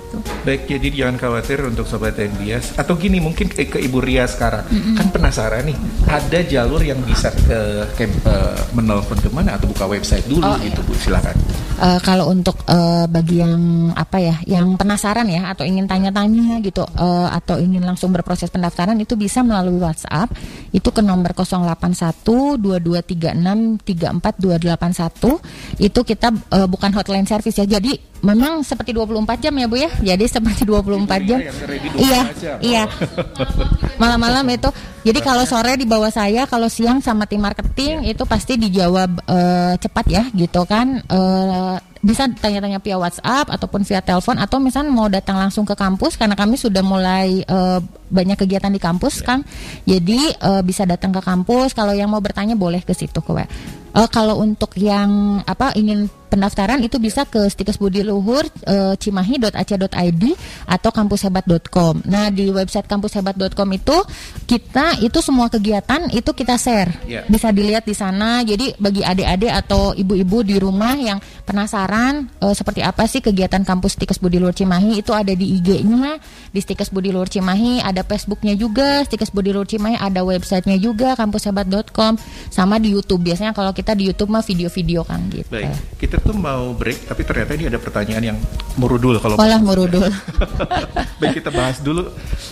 Gitu. 0.09 0.25
Baik, 0.41 0.65
jadi 0.65 0.87
jangan 0.89 1.21
khawatir 1.21 1.61
untuk 1.69 1.85
sobat 1.85 2.17
NBS 2.17 2.81
atau 2.81 2.97
gini 2.97 3.21
mungkin 3.21 3.45
ke, 3.45 3.69
ke 3.69 3.77
Ibu 3.77 4.01
Ria 4.01 4.25
sekarang. 4.25 4.65
Kan 4.97 5.13
penasaran 5.13 5.69
nih 5.69 5.77
ada 6.09 6.39
jalur 6.41 6.81
yang 6.81 6.97
bisa 7.05 7.29
ke, 7.29 7.85
ke 7.93 8.09
eh, 8.09 8.57
menelpon 8.73 9.21
ke 9.21 9.29
mana 9.29 9.61
atau 9.61 9.69
buka 9.69 9.85
website 9.85 10.25
dulu 10.25 10.41
Oh, 10.41 10.57
gitu 10.57 10.81
Bu? 10.81 10.97
silakan. 10.97 11.37
Eh, 11.77 11.99
kalau 12.01 12.33
untuk 12.33 12.57
eh, 12.65 13.05
bagi 13.05 13.45
yang 13.45 13.53
apa 13.93 14.17
ya, 14.17 14.35
yang 14.49 14.73
penasaran 14.73 15.29
ya 15.29 15.53
atau 15.53 15.61
ingin 15.61 15.85
tanya-tanya 15.85 16.57
gitu 16.65 16.81
eh, 16.97 17.27
atau 17.29 17.61
ingin 17.61 17.85
langsung 17.85 18.09
berproses 18.09 18.49
pendaftaran 18.49 18.97
itu 18.97 19.13
bisa 19.13 19.45
melalui 19.45 19.77
WhatsApp. 19.77 20.33
Itu 20.73 20.89
ke 20.89 21.05
nomor 21.05 21.37
081 21.37 22.57
2236 22.57 23.85
34281 23.85 25.85
itu 25.85 25.99
kita 26.01 26.33
eh, 26.33 26.65
bukan 26.65 26.97
hotline 26.97 27.29
service 27.29 27.61
ya. 27.61 27.69
Jadi 27.69 28.09
memang 28.19 28.62
seperti 28.62 28.91
24 28.91 29.39
jam 29.39 29.53
ya 29.55 29.65
Bu 29.65 29.75
ya. 29.77 29.91
Jadi 29.99 30.25
seperti 30.27 30.63
24 30.67 31.27
jam. 31.27 31.39
yang 31.39 31.55
ready 31.65 31.88
24 31.89 31.99
Iya, 31.99 32.21
jam. 32.36 32.58
iya. 32.60 32.84
Malam-malam 33.99 34.45
itu. 34.51 34.69
Jadi 35.03 35.19
kalau 35.23 35.43
sore 35.47 35.79
di 35.79 35.88
bawah 35.88 36.12
saya, 36.12 36.43
kalau 36.45 36.67
siang 36.67 36.99
sama 36.99 37.23
tim 37.23 37.39
marketing 37.39 38.03
itu 38.03 38.23
pasti 38.27 38.60
dijawab 38.60 39.23
eh, 39.23 39.73
cepat 39.79 40.05
ya, 40.08 40.23
gitu 40.36 40.63
kan. 40.67 40.99
Eh, 41.03 41.75
bisa 41.99 42.32
tanya-tanya 42.32 42.79
via 42.79 42.95
WhatsApp 42.95 43.51
ataupun 43.51 43.84
via 43.84 43.99
telepon 43.99 44.39
atau 44.39 44.55
misalnya 44.63 44.88
mau 44.88 45.12
datang 45.12 45.36
langsung 45.36 45.67
ke 45.67 45.75
kampus 45.75 46.15
karena 46.15 46.32
kami 46.32 46.55
sudah 46.55 46.79
mulai 46.79 47.43
eh, 47.43 47.79
banyak 48.09 48.37
kegiatan 48.37 48.73
di 48.73 48.81
kampus, 48.81 49.21
Kang. 49.21 49.45
Jadi 49.85 50.33
eh, 50.33 50.61
bisa 50.65 50.83
datang 50.83 51.13
ke 51.13 51.21
kampus. 51.21 51.77
Kalau 51.77 51.93
yang 51.93 52.09
mau 52.09 52.21
bertanya 52.21 52.57
boleh 52.57 52.81
ke 52.81 52.91
situ 52.97 53.21
ke. 53.21 53.33
Eh, 53.89 54.09
kalau 54.13 54.37
untuk 54.41 54.77
yang 54.77 55.41
apa 55.49 55.73
ingin 55.73 56.05
pendaftaran 56.29 56.77
itu 56.85 57.01
bisa 57.01 57.25
ke 57.25 57.49
Stikes 57.49 57.81
Budi 57.81 58.05
Luhur 58.05 58.45
eh, 58.45 58.93
cimahi.ac.id 58.93 60.23
atau 60.69 60.91
kampushebat.com. 60.93 62.05
Nah, 62.05 62.29
di 62.29 62.53
website 62.53 62.85
kampushebat.com 62.85 63.69
itu 63.73 63.97
kita 64.45 65.01
itu 65.01 65.19
semua 65.25 65.49
kegiatan 65.49 66.05
itu 66.13 66.29
kita 66.29 66.55
share. 66.61 66.93
Ya. 67.09 67.25
Bisa 67.25 67.49
dilihat 67.49 67.89
di 67.89 67.97
sana. 67.97 68.45
Jadi 68.45 68.77
bagi 68.77 69.01
adik-adik 69.01 69.49
atau 69.65 69.97
ibu-ibu 69.97 70.45
di 70.45 70.61
rumah 70.61 70.93
yang 70.93 71.17
penasaran 71.49 72.29
eh, 72.45 72.53
seperti 72.53 72.85
apa 72.85 73.09
sih 73.09 73.25
kegiatan 73.25 73.65
kampus 73.65 73.97
Stikes 73.97 74.21
Budi 74.21 74.37
Luhur 74.37 74.53
Cimahi 74.53 75.01
itu 75.01 75.09
ada 75.17 75.33
di 75.33 75.57
IG-nya 75.57 76.21
di 76.53 76.59
Stikes 76.61 76.93
Budi 76.93 77.09
Luhur 77.09 77.25
Cimahi, 77.27 77.81
ada 77.81 77.98
Facebooknya 78.03 78.53
juga 78.55 79.03
Stikes 79.05 79.31
Budi 79.31 79.51
Luhur 79.51 79.67
Cimahi, 79.67 79.99
ada 79.99 80.21
websitenya 80.23 80.77
juga 80.79 81.15
kampushebat.com 81.15 82.19
sama 82.49 82.77
di 82.77 82.93
YouTube. 82.93 83.23
Biasanya 83.25 83.51
kalau 83.55 83.71
kita 83.71 83.95
di 83.95 84.09
YouTube 84.09 84.31
mah 84.31 84.43
video-video 84.43 85.03
kan 85.03 85.19
gitu. 85.31 85.49
Baik, 85.49 85.73
kita 85.99 86.17
tuh 86.21 86.35
mau 86.35 86.71
break, 86.75 87.09
tapi 87.09 87.21
ternyata 87.25 87.51
ini 87.55 87.65
ada 87.67 87.79
pertanyaan 87.81 88.23
yang 88.35 88.38
merudul 88.79 89.19
kalau 89.19 89.35
Walah 89.35 89.62
merudul. 89.62 90.07
Baik 91.19 91.43
kita 91.43 91.51
bahas 91.51 91.83
dulu. 91.83 92.07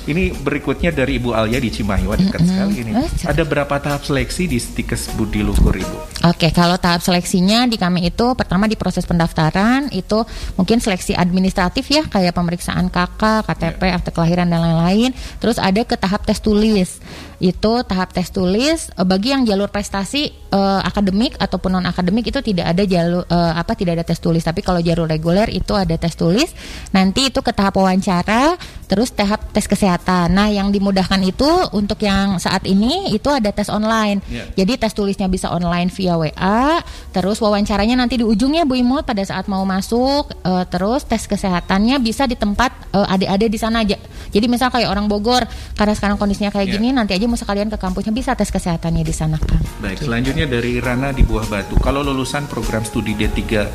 Ini 0.07 0.35
berikutnya 0.39 0.91
dari 0.91 1.19
Ibu 1.19 1.31
Alia 1.35 1.59
di 1.59 1.71
Cimahi. 1.71 2.03
Wah 2.07 2.15
dekat 2.19 2.43
sekali 2.43 2.75
ini. 2.83 2.91
Eh, 2.95 3.09
Ada 3.27 3.43
berapa 3.43 3.75
tahap 3.79 4.03
seleksi 4.03 4.47
di 4.47 4.59
Stikes 4.59 5.11
Budi 5.15 5.43
Luhur 5.43 5.75
Ibu? 5.75 6.27
Oke, 6.27 6.51
kalau 6.51 6.75
tahap 6.75 6.99
seleksinya 6.99 7.63
di 7.69 7.79
kami 7.79 8.11
itu 8.11 8.35
pertama 8.35 8.67
di 8.67 8.75
proses 8.75 9.07
pendaftaran 9.07 9.87
itu 9.95 10.23
mungkin 10.59 10.83
seleksi 10.83 11.15
administratif 11.15 11.87
ya 11.87 12.03
kayak 12.07 12.35
pemeriksaan 12.35 12.91
KK, 12.91 13.47
KTP, 13.47 13.81
akte 13.93 14.09
kelahiran 14.11 14.47
dan 14.51 14.59
lain-lain. 14.63 15.11
Terus 15.37 15.57
ada 15.61 15.81
ke 15.85 15.95
tahap 15.95 16.25
tes 16.25 16.41
tulis. 16.41 16.99
Itu 17.37 17.85
tahap 17.85 18.13
tes 18.13 18.33
tulis 18.33 18.89
eh, 18.89 19.05
bagi 19.05 19.29
yang 19.33 19.45
jalur 19.45 19.69
prestasi 19.69 20.29
eh, 20.29 20.81
akademik 20.81 21.37
ataupun 21.37 21.77
non 21.77 21.85
akademik 21.85 22.25
itu 22.29 22.41
tidak 22.41 22.73
ada 22.73 22.83
jalur 22.83 23.23
eh, 23.29 23.53
apa 23.53 23.77
tidak 23.77 24.01
ada 24.01 24.05
tes 24.07 24.17
tulis. 24.17 24.41
Tapi 24.41 24.65
kalau 24.65 24.81
jalur 24.81 25.05
reguler 25.05 25.47
itu 25.53 25.77
ada 25.77 25.93
tes 25.95 26.17
tulis. 26.17 26.49
Nanti 26.95 27.29
itu 27.29 27.39
ke 27.45 27.53
tahap 27.53 27.77
wawancara, 27.77 28.57
terus 28.87 29.11
tahap 29.13 29.51
tes 29.53 29.67
kesehatan. 29.67 30.33
Nah, 30.33 30.49
yang 30.49 30.71
dimudahkan 30.71 31.19
itu 31.21 31.45
untuk 31.75 32.01
yang 32.01 32.39
saat 32.39 32.63
ini 32.65 33.11
itu 33.13 33.27
ada 33.29 33.51
tes 33.53 33.67
online. 33.69 34.23
Ya. 34.31 34.47
Jadi 34.63 34.79
tes 34.81 34.95
tulisnya 34.95 35.29
bisa 35.29 35.51
online 35.51 35.91
via 35.93 36.15
WA, 36.17 36.81
terus 37.13 37.37
wawancaranya 37.37 37.99
nanti 37.99 38.17
di 38.17 38.25
ujungnya 38.25 38.63
Bu 38.65 38.79
Imut 38.79 39.05
pada 39.05 39.21
saat 39.21 39.45
mau 39.45 39.61
masuk, 39.67 40.31
eh, 40.41 40.65
terus 40.71 41.03
tes 41.05 41.27
kesehatannya 41.27 41.99
bisa 42.01 42.25
di 42.25 42.33
tempat 42.33 42.71
eh, 42.95 43.13
adik-adik 43.13 43.49
di 43.53 43.59
sana 43.59 43.83
aja. 43.83 43.99
Jadi 44.31 44.45
misal 44.47 44.71
kayak 44.71 44.87
orang 44.89 45.05
Bogor, 45.11 45.43
karena 45.75 45.93
sekarang 45.93 46.17
kondisinya 46.17 46.49
kayak 46.49 46.67
Ya. 46.67 46.73
gini, 46.79 46.91
nanti 46.91 47.15
aja 47.15 47.26
mau 47.27 47.37
sekalian 47.37 47.67
ke 47.67 47.77
kampusnya 47.77 48.15
bisa 48.15 48.33
tes 48.33 48.49
kesehatannya 48.49 49.03
di 49.03 49.13
sana 49.13 49.35
kan. 49.37 49.59
Baik, 49.83 50.07
selanjutnya 50.07 50.47
dari 50.47 50.79
Rana 50.79 51.11
di 51.11 51.21
Buah 51.21 51.45
Batu. 51.45 51.75
Kalau 51.83 52.01
lulusan 52.01 52.47
program 52.47 52.81
studi 52.87 53.13
D3 53.13 53.67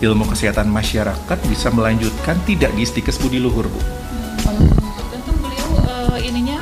Ilmu 0.00 0.24
Kesehatan 0.32 0.72
Masyarakat 0.72 1.38
bisa 1.50 1.68
melanjutkan 1.74 2.38
tidak 2.48 2.72
di 2.72 2.88
Stikes 2.88 3.20
Budi 3.20 3.36
Luhur, 3.36 3.68
Bu? 3.68 3.80
Tergantung 4.40 5.36
beliau 5.44 5.68
eh, 6.16 6.18
ininya 6.30 6.58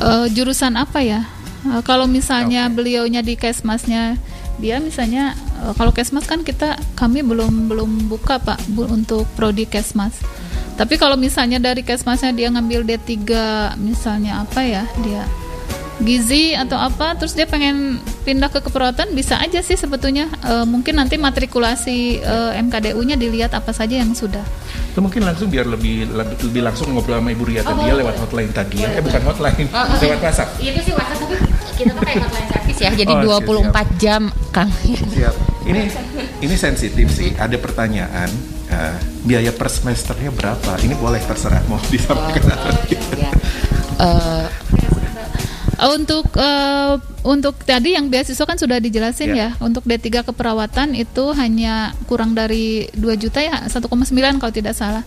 eh, 0.00 0.26
jurusan 0.32 0.80
apa 0.80 1.04
ya? 1.04 1.28
Eh, 1.68 1.82
kalau 1.84 2.08
misalnya 2.08 2.72
beliaunya 2.72 3.20
di 3.20 3.36
kesmasnya 3.36 4.16
dia 4.60 4.78
misalnya 4.78 5.34
kalau 5.74 5.90
kesmas 5.90 6.28
kan 6.28 6.44
kita 6.44 6.76
kami 6.94 7.24
belum 7.24 7.72
belum 7.72 8.06
buka 8.06 8.38
pak 8.38 8.62
bu, 8.70 8.86
untuk 8.86 9.26
prodi 9.34 9.66
kesmas. 9.66 10.14
Tapi 10.82 10.98
kalau 10.98 11.14
misalnya 11.14 11.62
dari 11.62 11.86
kesmasnya 11.86 12.34
dia 12.34 12.50
ngambil 12.50 12.82
D3 12.82 13.14
misalnya 13.78 14.42
apa 14.42 14.66
ya 14.66 14.82
dia 15.06 15.22
gizi 16.02 16.58
atau 16.58 16.74
apa 16.74 17.14
terus 17.14 17.38
dia 17.38 17.46
pengen 17.46 18.02
pindah 18.26 18.50
ke 18.50 18.58
keperawatan 18.58 19.14
bisa 19.14 19.38
aja 19.38 19.62
sih 19.62 19.78
sebetulnya 19.78 20.26
Eh, 20.42 20.66
mungkin 20.66 20.98
nanti 20.98 21.14
matrikulasi 21.14 22.18
eh, 22.18 22.50
MKDU-nya 22.66 23.14
dilihat 23.14 23.54
apa 23.54 23.70
saja 23.70 24.02
yang 24.02 24.10
sudah 24.10 24.42
Itu 24.90 24.98
mungkin 24.98 25.22
langsung 25.22 25.46
biar 25.46 25.70
lebih 25.70 26.10
lebih, 26.10 26.36
lebih 26.50 26.62
langsung 26.66 26.90
ngobrol 26.90 27.22
sama 27.22 27.30
Ibu 27.30 27.44
Ria 27.46 27.62
tadi 27.62 27.86
ya 27.86 27.94
lewat 27.94 28.18
hotline 28.18 28.50
tadi 28.50 28.82
ya. 28.82 28.90
Eh 28.98 29.02
bukan 29.06 29.22
hotline, 29.22 29.70
lewat 30.02 30.18
WhatsApp. 30.18 30.50
Itu 30.58 30.80
sih 30.82 30.92
WhatsApp 30.98 31.22
tapi 31.22 31.36
kita 31.78 31.92
kayak 31.94 32.20
hotline 32.26 32.48
service 32.50 32.80
ya, 32.82 32.90
jadi 32.90 33.12
Oh, 33.22 33.40
24 33.40 34.02
jam 34.02 34.22
Kang. 34.50 34.68
Siap. 34.84 35.34
Ini 35.62 35.82
ini 36.42 36.54
sensitif 36.58 37.06
sih. 37.14 37.32
Ada 37.38 37.56
pertanyaan 37.56 38.28
eh, 38.72 38.96
biaya 39.22 39.52
per 39.52 39.68
semesternya 39.68 40.32
berapa? 40.32 40.80
Ini 40.80 40.96
boleh 40.96 41.20
terserah 41.22 41.60
mau 41.68 41.78
disampaikan 41.92 42.56
atau 42.56 42.72
tidak. 42.88 43.32
Uh, 44.00 44.48
Untuk 45.82 46.30
uh, 46.38 46.94
untuk 47.26 47.58
tadi 47.66 47.98
yang 47.98 48.06
beasiswa 48.06 48.46
kan 48.46 48.54
sudah 48.54 48.78
dijelasin 48.78 49.34
Ya. 49.34 49.34
ya. 49.34 49.48
Untuk 49.58 49.82
D3 49.82 50.22
keperawatan 50.30 50.94
itu 50.94 51.34
hanya 51.34 51.90
kurang 52.06 52.38
dari 52.38 52.86
2 52.94 53.18
juta 53.18 53.42
ya, 53.42 53.66
1,9 53.66 53.90
kalau 54.38 54.52
tidak 54.54 54.78
salah. 54.78 55.02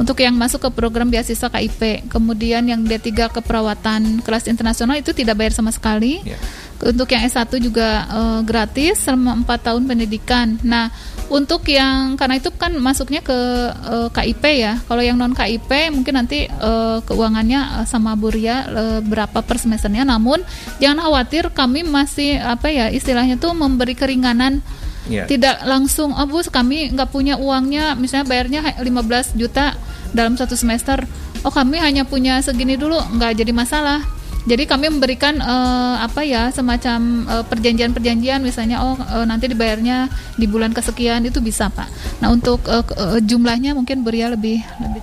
Untuk 0.00 0.18
yang 0.24 0.32
masuk 0.32 0.64
ke 0.64 0.70
program 0.72 1.12
beasiswa 1.12 1.52
KIP, 1.52 2.08
kemudian 2.08 2.64
yang 2.64 2.80
D3 2.82 3.30
keperawatan 3.36 4.24
kelas 4.24 4.48
internasional 4.48 4.96
itu 4.96 5.12
tidak 5.12 5.36
bayar 5.36 5.52
sama 5.52 5.68
sekali. 5.76 6.24
Ya. 6.24 6.40
Untuk 6.80 7.06
yang 7.12 7.20
S1 7.22 7.52
juga 7.60 8.08
eh, 8.08 8.40
gratis 8.48 9.04
selama 9.04 9.44
4 9.44 9.66
tahun 9.70 9.82
pendidikan. 9.84 10.56
Nah, 10.64 10.88
untuk 11.32 11.64
yang 11.68 12.20
karena 12.20 12.36
itu 12.36 12.52
kan 12.52 12.74
masuknya 12.76 13.24
ke 13.24 13.38
eh, 13.72 14.08
KIP 14.12 14.44
ya. 14.60 14.80
Kalau 14.84 15.00
yang 15.00 15.16
non 15.16 15.32
KIP 15.32 15.70
mungkin 15.92 16.14
nanti 16.20 16.46
eh, 16.48 16.98
keuangannya 17.04 17.82
eh, 17.82 17.86
sama 17.88 18.12
Buria 18.14 18.66
eh, 18.68 19.00
berapa 19.00 19.40
per 19.40 19.56
semesternya. 19.56 20.04
Namun 20.04 20.40
jangan 20.78 21.04
khawatir 21.04 21.48
kami 21.52 21.84
masih 21.84 22.38
apa 22.40 22.68
ya 22.68 22.92
istilahnya 22.92 23.40
tuh 23.40 23.52
memberi 23.56 23.96
keringanan 23.96 24.60
Ya. 25.04 25.28
tidak 25.28 25.60
langsung 25.68 26.16
oh 26.16 26.24
Bu 26.24 26.40
kami 26.48 26.88
nggak 26.96 27.12
punya 27.12 27.36
uangnya 27.36 27.92
misalnya 27.92 28.24
bayarnya 28.24 28.60
ha- 28.64 28.80
15 28.80 29.36
juta 29.36 29.76
dalam 30.16 30.32
satu 30.32 30.56
semester 30.56 31.04
oh 31.44 31.52
kami 31.52 31.76
hanya 31.76 32.08
punya 32.08 32.40
segini 32.40 32.80
dulu 32.80 32.96
nggak 33.12 33.36
jadi 33.36 33.52
masalah 33.52 34.00
jadi 34.44 34.68
kami 34.68 34.92
memberikan 34.92 35.40
eh, 35.40 35.96
apa 36.04 36.20
ya 36.20 36.52
semacam 36.52 37.24
eh, 37.24 37.44
perjanjian-perjanjian 37.48 38.44
misalnya 38.44 38.84
oh 38.84 38.96
eh, 39.00 39.24
nanti 39.24 39.48
dibayarnya 39.48 40.12
di 40.36 40.44
bulan 40.44 40.76
kesekian 40.76 41.24
itu 41.24 41.40
bisa 41.40 41.72
pak. 41.72 41.88
Nah 42.20 42.28
untuk 42.28 42.60
ke- 42.60 42.96
eh, 42.96 43.20
jumlahnya 43.24 43.72
mungkin 43.72 44.04
Beria 44.04 44.28
lebih 44.28 44.60
lebih. 44.80 45.02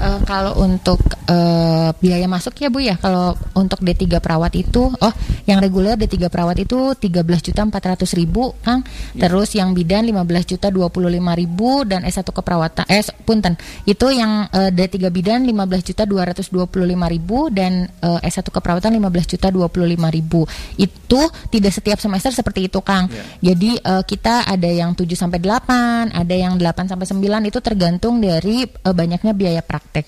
Eh, 0.00 0.18
kalau 0.24 0.56
untuk 0.64 0.96
eh, 1.30 1.88
biaya 1.94 2.26
masuk 2.26 2.58
ya 2.58 2.68
Bu 2.68 2.82
ya, 2.82 2.98
kalau 2.98 3.38
untuk 3.54 3.78
D3 3.80 4.18
perawat 4.18 4.52
itu, 4.58 4.90
oh 4.90 5.14
yang 5.46 5.62
reguler 5.62 5.94
D3 5.94 6.26
perawat 6.26 6.58
itu 6.58 6.94
13 6.98 7.46
juta 7.46 7.60
400 7.62 8.02
ribu, 8.18 8.54
Kang. 8.66 8.82
Terus 9.14 9.54
yang 9.54 9.72
bidan 9.72 10.06
15 10.10 10.50
juta 10.56 10.68
25 10.68 11.40
ribu 11.40 11.86
dan 11.86 12.02
S1 12.02 12.26
keperawatan, 12.26 12.84
eh 12.90 13.02
punten, 13.22 13.54
itu 13.86 14.06
yang 14.10 14.50
eh, 14.50 14.70
D3 14.74 15.10
bidan 15.10 15.46
15 15.46 15.88
juta 15.94 16.02
225 16.06 17.14
ribu 17.14 17.38
dan 17.54 17.86
eh, 17.86 18.28
S1 18.30 18.46
keperawatan 18.50 18.90
15 18.98 19.32
juta 19.36 19.48
25 19.54 20.16
ribu. 20.16 20.46
Itu 20.74 21.20
tidak 21.50 21.72
setiap 21.74 21.98
semester 22.02 22.34
seperti 22.34 22.66
itu, 22.66 22.82
Kang. 22.82 23.06
Jadi 23.38 23.78
eh, 23.78 24.02
kita 24.02 24.46
ada 24.46 24.70
yang 24.70 24.94
7 24.98 25.06
sampai 25.14 25.38
8, 25.38 26.10
ada 26.10 26.34
yang 26.34 26.58
8 26.58 26.90
sampai 26.90 27.06
9 27.06 27.50
itu 27.50 27.58
tergantung 27.62 28.18
dari 28.18 28.66
eh, 28.66 28.94
banyaknya 28.94 29.32
biaya 29.36 29.62
praktek. 29.62 30.06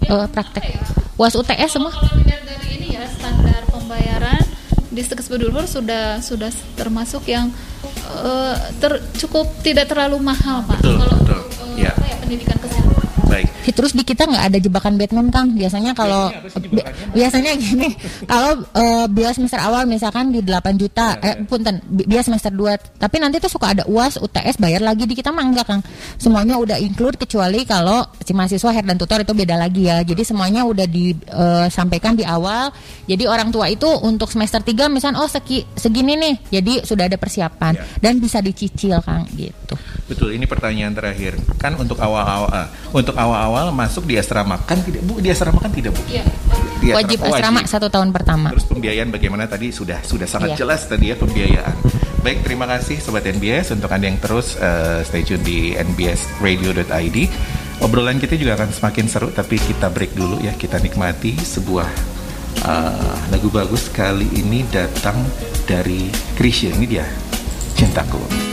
Eh, 0.00 0.26
praktek. 0.28 0.62
UAS 1.14 1.34
UTS 1.34 1.70
semua. 1.72 1.90
dari 2.40 2.68
ini 2.72 2.88
ya 2.92 3.04
standar 3.08 3.66
pembayaran 3.66 4.40
di 4.88 5.02
Bedulur 5.28 5.64
sudah 5.64 6.18
sudah 6.18 6.48
termasuk 6.74 7.26
yang 7.26 7.50
eh, 8.18 8.54
ter- 8.78 9.02
cukup 9.16 9.50
tidak 9.60 9.86
terlalu 9.86 10.16
mahal 10.18 10.62
pak 10.62 10.78
Betul, 10.78 10.96
kalau 10.96 11.16
betul. 11.18 11.40
eh, 11.76 11.84
Ya. 11.84 11.92
apa 11.92 12.04
ya, 12.04 12.16
pendidikan 12.18 12.56
kesehatan. 12.56 12.97
Baik. 13.28 13.46
Terus 13.68 13.92
di 13.92 14.02
kita 14.02 14.24
nggak 14.24 14.44
ada 14.48 14.58
jebakan 14.58 14.96
Batman 14.96 15.28
Kang. 15.28 15.52
Biasanya 15.52 15.92
kalau 15.92 16.32
bi- 16.58 16.82
biasanya 17.12 17.52
gini, 17.54 17.92
kalau 18.24 18.64
eh, 18.72 19.06
biaya 19.06 19.30
semester 19.30 19.60
awal 19.60 19.84
misalkan 19.84 20.32
di 20.32 20.40
8 20.40 20.50
juta, 20.74 21.20
eh 21.20 21.36
punten, 21.44 21.78
bi- 21.84 22.08
biaya 22.08 22.24
semester 22.24 22.50
2, 22.50 22.98
tapi 22.98 23.16
nanti 23.18 23.36
tuh 23.38 23.46
suka 23.46 23.70
ada 23.70 23.84
UAS, 23.84 24.18
UTS 24.18 24.56
bayar 24.56 24.80
lagi 24.80 25.04
di 25.04 25.12
kita 25.12 25.28
mah 25.28 25.44
enggak 25.44 25.68
Kang. 25.68 25.82
Semuanya 26.16 26.56
udah 26.56 26.80
include 26.80 27.14
kecuali 27.14 27.62
kalau 27.62 28.02
si 28.18 28.32
mahasiswa 28.32 28.72
head 28.72 28.82
dan 28.82 28.96
tutor 28.96 29.20
itu 29.20 29.30
beda 29.30 29.54
lagi 29.54 29.86
ya. 29.86 30.00
Jadi 30.00 30.24
semuanya 30.24 30.64
udah 30.64 30.88
disampaikan 30.88 32.16
di 32.16 32.24
awal. 32.24 32.72
Jadi 33.04 33.24
orang 33.24 33.48
tua 33.48 33.68
itu 33.68 33.86
untuk 34.00 34.32
semester 34.32 34.60
3 34.60 34.88
misalkan 34.88 35.20
oh 35.20 35.28
segi, 35.28 35.68
segini 35.74 36.16
nih. 36.16 36.34
Jadi 36.50 36.72
sudah 36.82 37.06
ada 37.06 37.20
persiapan 37.20 37.76
dan 38.00 38.16
bisa 38.18 38.40
dicicil 38.40 38.98
Kang 39.04 39.28
gitu. 39.36 39.76
Betul, 40.08 40.32
ini 40.32 40.48
pertanyaan 40.48 40.96
terakhir. 40.96 41.36
Kan 41.60 41.76
untuk 41.76 42.00
awal-awal 42.00 42.48
eh, 42.48 42.68
untuk 42.96 43.12
awal-awal 43.18 43.74
masuk 43.74 44.06
di 44.06 44.14
asrama 44.14 44.62
kan 44.62 44.78
tidak 44.86 45.02
Bu, 45.02 45.18
di 45.18 45.28
asrama 45.34 45.58
kan 45.58 45.74
tidak 45.74 45.98
Bu? 45.98 46.02
Iya. 46.06 46.22
Di 46.78 46.94
Wajib 46.94 47.18
asrama 47.26 47.66
satu 47.66 47.90
tahun 47.90 48.14
pertama. 48.14 48.54
Terus 48.54 48.70
pembiayaan 48.70 49.10
bagaimana 49.10 49.50
tadi 49.50 49.74
sudah 49.74 49.98
sudah 50.06 50.30
sangat 50.30 50.54
Iya. 50.54 50.58
jelas 50.62 50.86
tadi 50.86 51.10
ya 51.10 51.18
pembiayaan. 51.18 51.74
Baik, 52.22 52.46
terima 52.46 52.70
kasih 52.70 53.02
sobat 53.02 53.26
NBS 53.26 53.74
untuk 53.74 53.90
Anda 53.90 54.06
yang 54.06 54.22
terus 54.22 54.54
eh, 54.58 55.02
stay 55.02 55.26
tune 55.26 55.42
di 55.42 55.74
nbsradio.id. 55.74 57.18
Obrolan 57.82 58.18
kita 58.18 58.34
juga 58.34 58.58
akan 58.58 58.70
semakin 58.74 59.06
seru, 59.06 59.28
tapi 59.30 59.58
kita 59.58 59.90
break 59.90 60.14
dulu 60.14 60.42
ya. 60.42 60.50
Kita 60.54 60.82
nikmati 60.82 61.38
sebuah 61.38 61.86
uh, 62.66 63.14
lagu 63.30 63.54
bagus 63.54 63.86
kali 63.86 64.26
ini 64.34 64.66
datang 64.66 65.14
dari 65.62 66.10
Krisya. 66.34 66.74
Ini 66.74 66.86
dia, 66.90 67.06
Cintaku. 67.78 68.47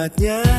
Nikmatnya 0.00 0.49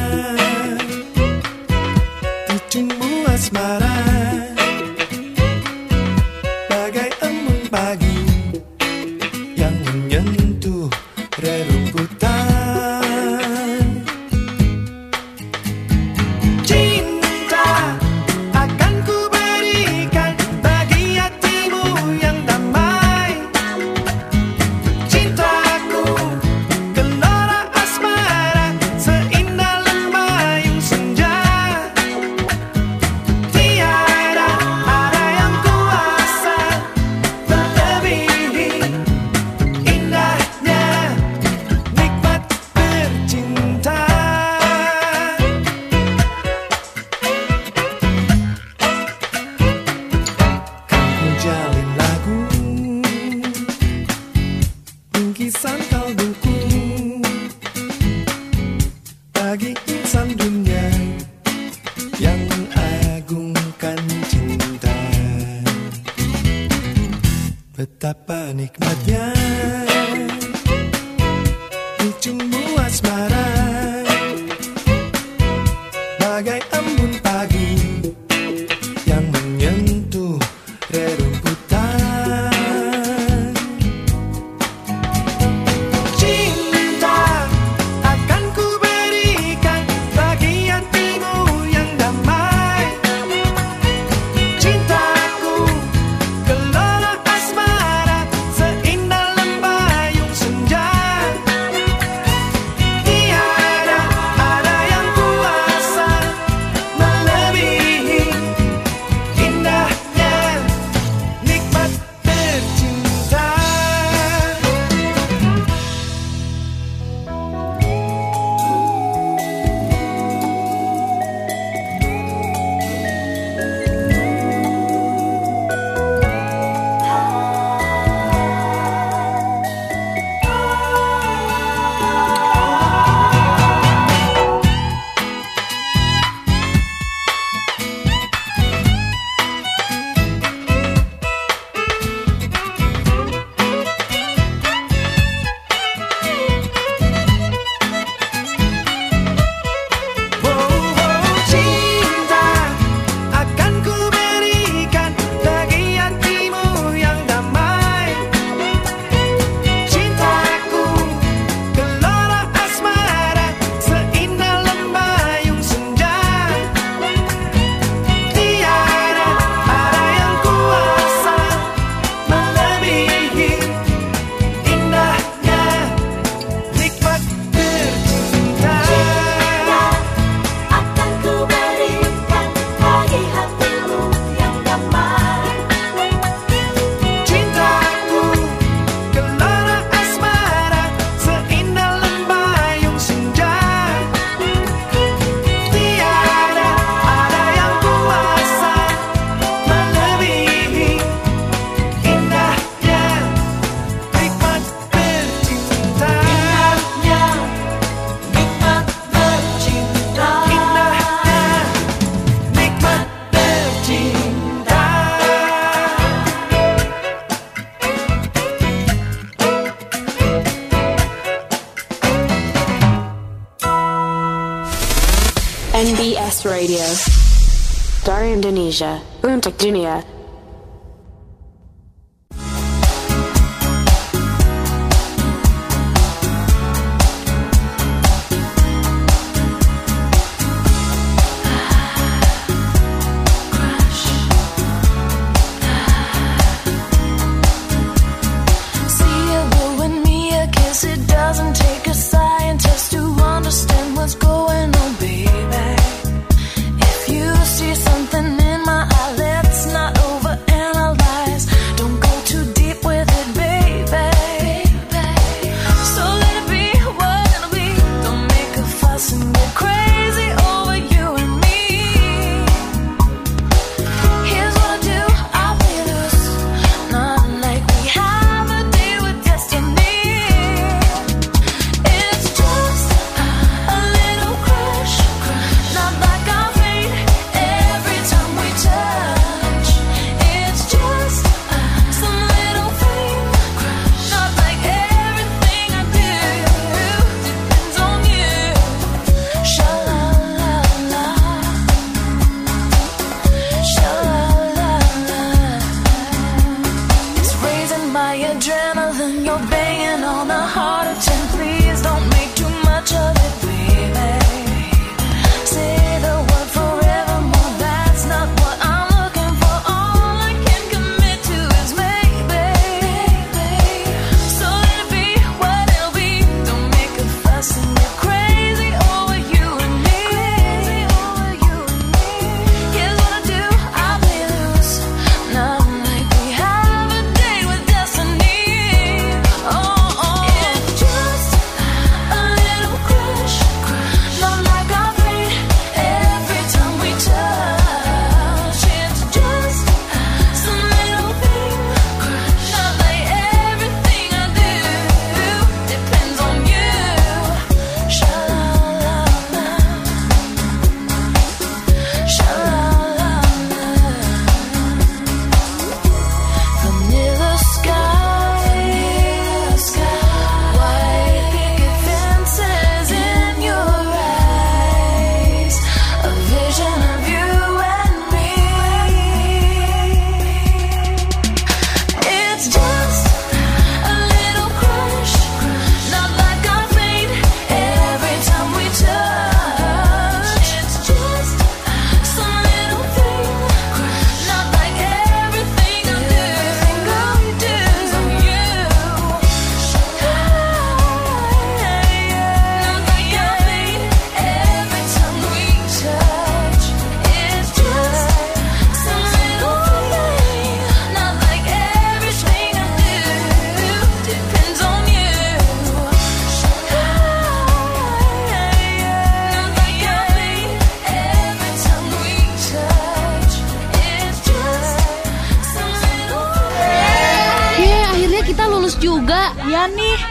Dari 228.81 228.97
Indonesia, 228.97 229.29
untuk 229.37 229.53
dunia. 229.61 230.20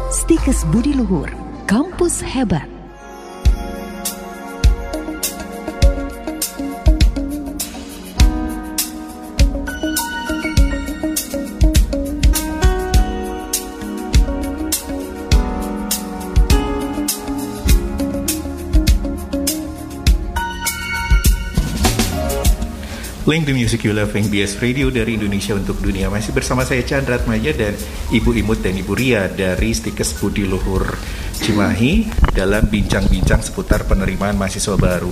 Stikes 0.10 0.64
Budi 0.72 0.96
Luhur, 0.96 1.28
kampus 1.68 2.24
hebat. 2.24 2.77
Link 23.28 23.44
the 23.44 23.52
Music 23.52 23.84
You 23.84 23.92
Love 23.92 24.16
BS 24.16 24.64
Radio 24.64 24.88
dari 24.88 25.20
Indonesia 25.20 25.52
untuk 25.52 25.84
dunia 25.84 26.08
masih 26.08 26.32
bersama 26.32 26.64
saya 26.64 26.80
Chandra 26.88 27.20
Atmaja 27.20 27.52
dan 27.52 27.76
Ibu 28.08 28.32
Imut 28.40 28.64
dan 28.64 28.72
Ibu 28.72 28.96
Ria 28.96 29.28
dari 29.28 29.76
Stikes 29.76 30.16
Budi 30.16 30.48
Luhur 30.48 30.96
Cimahi 31.36 32.08
dalam 32.32 32.72
bincang-bincang 32.72 33.44
seputar 33.44 33.84
penerimaan 33.84 34.40
mahasiswa 34.40 34.80
baru. 34.80 35.12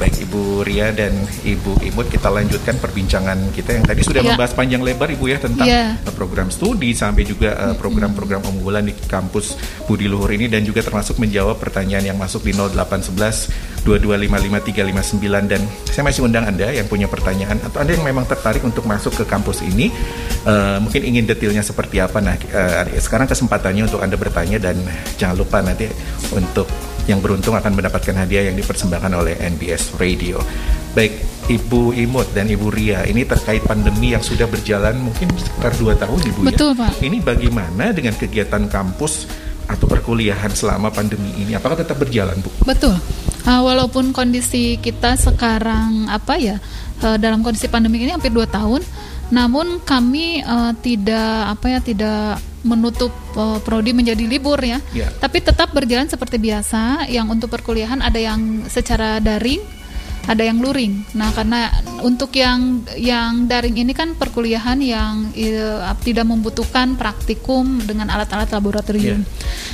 Baik 0.00 0.24
Ibu 0.24 0.64
Ria 0.64 0.96
dan 0.96 1.12
Ibu 1.44 1.84
Imut 1.84 2.08
kita 2.08 2.32
lanjutkan 2.32 2.80
perbincangan 2.80 3.52
kita 3.52 3.76
yang 3.76 3.84
tadi 3.84 4.00
sudah 4.00 4.24
Ya. 4.24 4.32
membahas 4.32 4.56
panjang 4.56 4.80
lebar 4.80 5.12
Ibu 5.12 5.28
ya 5.28 5.36
tentang 5.36 5.68
Ya. 5.68 6.00
uh, 6.00 6.12
program 6.16 6.48
studi 6.48 6.96
sampai 6.96 7.28
juga 7.28 7.52
uh, 7.52 7.76
program-program 7.76 8.40
unggulan 8.48 8.88
di 8.88 8.96
kampus 8.96 9.60
Budi 9.84 10.08
Luhur 10.08 10.32
ini 10.32 10.48
dan 10.48 10.64
juga 10.64 10.80
termasuk 10.80 11.20
menjawab 11.20 11.60
pertanyaan 11.60 12.08
yang 12.08 12.16
masuk 12.16 12.48
di 12.48 12.56
0811 12.56 13.52
2255359 13.84 15.52
dan 15.52 15.60
saya 15.88 16.04
masih 16.04 16.24
undang 16.24 16.44
Anda 16.44 16.68
yang 16.68 16.84
punya 16.84 17.08
pertanyaan 17.08 17.60
atau 17.60 17.80
Anda 17.80 17.96
yang 17.96 18.04
memang 18.04 18.28
tertarik 18.28 18.60
untuk 18.60 18.84
masuk 18.84 19.16
ke 19.20 19.24
kampus 19.24 19.64
ini 19.64 19.88
eh, 20.44 20.76
mungkin 20.80 21.00
ingin 21.00 21.24
detailnya 21.24 21.64
seperti 21.64 21.96
apa 21.96 22.20
nah 22.20 22.36
eh, 22.36 23.00
sekarang 23.00 23.24
kesempatannya 23.24 23.88
untuk 23.88 24.04
Anda 24.04 24.20
bertanya 24.20 24.60
dan 24.60 24.76
jangan 25.16 25.40
lupa 25.40 25.64
nanti 25.64 25.88
untuk 26.36 26.68
yang 27.08 27.22
beruntung 27.22 27.56
akan 27.56 27.72
mendapatkan 27.72 28.16
hadiah 28.16 28.50
yang 28.50 28.56
dipersembahkan 28.58 29.12
oleh 29.14 29.38
NBS 29.40 29.96
Radio. 29.96 30.40
Baik 30.92 31.30
Ibu 31.50 31.96
Imut 31.98 32.30
dan 32.30 32.46
Ibu 32.46 32.70
Ria, 32.70 33.02
ini 33.06 33.26
terkait 33.26 33.64
pandemi 33.66 34.14
yang 34.14 34.22
sudah 34.22 34.46
berjalan 34.46 34.98
mungkin 35.02 35.26
sekitar 35.34 35.74
dua 35.78 35.98
tahun 35.98 36.20
Ibu 36.22 36.40
Betul, 36.46 36.78
ya. 36.78 36.80
Pak. 36.86 36.92
Ini 37.02 37.18
bagaimana 37.22 37.84
dengan 37.90 38.14
kegiatan 38.14 38.70
kampus 38.70 39.26
atau 39.66 39.86
perkuliahan 39.86 40.50
selama 40.54 40.90
pandemi 40.90 41.30
ini? 41.38 41.58
Apakah 41.58 41.82
tetap 41.82 41.98
berjalan, 41.98 42.38
Bu? 42.38 42.50
Betul. 42.62 42.94
Uh, 43.46 43.62
walaupun 43.66 44.12
kondisi 44.14 44.76
kita 44.78 45.16
sekarang 45.16 46.12
apa 46.12 46.36
ya 46.36 46.60
uh, 47.02 47.16
dalam 47.16 47.40
kondisi 47.40 47.66
pandemi 47.66 47.98
ini 48.04 48.14
hampir 48.14 48.30
dua 48.30 48.46
tahun, 48.46 48.84
namun 49.30 49.78
kami 49.82 50.42
uh, 50.42 50.74
tidak 50.78 51.54
apa 51.58 51.66
ya 51.66 51.80
tidak 51.80 52.38
menutup 52.60 53.08
uh, 53.40 53.56
prodi 53.64 53.96
menjadi 53.96 54.20
libur 54.28 54.60
ya, 54.60 54.84
Ya. 54.92 55.08
tapi 55.16 55.40
tetap 55.40 55.72
berjalan 55.72 56.10
seperti 56.12 56.36
biasa. 56.36 57.08
Yang 57.08 57.26
untuk 57.40 57.48
perkuliahan 57.48 58.04
ada 58.04 58.20
yang 58.20 58.68
secara 58.68 59.16
daring, 59.16 59.64
ada 60.30 60.46
yang 60.46 60.62
luring. 60.62 61.02
Nah, 61.18 61.34
karena 61.34 61.74
untuk 62.06 62.30
yang 62.38 62.86
yang 62.94 63.50
daring 63.50 63.82
ini 63.82 63.90
kan 63.90 64.14
perkuliahan 64.14 64.78
yang 64.78 65.34
eh, 65.34 65.82
tidak 66.06 66.30
membutuhkan 66.30 66.94
praktikum 66.94 67.82
dengan 67.82 68.06
alat-alat 68.14 68.46
laboratorium. 68.54 69.26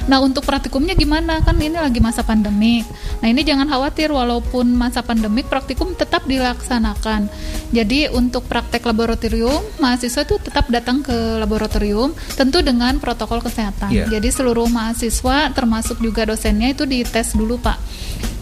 Nah, 0.09 0.25
untuk 0.25 0.49
praktikumnya 0.49 0.97
gimana? 0.97 1.45
Kan 1.45 1.61
ini 1.61 1.77
lagi 1.77 2.01
masa 2.01 2.25
pandemik. 2.25 2.89
Nah, 3.21 3.29
ini 3.29 3.45
jangan 3.45 3.69
khawatir 3.69 4.09
walaupun 4.09 4.73
masa 4.73 5.05
pandemik 5.05 5.45
praktikum 5.53 5.93
tetap 5.93 6.25
dilaksanakan. 6.25 7.29
Jadi, 7.77 8.09
untuk 8.09 8.49
praktek 8.49 8.81
laboratorium, 8.89 9.61
mahasiswa 9.77 10.25
itu 10.25 10.41
tetap 10.41 10.73
datang 10.73 11.05
ke 11.05 11.37
laboratorium 11.37 12.17
tentu 12.33 12.65
dengan 12.65 12.97
protokol 12.97 13.45
kesehatan. 13.45 13.93
Iya. 13.93 14.09
Jadi, 14.09 14.29
seluruh 14.33 14.73
mahasiswa 14.73 15.53
termasuk 15.53 16.01
juga 16.01 16.25
dosennya 16.25 16.73
itu 16.73 16.89
dites 16.89 17.37
dulu, 17.37 17.61
Pak. 17.61 17.77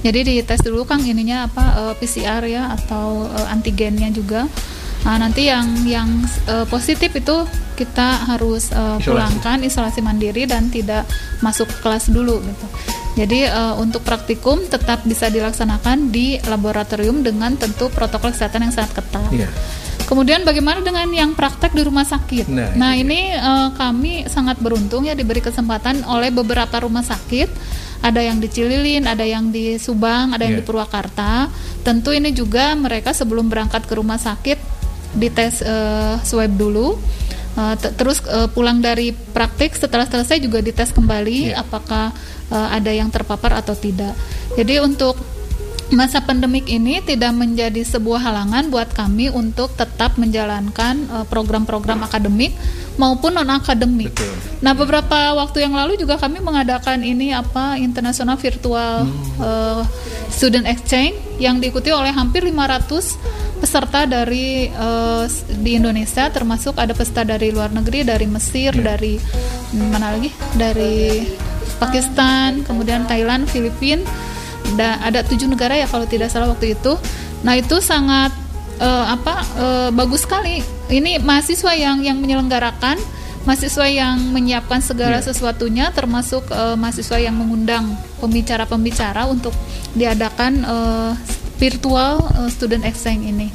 Jadi 0.05 0.21
dites 0.21 0.61
dulu 0.61 0.85
Kang 0.85 1.01
ininya 1.01 1.49
apa 1.49 1.65
eh, 1.81 1.95
PCR 1.97 2.45
ya 2.45 2.77
atau 2.77 3.25
eh, 3.25 3.47
antigennya 3.49 4.13
juga. 4.13 4.45
Nah, 5.05 5.17
nanti 5.21 5.49
yang 5.49 5.85
yang 5.85 6.09
eh, 6.45 6.65
positif 6.69 7.09
itu 7.13 7.49
kita 7.75 8.29
harus 8.31 8.71
Isolasi. 8.71 9.05
pulangkan 9.11 9.59
isolasi 9.67 10.01
mandiri 10.01 10.47
dan 10.47 10.71
tidak 10.71 11.09
masuk 11.41 11.67
kelas 11.81 12.13
dulu 12.13 12.39
gitu. 12.41 12.67
Jadi 13.15 13.47
eh, 13.47 13.75
untuk 13.81 14.05
praktikum 14.05 14.67
tetap 14.67 15.03
bisa 15.05 15.33
dilaksanakan 15.33 16.13
di 16.13 16.37
laboratorium 16.45 17.25
dengan 17.25 17.57
tentu 17.57 17.89
protokol 17.89 18.37
kesehatan 18.37 18.69
yang 18.69 18.75
sangat 18.77 19.01
ketat. 19.01 19.31
Iya. 19.33 19.49
Kemudian 20.05 20.45
bagaimana 20.45 20.85
dengan 20.85 21.09
yang 21.09 21.33
praktek 21.33 21.73
di 21.73 21.81
rumah 21.81 22.05
sakit? 22.05 22.45
Nah, 22.53 22.77
Nah, 22.77 22.93
ini 22.93 23.33
eh, 23.33 23.69
kami 23.73 24.29
sangat 24.29 24.61
beruntung 24.61 25.09
ya 25.09 25.17
diberi 25.17 25.41
kesempatan 25.41 26.05
oleh 26.05 26.29
beberapa 26.29 26.77
rumah 26.85 27.01
sakit. 27.01 27.49
Ada 28.05 28.21
yang 28.21 28.37
di 28.37 28.53
Cililin, 28.53 29.09
ada 29.09 29.25
yang 29.25 29.49
di 29.49 29.81
Subang, 29.81 30.37
ada 30.37 30.45
yang 30.45 30.61
Iya. 30.61 30.61
di 30.61 30.69
Purwakarta. 30.69 31.49
Tentu 31.81 32.13
ini 32.13 32.37
juga 32.37 32.77
mereka 32.77 33.17
sebelum 33.17 33.49
berangkat 33.49 33.89
ke 33.89 33.97
rumah 33.97 34.21
sakit 34.21 34.61
dites 35.17 35.65
eh, 35.65 36.21
swab 36.21 36.53
dulu. 36.53 37.01
Te- 37.55 37.95
terus 37.95 38.19
eh, 38.27 38.51
pulang 38.51 38.83
dari 38.83 39.15
praktik 39.15 39.79
setelah 39.79 40.05
selesai 40.05 40.37
juga 40.37 40.59
dites 40.61 40.93
kembali 40.93 41.55
Iya. 41.55 41.65
apakah 41.65 42.13
eh, 42.53 42.69
ada 42.77 42.93
yang 42.93 43.09
terpapar 43.09 43.57
atau 43.57 43.73
tidak. 43.73 44.13
Jadi 44.53 44.85
untuk 44.85 45.17
masa 45.93 46.19
pandemik 46.21 46.67
ini 46.67 46.99
tidak 47.01 47.31
menjadi 47.33 47.85
sebuah 47.87 48.21
halangan 48.21 48.69
buat 48.69 48.91
kami 48.93 49.31
untuk 49.31 49.73
tetap 49.77 50.17
menjalankan 50.19 51.29
program-program 51.29 52.03
akademik 52.03 52.57
maupun 52.95 53.35
non 53.35 53.51
akademik. 53.51 54.15
Nah 54.61 54.73
beberapa 54.73 55.35
waktu 55.35 55.63
yang 55.63 55.75
lalu 55.75 55.97
juga 55.97 56.15
kami 56.15 56.39
mengadakan 56.39 57.03
ini 57.03 57.31
apa 57.31 57.75
internasional 57.77 58.37
virtual 58.37 59.03
eh, 59.39 59.83
student 60.29 60.65
exchange 60.65 61.19
yang 61.37 61.59
diikuti 61.59 61.91
oleh 61.91 62.11
hampir 62.11 62.43
500 62.43 63.59
peserta 63.59 64.05
dari 64.05 64.69
s- 65.25 65.43
di 65.49 65.75
Indonesia 65.75 66.29
termasuk 66.29 66.77
ada 66.77 66.93
peserta 66.93 67.25
dari 67.25 67.49
luar 67.49 67.71
negeri 67.71 68.03
dari 68.03 68.27
Mesir 68.27 68.75
dari 68.75 69.17
hmm, 69.17 69.89
mana 69.89 70.13
lagi 70.13 70.29
dari 70.55 71.25
Pakistan 71.77 72.63
kemudian 72.63 73.05
Thailand 73.05 73.47
Filipina 73.47 74.05
da- 74.75 75.01
ada 75.01 75.21
tujuh 75.21 75.47
negara 75.47 75.75
ya 75.75 75.87
kalau 75.87 76.07
tidak 76.07 76.31
salah 76.31 76.47
waktu 76.49 76.73
itu. 76.73 76.95
Nah 77.43 77.55
itu 77.55 77.77
sangat 77.79 78.33
eh, 78.81 79.05
apa 79.11 79.35
eh, 79.57 79.91
bagus 79.95 80.25
sekali. 80.27 80.63
Ini 80.91 81.19
mahasiswa 81.21 81.73
yang 81.75 82.05
yang 82.05 82.21
menyelenggarakan, 82.21 83.01
mahasiswa 83.49 83.87
yang 83.89 84.21
menyiapkan 84.33 84.81
segala 84.85 85.19
Iya. 85.21 85.33
sesuatunya, 85.33 85.91
termasuk 85.93 86.49
eh, 86.51 86.77
mahasiswa 86.77 87.19
yang 87.19 87.35
mengundang 87.37 87.97
pembicara-pembicara 88.21 89.27
untuk 89.29 89.53
diadakan 89.95 90.53
eh, 90.65 91.13
virtual 91.57 92.21
eh, 92.45 92.51
student 92.51 92.85
exchange 92.85 93.25
ini. 93.25 93.49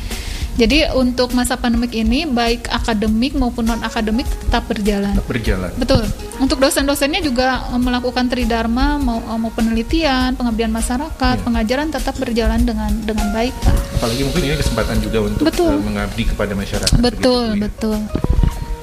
Jadi 0.59 0.91
untuk 0.91 1.31
masa 1.31 1.55
pandemik 1.55 1.95
ini 1.95 2.27
baik 2.27 2.67
akademik 2.67 3.31
maupun 3.31 3.63
non 3.63 3.79
akademik 3.79 4.27
tetap 4.27 4.67
berjalan. 4.67 5.15
Berjalan. 5.23 5.71
Betul. 5.79 6.03
Untuk 6.35 6.59
dosen-dosennya 6.59 7.23
juga 7.23 7.63
eh, 7.71 7.79
melakukan 7.79 8.27
tridharma 8.27 8.99
mau, 8.99 9.23
eh, 9.23 9.39
mau 9.39 9.55
penelitian, 9.55 10.35
pengabdian 10.35 10.67
masyarakat, 10.75 11.35
pengajaran 11.47 11.95
tetap 11.95 12.19
berjalan 12.19 12.59
dengan 12.67 12.91
dengan 13.07 13.31
baik, 13.31 13.55
Pak. 13.63 14.03
Apalagi 14.03 14.21
mungkin 14.27 14.41
ini 14.51 14.55
kesempatan 14.59 14.99
juga 14.99 15.17
untuk 15.31 15.47
Betul. 15.47 15.79
eh, 15.79 15.83
mengabdi 15.87 16.23
kepada 16.27 16.51
masyarakat. 16.51 16.97
Betul, 16.99 17.55
betul. 17.55 17.99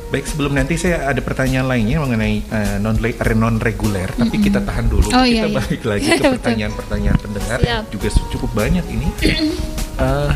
Baik, 0.07 0.24
sebelum 0.33 0.57
nanti 0.57 0.81
saya 0.81 1.12
ada 1.12 1.20
pertanyaan 1.20 1.68
lainnya 1.68 2.01
mengenai 2.01 2.41
eh, 2.41 2.77
non 2.81 2.97
non 3.37 3.61
reguler, 3.61 4.09
tapi 4.16 4.41
kita 4.41 4.64
tahan 4.64 4.89
dulu. 4.89 5.12
Oh, 5.12 5.29
kita 5.29 5.29
iya, 5.29 5.45
iya. 5.45 5.57
balik 5.61 5.83
lagi 5.85 6.09
ke 6.24 6.31
pertanyaan-pertanyaan 6.41 7.18
pendengar 7.20 7.59
Siap. 7.61 7.85
juga 7.93 8.09
cukup 8.33 8.51
banyak 8.57 8.85
ini. 8.89 9.09
Eh, 9.97 10.29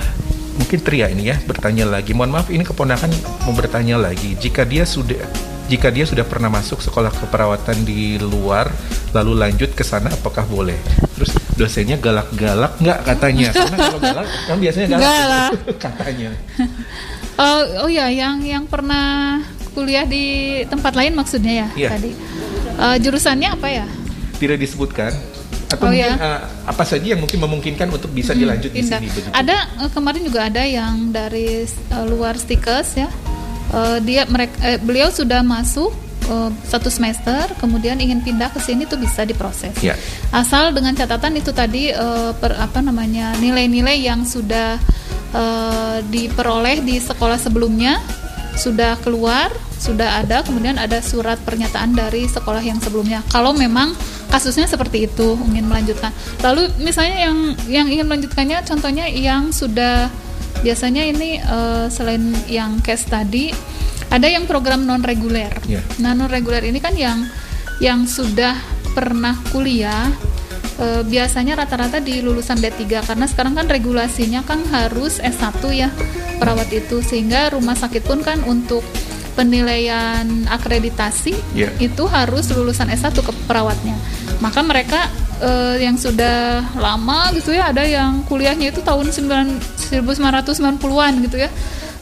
mungkin 0.61 0.79
Tria 0.79 1.09
ini 1.09 1.33
ya 1.33 1.37
bertanya 1.41 1.89
lagi. 1.89 2.13
Mohon 2.13 2.31
maaf 2.37 2.49
ini 2.49 2.63
keponakan 2.63 3.09
mau 3.43 3.57
bertanya 3.57 3.97
lagi. 3.97 4.37
Jika 4.37 4.63
dia 4.63 4.85
sudah 4.85 5.25
jika 5.67 5.87
dia 5.89 6.03
sudah 6.03 6.27
pernah 6.27 6.51
masuk 6.51 6.83
sekolah 6.83 7.15
keperawatan 7.15 7.87
di 7.87 8.19
luar 8.19 8.69
lalu 9.11 9.39
lanjut 9.39 9.71
ke 9.73 9.81
sana 9.81 10.11
apakah 10.11 10.45
boleh? 10.45 10.77
Terus 11.17 11.31
dosennya 11.55 11.97
galak-galak 11.97 12.77
nggak 12.77 12.99
katanya? 13.03 13.49
Karena 13.57 13.77
kalau 13.81 14.01
galak 14.01 14.27
kan 14.45 14.57
biasanya 14.59 14.87
galak 14.93 15.53
katanya. 15.89 16.31
Oh, 17.41 17.89
oh 17.89 17.89
ya, 17.89 18.13
yang 18.13 18.45
yang 18.45 18.69
pernah 18.69 19.41
kuliah 19.73 20.05
di 20.05 20.61
tempat 20.69 20.93
lain 20.93 21.17
maksudnya 21.17 21.65
ya 21.65 21.69
Iya. 21.73 21.89
tadi. 21.97 22.13
Eh, 22.77 22.97
jurusannya 23.01 23.49
apa 23.57 23.65
ya? 23.65 23.87
Tidak 24.37 24.61
disebutkan 24.61 25.09
atau 25.71 25.87
Oh, 25.87 25.91
mungkin 25.91 26.03
ya. 26.03 26.19
eh, 26.19 26.41
apa 26.67 26.83
saja 26.83 27.07
yang 27.07 27.19
mungkin 27.19 27.39
memungkinkan 27.39 27.87
untuk 27.89 28.11
bisa 28.11 28.33
Hmm, 28.33 28.43
dilanjut 28.43 28.71
di 28.71 28.83
sini 28.83 29.07
begitu. 29.07 29.31
Ada 29.31 29.57
eh, 29.81 29.91
kemarin 29.91 30.23
juga 30.23 30.41
ada 30.45 30.63
yang 30.63 31.09
dari 31.09 31.63
eh, 31.65 32.05
luar 32.05 32.35
Stikes 32.35 32.99
ya. 32.99 33.09
Eh, 33.71 33.99
dia 34.03 34.27
mereka 34.27 34.55
eh, 34.61 34.79
beliau 34.79 35.09
sudah 35.09 35.41
masuk 35.41 35.95
eh, 36.27 36.51
satu 36.65 36.91
semester, 36.91 37.55
kemudian 37.57 37.95
ingin 37.97 38.19
pindah 38.19 38.51
ke 38.51 38.59
sini 38.59 38.83
tuh 38.83 38.99
bisa 38.99 39.23
diproses. 39.23 39.79
Ya. 39.79 39.95
Asal 40.31 40.71
dengan 40.71 40.93
catatan 40.93 41.35
itu 41.35 41.51
tadi 41.51 41.89
eh, 41.89 42.31
per 42.35 42.59
apa 42.59 42.83
namanya 42.83 43.39
nilai-nilai 43.39 43.95
yang 44.01 44.27
sudah 44.27 44.75
eh, 45.31 45.99
diperoleh 46.05 46.83
di 46.83 46.99
sekolah 46.99 47.39
sebelumnya 47.39 48.03
sudah 48.53 48.99
keluar, 48.99 49.49
sudah 49.81 50.21
ada, 50.21 50.45
kemudian 50.45 50.77
ada 50.77 51.01
surat 51.01 51.41
pernyataan 51.41 51.97
dari 51.97 52.29
sekolah 52.29 52.61
yang 52.61 52.77
sebelumnya. 52.85 53.25
Kalau 53.33 53.57
memang 53.57 53.97
kasusnya 54.29 54.69
seperti 54.69 55.09
itu 55.09 55.41
ingin 55.49 55.65
melanjutkan. 55.65 56.13
Lalu 56.45 56.69
misalnya 56.85 57.27
yang 57.27 57.37
yang 57.67 57.87
ingin 57.89 58.05
melanjutkannya, 58.05 58.61
contohnya 58.69 59.09
yang 59.09 59.51
sudah 59.51 60.13
biasanya 60.61 61.09
ini 61.09 61.41
eh, 61.41 61.87
selain 61.89 62.37
yang 62.47 62.85
case 62.85 63.09
tadi 63.09 63.49
ada 64.13 64.29
yang 64.29 64.45
program 64.45 64.85
non 64.85 65.01
reguler. 65.01 65.51
Ya. 65.65 65.81
Nah 66.05 66.13
non 66.13 66.29
reguler 66.29 66.61
ini 66.69 66.79
kan 66.79 66.93
yang 66.93 67.25
yang 67.81 68.05
sudah 68.05 68.55
pernah 68.93 69.33
kuliah 69.49 70.13
eh, 70.77 71.03
biasanya 71.09 71.65
rata-rata 71.65 72.05
di 72.05 72.21
lulusan 72.21 72.61
D3 72.61 72.85
karena 73.09 73.25
sekarang 73.25 73.57
kan 73.57 73.67
regulasinya 73.67 74.45
kan 74.45 74.61
harus 74.69 75.23
S1 75.25 75.65
ya 75.73 75.89
perawat 76.37 76.69
itu 76.73 77.01
sehingga 77.01 77.53
rumah 77.53 77.77
sakit 77.77 78.03
pun 78.05 78.21
kan 78.21 78.45
untuk 78.45 78.85
penilaian 79.33 80.23
akreditasi 80.47 81.33
Ya. 81.53 81.71
itu 81.79 82.05
harus 82.05 82.49
lulusan 82.49 82.89
S1 82.89 83.15
ke 83.15 83.33
perawatnya. 83.45 83.95
Maka 84.39 84.61
mereka 84.61 85.07
eh, 85.39 85.81
yang 85.81 85.97
sudah 85.97 86.37
lama 86.75 87.33
gitu 87.33 87.51
ya 87.51 87.69
ada 87.69 87.83
yang 87.83 88.23
kuliahnya 88.25 88.71
itu 88.71 88.81
tahun 88.81 89.09
9 89.09 89.91
1990-an 89.91 91.13
gitu 91.23 91.37
ya. 91.39 91.51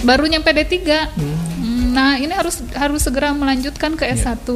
Baru 0.00 0.24
nyampe 0.24 0.50
D3. 0.50 0.76
Hmm, 1.10 1.46
Nah, 1.88 2.14
ini 2.14 2.30
harus 2.30 2.62
harus 2.76 3.02
segera 3.02 3.32
melanjutkan 3.32 3.90
ke 3.92 4.06
S1. 4.06 4.46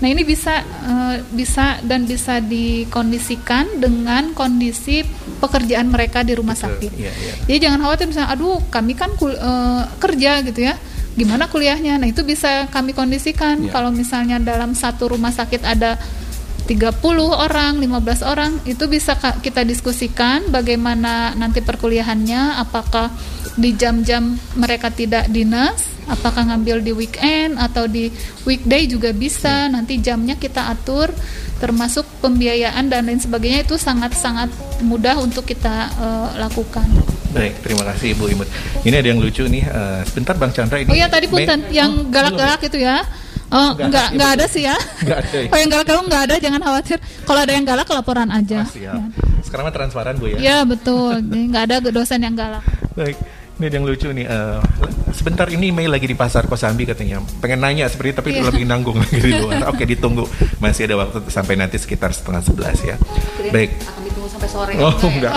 Nah, 0.00 0.08
ini 0.08 0.24
bisa 0.24 0.58
eh, 0.58 1.16
bisa 1.30 1.78
dan 1.80 2.02
bisa 2.02 2.42
dikondisikan 2.42 3.78
dengan 3.78 4.32
kondisi 4.32 5.04
pekerjaan 5.38 5.86
mereka 5.86 6.20
di 6.20 6.34
rumah 6.34 6.56
sakit. 6.56 6.90
Iya, 6.90 7.12
iya. 7.12 7.32
Jadi 7.46 7.58
jangan 7.60 7.78
khawatir 7.80 8.06
misalnya, 8.06 8.30
aduh 8.30 8.58
kami 8.66 8.92
kan 8.92 9.12
kul- 9.14 9.38
eh, 9.38 9.82
kerja 9.98 10.42
gitu 10.42 10.60
ya, 10.62 10.74
gimana 11.18 11.50
kuliahnya? 11.50 11.98
Nah 11.98 12.08
itu 12.08 12.22
bisa 12.22 12.70
kami 12.70 12.94
kondisikan. 12.94 13.66
Iya. 13.66 13.70
Kalau 13.74 13.90
misalnya 13.90 14.38
dalam 14.38 14.74
satu 14.78 15.10
rumah 15.10 15.34
sakit 15.34 15.62
ada 15.66 15.98
30 16.70 17.02
orang, 17.34 17.82
15 17.82 18.22
orang, 18.22 18.62
itu 18.62 18.86
bisa 18.86 19.18
kita 19.18 19.66
diskusikan 19.66 20.54
bagaimana 20.54 21.34
nanti 21.34 21.58
perkuliahannya, 21.66 22.62
apakah 22.62 23.10
di 23.58 23.74
jam-jam 23.74 24.38
mereka 24.54 24.94
tidak 24.94 25.26
dinas, 25.34 25.89
apakah 26.10 26.42
ngambil 26.44 26.82
di 26.82 26.92
weekend 26.92 27.56
atau 27.56 27.86
di 27.86 28.10
weekday 28.42 28.84
juga 28.84 29.14
bisa. 29.14 29.70
Nanti 29.70 30.02
jamnya 30.02 30.34
kita 30.34 30.68
atur, 30.68 31.08
termasuk 31.56 32.04
pembiayaan 32.18 32.90
dan 32.90 33.06
lain 33.06 33.22
sebagainya 33.22 33.62
itu 33.62 33.78
sangat-sangat 33.78 34.50
mudah 34.82 35.16
untuk 35.16 35.46
kita 35.46 35.88
eh, 35.88 36.28
lakukan. 36.42 36.86
Baik, 37.30 37.62
terima 37.62 37.86
kasih 37.94 38.18
Ibu 38.18 38.24
Imut. 38.26 38.48
Ini 38.82 38.94
ada 38.98 39.08
yang 39.08 39.22
lucu 39.22 39.46
nih. 39.46 39.62
eh, 39.62 40.00
sebentar 40.02 40.34
Bang 40.34 40.50
Chandra 40.50 40.82
ini. 40.82 40.90
Oh 40.90 40.98
iya 40.98 41.06
tadi 41.06 41.30
punten, 41.30 41.70
yang 41.70 42.10
galak-galak 42.10 42.58
itu 42.66 42.82
ya. 42.82 43.06
Oh, 43.50 43.74
Enggak, 43.74 43.86
enggak 43.90 44.06
iya, 44.06 44.14
enggak 44.14 44.30
ada 44.30 44.46
sih 44.46 44.62
ya. 44.62 44.76
Enggak 45.02 45.18
ada, 45.26 45.34
ya. 45.34 45.48
Oh, 45.50 45.58
yang 45.58 45.70
galak-galak 45.74 46.04
enggak 46.06 46.22
ada, 46.22 46.34
jangan 46.38 46.60
khawatir. 46.62 46.98
Kalau 47.26 47.40
ada 47.42 47.52
yang 47.52 47.66
galak 47.66 47.88
laporan 47.90 48.28
aja. 48.30 48.60
Siap. 48.62 49.02
Sekarang 49.42 49.64
mah 49.66 49.74
transparan 49.74 50.14
Bu 50.22 50.30
ya. 50.30 50.38
Ya 50.38 50.58
betul, 50.62 51.18
Jadi 51.18 51.50
nggak 51.50 51.64
ada 51.66 51.76
dosen 51.90 52.22
yang 52.22 52.38
galak. 52.38 52.62
Baik. 52.94 53.18
Ini 53.60 53.68
ada 53.68 53.76
yang 53.76 53.84
lucu 53.84 54.08
nih. 54.08 54.24
eh, 54.24 54.58
sebentar 55.12 55.44
ini 55.46 55.68
Mei 55.68 55.84
lagi 55.84 56.08
di 56.08 56.16
pasar 56.16 56.48
Kosambi 56.48 56.88
katanya. 56.88 57.20
Pengen 57.44 57.60
nanya 57.60 57.84
seperti 57.86 58.16
tapi 58.16 58.28
Iya. 58.32 58.48
lebih 58.48 58.64
nanggung 58.64 58.96
lagi 59.04 59.20
di 59.20 59.36
luar. 59.36 59.68
Oke 59.68 59.84
ditunggu. 59.84 60.24
Masih 60.58 60.88
ada 60.88 60.96
waktu 60.96 61.28
sampai 61.28 61.60
nanti 61.60 61.76
sekitar 61.76 62.08
setengah 62.08 62.40
sebelas 62.40 62.80
ya. 62.80 62.96
Baik. 63.52 63.76
Sampai 64.40 64.48
sore. 64.48 64.72
Oh 64.80 64.96
enggak. 65.12 65.36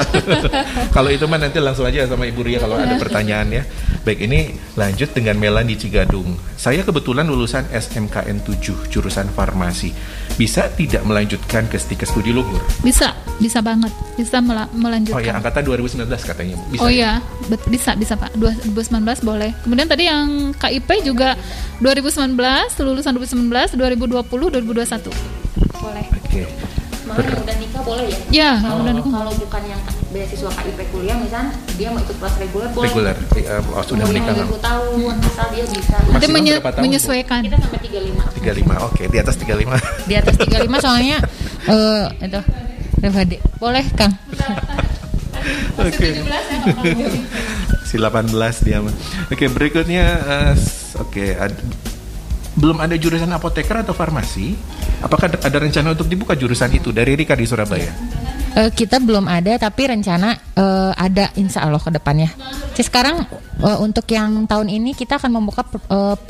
kalau 0.96 1.12
itu 1.12 1.28
mah 1.28 1.36
nanti 1.36 1.60
langsung 1.60 1.84
aja 1.84 2.08
sama 2.08 2.24
Ibu 2.24 2.40
Ria 2.40 2.64
kalau 2.64 2.80
ada 2.80 2.96
pertanyaan 2.96 3.52
ya. 3.52 3.64
Baik 4.08 4.20
ini 4.24 4.40
lanjut 4.76 5.12
dengan 5.12 5.36
Melan 5.36 5.68
di 5.68 5.76
Cigadung. 5.76 6.40
Saya 6.56 6.88
kebetulan 6.88 7.28
lulusan 7.28 7.68
SMKN 7.68 8.48
7 8.48 8.88
jurusan 8.88 9.28
farmasi. 9.28 9.92
Bisa 10.34 10.72
tidak 10.72 11.04
melanjutkan 11.04 11.68
ke 11.68 11.76
studi 11.76 12.08
studi 12.08 12.32
luhur? 12.32 12.64
Bisa, 12.80 13.12
bisa 13.38 13.60
banget, 13.60 13.92
bisa 14.16 14.40
Oh 14.40 14.72
melanjutkan. 14.72 15.20
ya 15.20 15.36
angkatan 15.36 15.64
2019 15.68 16.08
katanya 16.24 16.56
Bu. 16.56 16.66
Bisa. 16.72 16.82
oh 16.84 16.88
ya? 16.88 16.96
iya, 16.96 17.12
bet- 17.52 17.68
bisa 17.68 17.92
bisa 17.94 18.16
Pak. 18.16 18.32
2019 18.40 18.72
boleh. 19.20 19.52
Kemudian 19.62 19.88
tadi 19.88 20.08
yang 20.08 20.56
KIP 20.56 21.04
juga 21.04 21.36
2019, 21.84 22.40
lulusan 22.80 23.12
2019, 23.20 23.76
2020, 23.76 24.64
2021. 24.64 25.12
Boleh. 25.84 26.06
Oke. 26.08 26.44
Mau 27.04 27.16
yang 27.16 27.36
udah 27.38 27.56
nikah 27.58 27.82
boleh 27.82 28.06
ya? 28.06 28.20
Ya, 28.32 28.52
Kalau 28.58 28.80
udah 28.80 28.94
nikah. 28.94 29.12
kalau 29.14 29.32
bukan 29.36 29.64
yang 29.66 29.82
beasiswa 30.10 30.50
KIP 30.54 30.80
kuliah 30.88 31.18
misalnya 31.18 31.50
dia 31.74 31.88
mau 31.90 32.00
ikut 32.00 32.16
kelas 32.16 32.36
reguler 32.38 32.70
boleh. 32.70 32.88
Reguler. 32.88 33.16
Eh, 33.34 33.44
oh, 33.68 33.82
sudah 33.82 34.04
Umurnya 34.04 34.24
menikah. 34.24 34.46
20 34.46 34.62
tahun 34.62 35.14
asal 35.22 35.46
dia 35.50 35.66
bisa. 35.68 35.96
Maksimum 36.06 36.34
menye- 36.34 36.62
tahun, 36.62 36.80
menyesuaikan. 36.80 37.42
Kita 37.42 37.58
sampai 37.58 37.80
35. 37.82 38.24
35. 38.38 38.88
Oke, 38.88 39.04
di 39.06 39.18
atas 39.18 39.36
35. 39.36 39.78
Di 40.04 40.16
atas 40.16 40.34
35 40.38 40.78
soalnya 40.80 41.18
eh 41.72 42.04
itu 42.22 42.40
pribadi. 42.96 43.36
Boleh, 43.58 43.84
Kang. 43.92 44.14
Oke. 45.76 46.08
si 47.84 47.96
18 47.98 48.32
dia 48.62 48.80
mah. 48.80 48.94
Oke, 49.28 49.46
berikutnya 49.48 50.04
eh, 50.18 50.54
s- 50.54 50.96
oke, 50.96 51.36
ad- 51.36 51.60
belum 52.54 52.80
ada 52.80 52.94
jurusan 52.94 53.28
apoteker 53.30 53.82
atau 53.82 53.92
farmasi? 53.92 54.54
Apakah 55.04 55.28
ada- 55.28 55.60
rencana 55.60 55.92
untuk 55.92 56.08
dibuka 56.08 56.34
jurusan 56.34 56.72
itu 56.72 56.96
dari 56.96 57.20
Rika 57.20 57.36
di 57.36 57.44
Surabaya? 57.44 57.92
Eh, 58.54 58.70
kita 58.72 59.02
belum 59.04 59.26
ada 59.28 59.58
tapi 59.58 59.90
rencana 59.90 60.38
eh, 60.56 60.92
ada 60.96 61.34
insya 61.36 61.68
Allah 61.68 61.82
ke 61.82 61.92
depannya. 61.92 62.32
Jadi 62.72 62.84
sekarang 62.88 63.28
eh, 63.60 63.78
untuk 63.84 64.08
yang 64.08 64.48
tahun 64.48 64.72
ini 64.72 64.96
kita 64.96 65.20
akan 65.20 65.32
membuka 65.44 65.68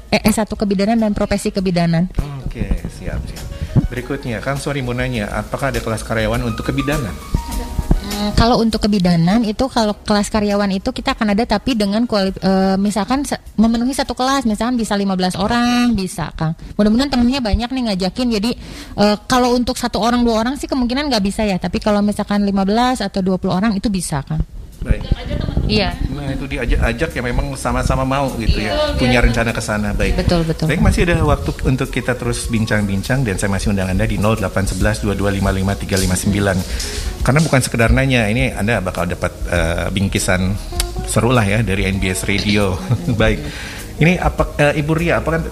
eh, 0.10 0.22
S1 0.26 0.50
kebidanan 0.50 0.98
dan 0.98 1.12
profesi 1.14 1.54
kebidanan. 1.54 2.10
Oke, 2.44 2.66
siap, 2.98 3.22
siap. 3.30 3.46
Berikutnya, 3.94 4.42
Kang 4.42 4.58
sorry 4.58 4.82
mau 4.82 4.94
nanya, 4.94 5.30
apakah 5.30 5.70
ada 5.70 5.78
kelas 5.78 6.02
karyawan 6.02 6.42
untuk 6.50 6.66
kebidanan? 6.74 7.14
Hmm, 8.14 8.30
kalau 8.38 8.62
untuk 8.62 8.78
kebidanan 8.78 9.42
itu 9.42 9.66
kalau 9.74 9.98
kelas 10.06 10.30
karyawan 10.30 10.70
itu 10.70 10.94
kita 10.94 11.18
akan 11.18 11.34
ada 11.34 11.50
tapi 11.50 11.74
dengan 11.74 12.06
kuali- 12.06 12.38
eh, 12.38 12.78
misalkan 12.78 13.26
memenuhi 13.58 13.90
satu 13.90 14.14
kelas 14.14 14.46
misalkan 14.46 14.78
bisa 14.78 14.94
15 14.94 15.34
orang 15.34 15.98
bisa 15.98 16.30
Kang. 16.38 16.54
Mudah-mudahan 16.78 17.10
temennya 17.10 17.42
banyak 17.42 17.70
nih 17.74 17.82
ngajakin 17.90 18.28
jadi 18.38 18.52
eh, 19.02 19.18
kalau 19.26 19.58
untuk 19.58 19.76
satu 19.82 19.98
orang 19.98 20.22
dua 20.22 20.46
orang 20.46 20.56
sih 20.62 20.70
kemungkinan 20.70 21.10
nggak 21.10 21.24
bisa 21.26 21.42
ya 21.42 21.58
tapi 21.58 21.82
kalau 21.82 22.06
misalkan 22.06 22.46
15 22.46 23.02
atau 23.02 23.20
20 23.26 23.50
orang 23.50 23.74
itu 23.74 23.90
bisa 23.90 24.22
Kang. 24.22 24.46
Baik. 24.84 25.02
Iya. 25.64 25.96
Nah, 26.12 26.28
itu 26.36 26.46
diajak-ajak 26.46 27.10
ya 27.16 27.22
memang 27.24 27.56
sama-sama 27.56 28.04
mau 28.04 28.28
gitu 28.36 28.60
ya. 28.60 28.94
Punya 29.00 29.24
rencana 29.24 29.56
ke 29.56 29.64
sana. 29.64 29.96
Baik. 29.96 30.20
Betul, 30.20 30.44
betul. 30.44 30.68
Baik, 30.68 30.84
masih 30.84 31.08
ada 31.08 31.24
waktu 31.24 31.56
untuk 31.64 31.88
kita 31.88 32.20
terus 32.20 32.52
bincang-bincang 32.52 33.24
dan 33.24 33.40
saya 33.40 33.50
masih 33.50 33.72
undang 33.72 33.88
Anda 33.88 34.04
di 34.04 34.20
0811 34.20 35.08
2255 35.08 37.24
359. 37.24 37.24
Karena 37.24 37.40
bukan 37.40 37.62
sekedar 37.64 37.90
nanya, 37.96 38.28
ini 38.28 38.52
Anda 38.52 38.84
bakal 38.84 39.08
dapat 39.08 39.32
eh, 39.48 39.88
bingkisan 39.88 40.52
seru 41.08 41.32
lah 41.32 41.48
ya 41.48 41.64
dari 41.64 41.88
NBS 41.88 42.28
Radio. 42.28 42.76
Baik. 43.22 43.40
Ini 44.04 44.20
apa 44.20 44.60
eh, 44.60 44.84
Ibu 44.84 44.92
Ria, 45.00 45.24
apa 45.24 45.40
kan 45.40 45.48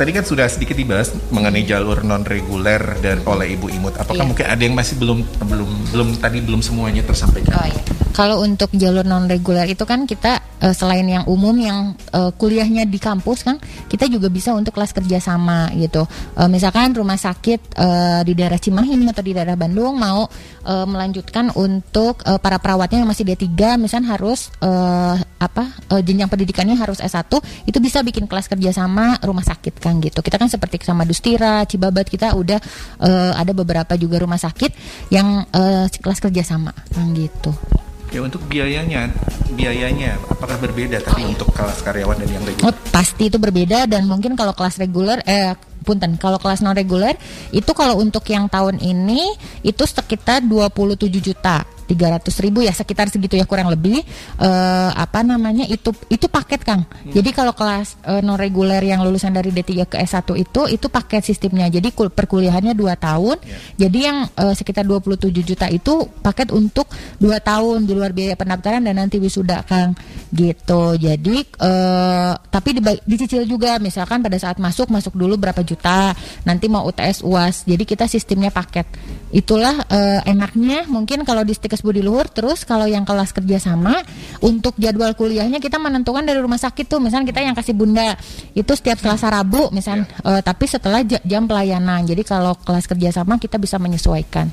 tadi 0.00 0.16
kan 0.16 0.24
sudah 0.24 0.48
sedikit 0.48 0.80
dibahas 0.80 1.12
mengenai 1.28 1.68
jalur 1.68 2.00
non 2.00 2.24
reguler 2.24 2.80
dan 3.04 3.20
oleh 3.28 3.52
Ibu 3.52 3.68
Imut. 3.68 4.00
Apakah 4.00 4.24
Iya. 4.24 4.28
mungkin 4.32 4.46
ada 4.48 4.62
yang 4.64 4.72
masih 4.72 4.96
belum 4.96 5.20
belum 5.44 5.70
belum 5.92 6.08
tadi 6.16 6.40
belum 6.40 6.64
semuanya 6.64 7.04
tersampaikan? 7.04 7.52
Oh 7.52 7.68
iya. 7.68 7.82
Kalau 8.16 8.40
untuk 8.40 8.72
jalur 8.72 9.04
non 9.04 9.28
reguler 9.28 9.68
itu 9.68 9.84
kan 9.84 10.08
kita 10.08 10.40
eh, 10.60 10.74
selain 10.76 11.04
yang 11.08 11.24
umum 11.26 11.56
yang 11.56 11.96
eh, 12.12 12.30
kuliahnya 12.36 12.86
di 12.86 13.00
kampus 13.00 13.42
kan, 13.42 13.56
kita 13.88 14.06
juga 14.06 14.28
bisa 14.28 14.52
untuk 14.52 14.76
kelas 14.76 14.92
kerjasama 14.92 15.72
gitu. 15.74 16.04
Eh, 16.36 16.48
misalkan 16.48 16.92
rumah 16.92 17.16
sakit 17.16 17.60
eh, 17.76 18.20
di 18.24 18.32
daerah 18.36 18.60
Cimahi 18.60 19.08
atau 19.08 19.24
di 19.24 19.32
daerah 19.32 19.56
Bandung 19.56 19.96
mau 19.96 20.28
eh, 20.64 20.86
melanjutkan 20.86 21.50
untuk 21.56 22.22
eh, 22.28 22.38
para 22.38 22.60
perawatnya 22.60 23.02
yang 23.02 23.10
masih 23.10 23.24
D3, 23.24 23.80
misalnya 23.80 24.14
harus 24.14 24.52
eh, 24.60 25.16
apa 25.40 25.64
eh, 25.96 26.02
jenjang 26.04 26.28
pendidikannya 26.28 26.76
harus 26.76 27.00
S1, 27.00 27.32
itu 27.64 27.78
bisa 27.80 28.04
bikin 28.04 28.28
kelas 28.28 28.46
kerjasama 28.46 29.18
rumah 29.24 29.44
sakit 29.44 29.80
kan 29.80 29.98
gitu. 30.04 30.20
Kita 30.20 30.36
kan 30.36 30.52
seperti 30.52 30.84
sama 30.84 31.08
Dustira, 31.08 31.64
Cibabat 31.64 32.06
kita 32.06 32.36
udah 32.36 32.60
eh, 33.02 33.32
ada 33.34 33.52
beberapa 33.56 33.96
juga 33.96 34.20
rumah 34.20 34.38
sakit 34.38 34.70
yang 35.08 35.48
eh, 35.50 35.88
kelas 35.88 36.20
kerjasama 36.20 36.72
kan 36.92 37.10
gitu. 37.16 37.52
Ya 38.10 38.26
untuk 38.26 38.42
biayanya, 38.50 39.06
biayanya 39.54 40.18
apakah 40.26 40.58
berbeda 40.58 40.98
tadi 40.98 41.30
untuk 41.30 41.54
kelas 41.54 41.78
karyawan 41.86 42.18
dan 42.18 42.28
yang 42.34 42.42
reguler? 42.42 42.66
Oh, 42.66 42.74
pasti 42.90 43.30
itu 43.30 43.38
berbeda 43.38 43.86
dan 43.86 44.10
mungkin 44.10 44.34
kalau 44.34 44.50
kelas 44.50 44.82
reguler 44.82 45.22
eh 45.30 45.54
punten 45.86 46.18
kalau 46.20 46.36
kelas 46.36 46.60
non 46.60 46.76
reguler 46.76 47.16
itu 47.54 47.70
kalau 47.72 47.96
untuk 48.02 48.26
yang 48.28 48.50
tahun 48.52 48.82
ini 48.82 49.32
itu 49.64 49.82
sekitar 49.86 50.44
27 50.44 51.08
juta 51.22 51.64
300 51.90 52.30
ribu 52.46 52.62
ya 52.62 52.70
sekitar 52.70 53.10
segitu 53.10 53.34
ya 53.34 53.42
kurang 53.42 53.66
lebih. 53.74 53.98
Eh, 54.38 54.90
apa 54.94 55.26
namanya 55.26 55.66
itu 55.66 55.90
itu 56.06 56.30
paket 56.30 56.62
Kang. 56.62 56.86
Jadi 57.10 57.34
kalau 57.34 57.50
kelas 57.50 57.98
eh, 58.06 58.22
non 58.22 58.38
reguler 58.38 58.78
yang 58.86 59.02
lulusan 59.02 59.34
dari 59.34 59.50
D3 59.50 59.90
ke 59.90 59.96
S1 59.98 60.22
itu 60.38 60.70
itu 60.70 60.86
paket 60.86 61.26
sistemnya. 61.26 61.66
Jadi 61.66 61.90
kul- 61.90 62.14
perkuliahannya 62.14 62.78
2 62.78 62.94
tahun. 62.94 63.36
Jadi 63.74 63.98
yang 63.98 64.30
eh, 64.30 64.54
sekitar 64.54 64.86
27 64.86 65.34
juta 65.42 65.66
itu 65.66 66.06
paket 66.22 66.54
untuk 66.54 66.86
2 67.18 67.26
tahun 67.42 67.90
di 67.90 67.92
luar 67.98 68.14
biaya 68.14 68.38
pendaftaran 68.38 68.86
dan 68.86 68.94
nanti 69.02 69.18
wisuda 69.18 69.66
Kang. 69.66 69.98
Gitu. 70.30 70.82
Jadi 71.02 71.36
eh, 71.42 72.32
tapi 72.38 72.68
dicicil 73.02 73.42
juga. 73.50 73.82
Misalkan 73.82 74.22
pada 74.22 74.38
saat 74.38 74.62
masuk 74.62 74.92
masuk 74.94 75.18
dulu 75.18 75.34
berapa 75.34 75.60
juta. 75.66 76.14
Nanti 76.46 76.70
mau 76.70 76.86
UTS 76.86 77.26
UAS 77.26 77.66
jadi 77.66 77.82
kita 77.82 78.06
sistemnya 78.06 78.54
paket. 78.54 78.86
Itulah 79.34 79.86
eh, 79.90 80.20
enaknya 80.30 80.86
mungkin 80.86 81.26
kalau 81.26 81.42
di 81.42 81.54
Stikes 81.56 81.79
Budi 81.80 82.00
Luhur. 82.00 82.26
Terus 82.26 82.62
kalau 82.62 82.84
yang 82.84 83.02
kelas 83.02 83.30
kerjasama 83.30 84.00
untuk 84.40 84.76
jadwal 84.76 85.12
kuliahnya 85.12 85.58
kita 85.58 85.76
menentukan 85.76 86.22
dari 86.22 86.36
rumah 86.36 86.56
sakit 86.56 86.86
tuh. 86.86 86.98
Misalnya 86.98 87.26
kita 87.26 87.40
yang 87.40 87.52
kasih 87.52 87.72
bunda 87.72 88.14
itu 88.52 88.70
setiap 88.70 88.96
Selasa 88.96 89.28
Rabu 89.28 89.68
misalnya. 89.70 90.06
Eh, 90.20 90.40
tapi 90.40 90.64
setelah 90.64 91.00
ja- 91.02 91.22
jam 91.22 91.44
pelayanan. 91.44 92.04
Jadi 92.04 92.22
kalau 92.22 92.56
kelas 92.56 92.84
kerjasama 92.84 93.36
kita 93.36 93.56
bisa 93.56 93.76
menyesuaikan. 93.76 94.48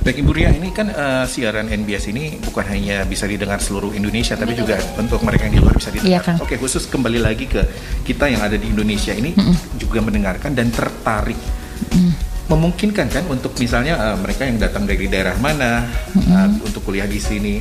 Baik 0.00 0.20
Ibu 0.20 0.30
Ria, 0.30 0.50
ini 0.50 0.68
kan 0.68 0.86
eh, 0.86 1.24
siaran 1.24 1.66
NBS 1.66 2.08
ini 2.08 2.36
bukan 2.38 2.64
hanya 2.66 3.02
bisa 3.04 3.24
didengar 3.24 3.56
seluruh 3.56 3.90
Indonesia, 3.90 4.34
tapi 4.34 4.52
juga 4.52 4.76
untuk 4.94 5.24
mereka 5.24 5.48
yang 5.48 5.56
di 5.56 5.62
luar 5.62 5.74
bisa 5.74 5.88
Iya, 5.90 6.20
didengar. 6.20 6.22
Kang. 6.22 6.38
Oke, 6.40 6.54
khusus 6.54 6.84
kembali 6.84 7.18
lagi 7.18 7.46
ke 7.46 7.64
kita 8.02 8.28
yang 8.28 8.40
ada 8.40 8.54
di 8.54 8.68
Indonesia 8.68 9.10
ini 9.10 9.32
juga 9.74 9.98
mendengarkan 9.98 10.52
dan 10.52 10.68
tertarik. 10.68 11.40
Memungkinkan 12.44 13.08
kan 13.08 13.24
untuk 13.32 13.56
misalnya 13.56 13.96
eh, 13.96 14.16
mereka 14.20 14.44
yang 14.44 14.60
datang 14.60 14.84
dari 14.84 15.08
daerah 15.08 15.32
mana 15.40 15.88
eh, 16.12 16.48
untuk 16.60 16.84
kuliah 16.84 17.08
di 17.08 17.16
sini. 17.16 17.56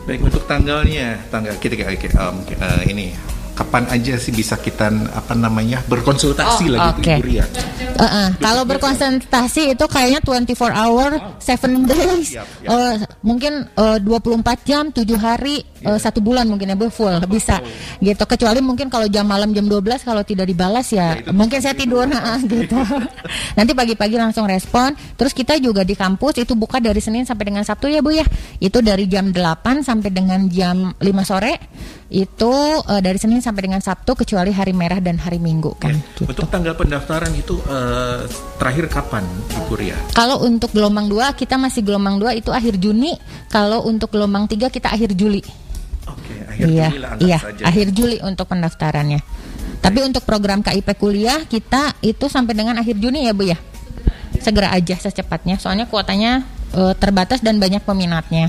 Baik 0.09 0.25
untuk 0.25 0.49
tanggalnya, 0.49 1.21
tanggal 1.29 1.53
kita 1.61 2.33
mungkin, 2.33 2.57
eh, 2.57 2.83
ini 2.89 3.13
kapan 3.59 3.91
aja 3.91 4.15
sih 4.15 4.31
bisa 4.31 4.55
kita 4.55 4.87
apa 5.11 5.35
namanya 5.35 5.83
berkonsultasi 5.91 6.71
Oh. 6.71 6.95
Bu 6.95 7.03
Ibu 7.03 7.23
Ria? 7.27 7.45
Uh, 7.99 8.05
uh, 8.07 8.27
kalau 8.39 8.63
berkonsentrasi 8.63 9.75
itu 9.75 9.85
kayaknya 9.91 10.23
24 10.23 10.71
hour, 10.71 11.11
7 11.43 11.83
days, 11.91 12.39
Siap, 12.39 12.47
siap. 12.47 12.71
uh, 12.71 12.95
mungkin 13.27 13.67
uh, 13.75 13.99
24 13.99 14.63
jam, 14.63 14.85
7 14.95 15.03
hari, 15.19 15.67
uh, 15.83 15.99
satu 15.99 16.23
bulan 16.23 16.47
mungkin 16.47 16.71
ya 16.71 16.79
Bu, 16.79 16.87
full 16.95 17.11
bisa 17.27 17.59
gitu. 17.99 18.23
Kecuali 18.23 18.63
mungkin 18.63 18.87
kalau 18.87 19.11
jam 19.11 19.27
malam 19.27 19.51
jam 19.51 19.67
12 19.67 20.07
kalau 20.07 20.23
tidak 20.23 20.47
dibalas 20.47 20.87
ya, 20.95 21.19
mungkin 21.35 21.59
saya 21.59 21.75
tidur 21.75 22.07
gitu. 22.47 22.79
Nanti 23.59 23.73
pagi-pagi 23.75 24.15
langsung 24.15 24.47
respon. 24.47 24.95
Terus 25.19 25.35
kita 25.35 25.59
juga 25.59 25.83
di 25.83 25.99
kampus 25.99 26.39
itu 26.39 26.55
buka 26.55 26.79
dari 26.79 27.03
Senin 27.03 27.27
sampai 27.27 27.51
dengan 27.51 27.67
Sabtu 27.67 27.91
ya 27.91 27.99
Bu 27.99 28.15
ya. 28.15 28.23
Itu 28.63 28.79
dari 28.79 29.11
jam 29.11 29.35
8 29.35 29.83
sampai 29.83 30.11
dengan 30.15 30.47
jam 30.47 30.95
5 30.95 31.03
sore. 31.27 31.59
Itu 32.09 32.49
uh, 32.81 33.01
dari 33.05 33.21
Senin 33.21 33.45
sampai 33.45 33.69
dengan 33.69 33.85
Sabtu 33.85 34.17
kecuali 34.17 34.49
hari 34.49 34.73
merah 34.73 34.97
dan 34.97 35.21
hari 35.21 35.37
Minggu 35.37 35.77
kan. 35.77 35.93
gitu. 35.93 36.25
Untuk 36.25 36.49
tanggal 36.49 36.73
pendaftaran 36.73 37.29
itu 37.37 37.61
eh, 37.69 38.25
terakhir 38.57 38.89
kapan 38.89 39.29
Ibu 39.53 39.75
Ria? 39.77 39.99
Kalau 40.17 40.41
untuk 40.41 40.73
gelombang 40.73 41.13
2 41.13 41.37
kita 41.37 41.61
masih 41.61 41.85
gelombang 41.85 42.17
2 42.17 42.41
itu 42.41 42.49
akhir 42.49 42.81
Juni. 42.81 43.13
Kalau 43.53 43.85
untuk 43.85 44.09
gelombang 44.09 44.49
3 44.49 44.73
kita 44.73 44.89
akhir 44.89 45.13
Juli. 45.13 45.45
Oke, 46.09 46.35
akhir 46.49 46.67
iya, 46.73 46.89
Juli 46.89 47.01
lah 47.05 47.11
iya, 47.21 47.39
saja. 47.39 47.63
akhir 47.69 47.93
Juli 47.93 48.17
untuk 48.25 48.49
pendaftarannya. 48.49 49.21
Tapi 49.79 49.99
untuk 50.01 50.25
program 50.25 50.65
KIP 50.65 50.89
kuliah 50.97 51.45
kita 51.45 52.01
itu 52.01 52.27
sampai 52.27 52.57
dengan 52.57 52.81
akhir 52.81 52.97
Juni 52.97 53.29
ya 53.29 53.37
Bu 53.37 53.45
ya. 53.45 53.61
Segera 54.41 54.73
aja 54.73 54.97
secepatnya. 54.97 55.61
Soalnya 55.61 55.85
kuotanya 55.85 56.41
eh, 56.73 56.95
terbatas 56.97 57.45
dan 57.45 57.61
banyak 57.61 57.85
peminatnya. 57.85 58.49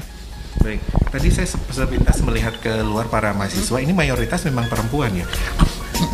Baik, 0.58 0.82
tadi 1.08 1.30
saya 1.30 1.46
se- 1.46 1.62
sepintas 1.70 2.18
melihat 2.20 2.58
ke 2.58 2.82
luar 2.82 3.06
para 3.06 3.32
mahasiswa 3.32 3.78
ini 3.78 3.94
mayoritas 3.94 4.42
memang 4.44 4.66
perempuan 4.66 5.14
ya. 5.14 5.26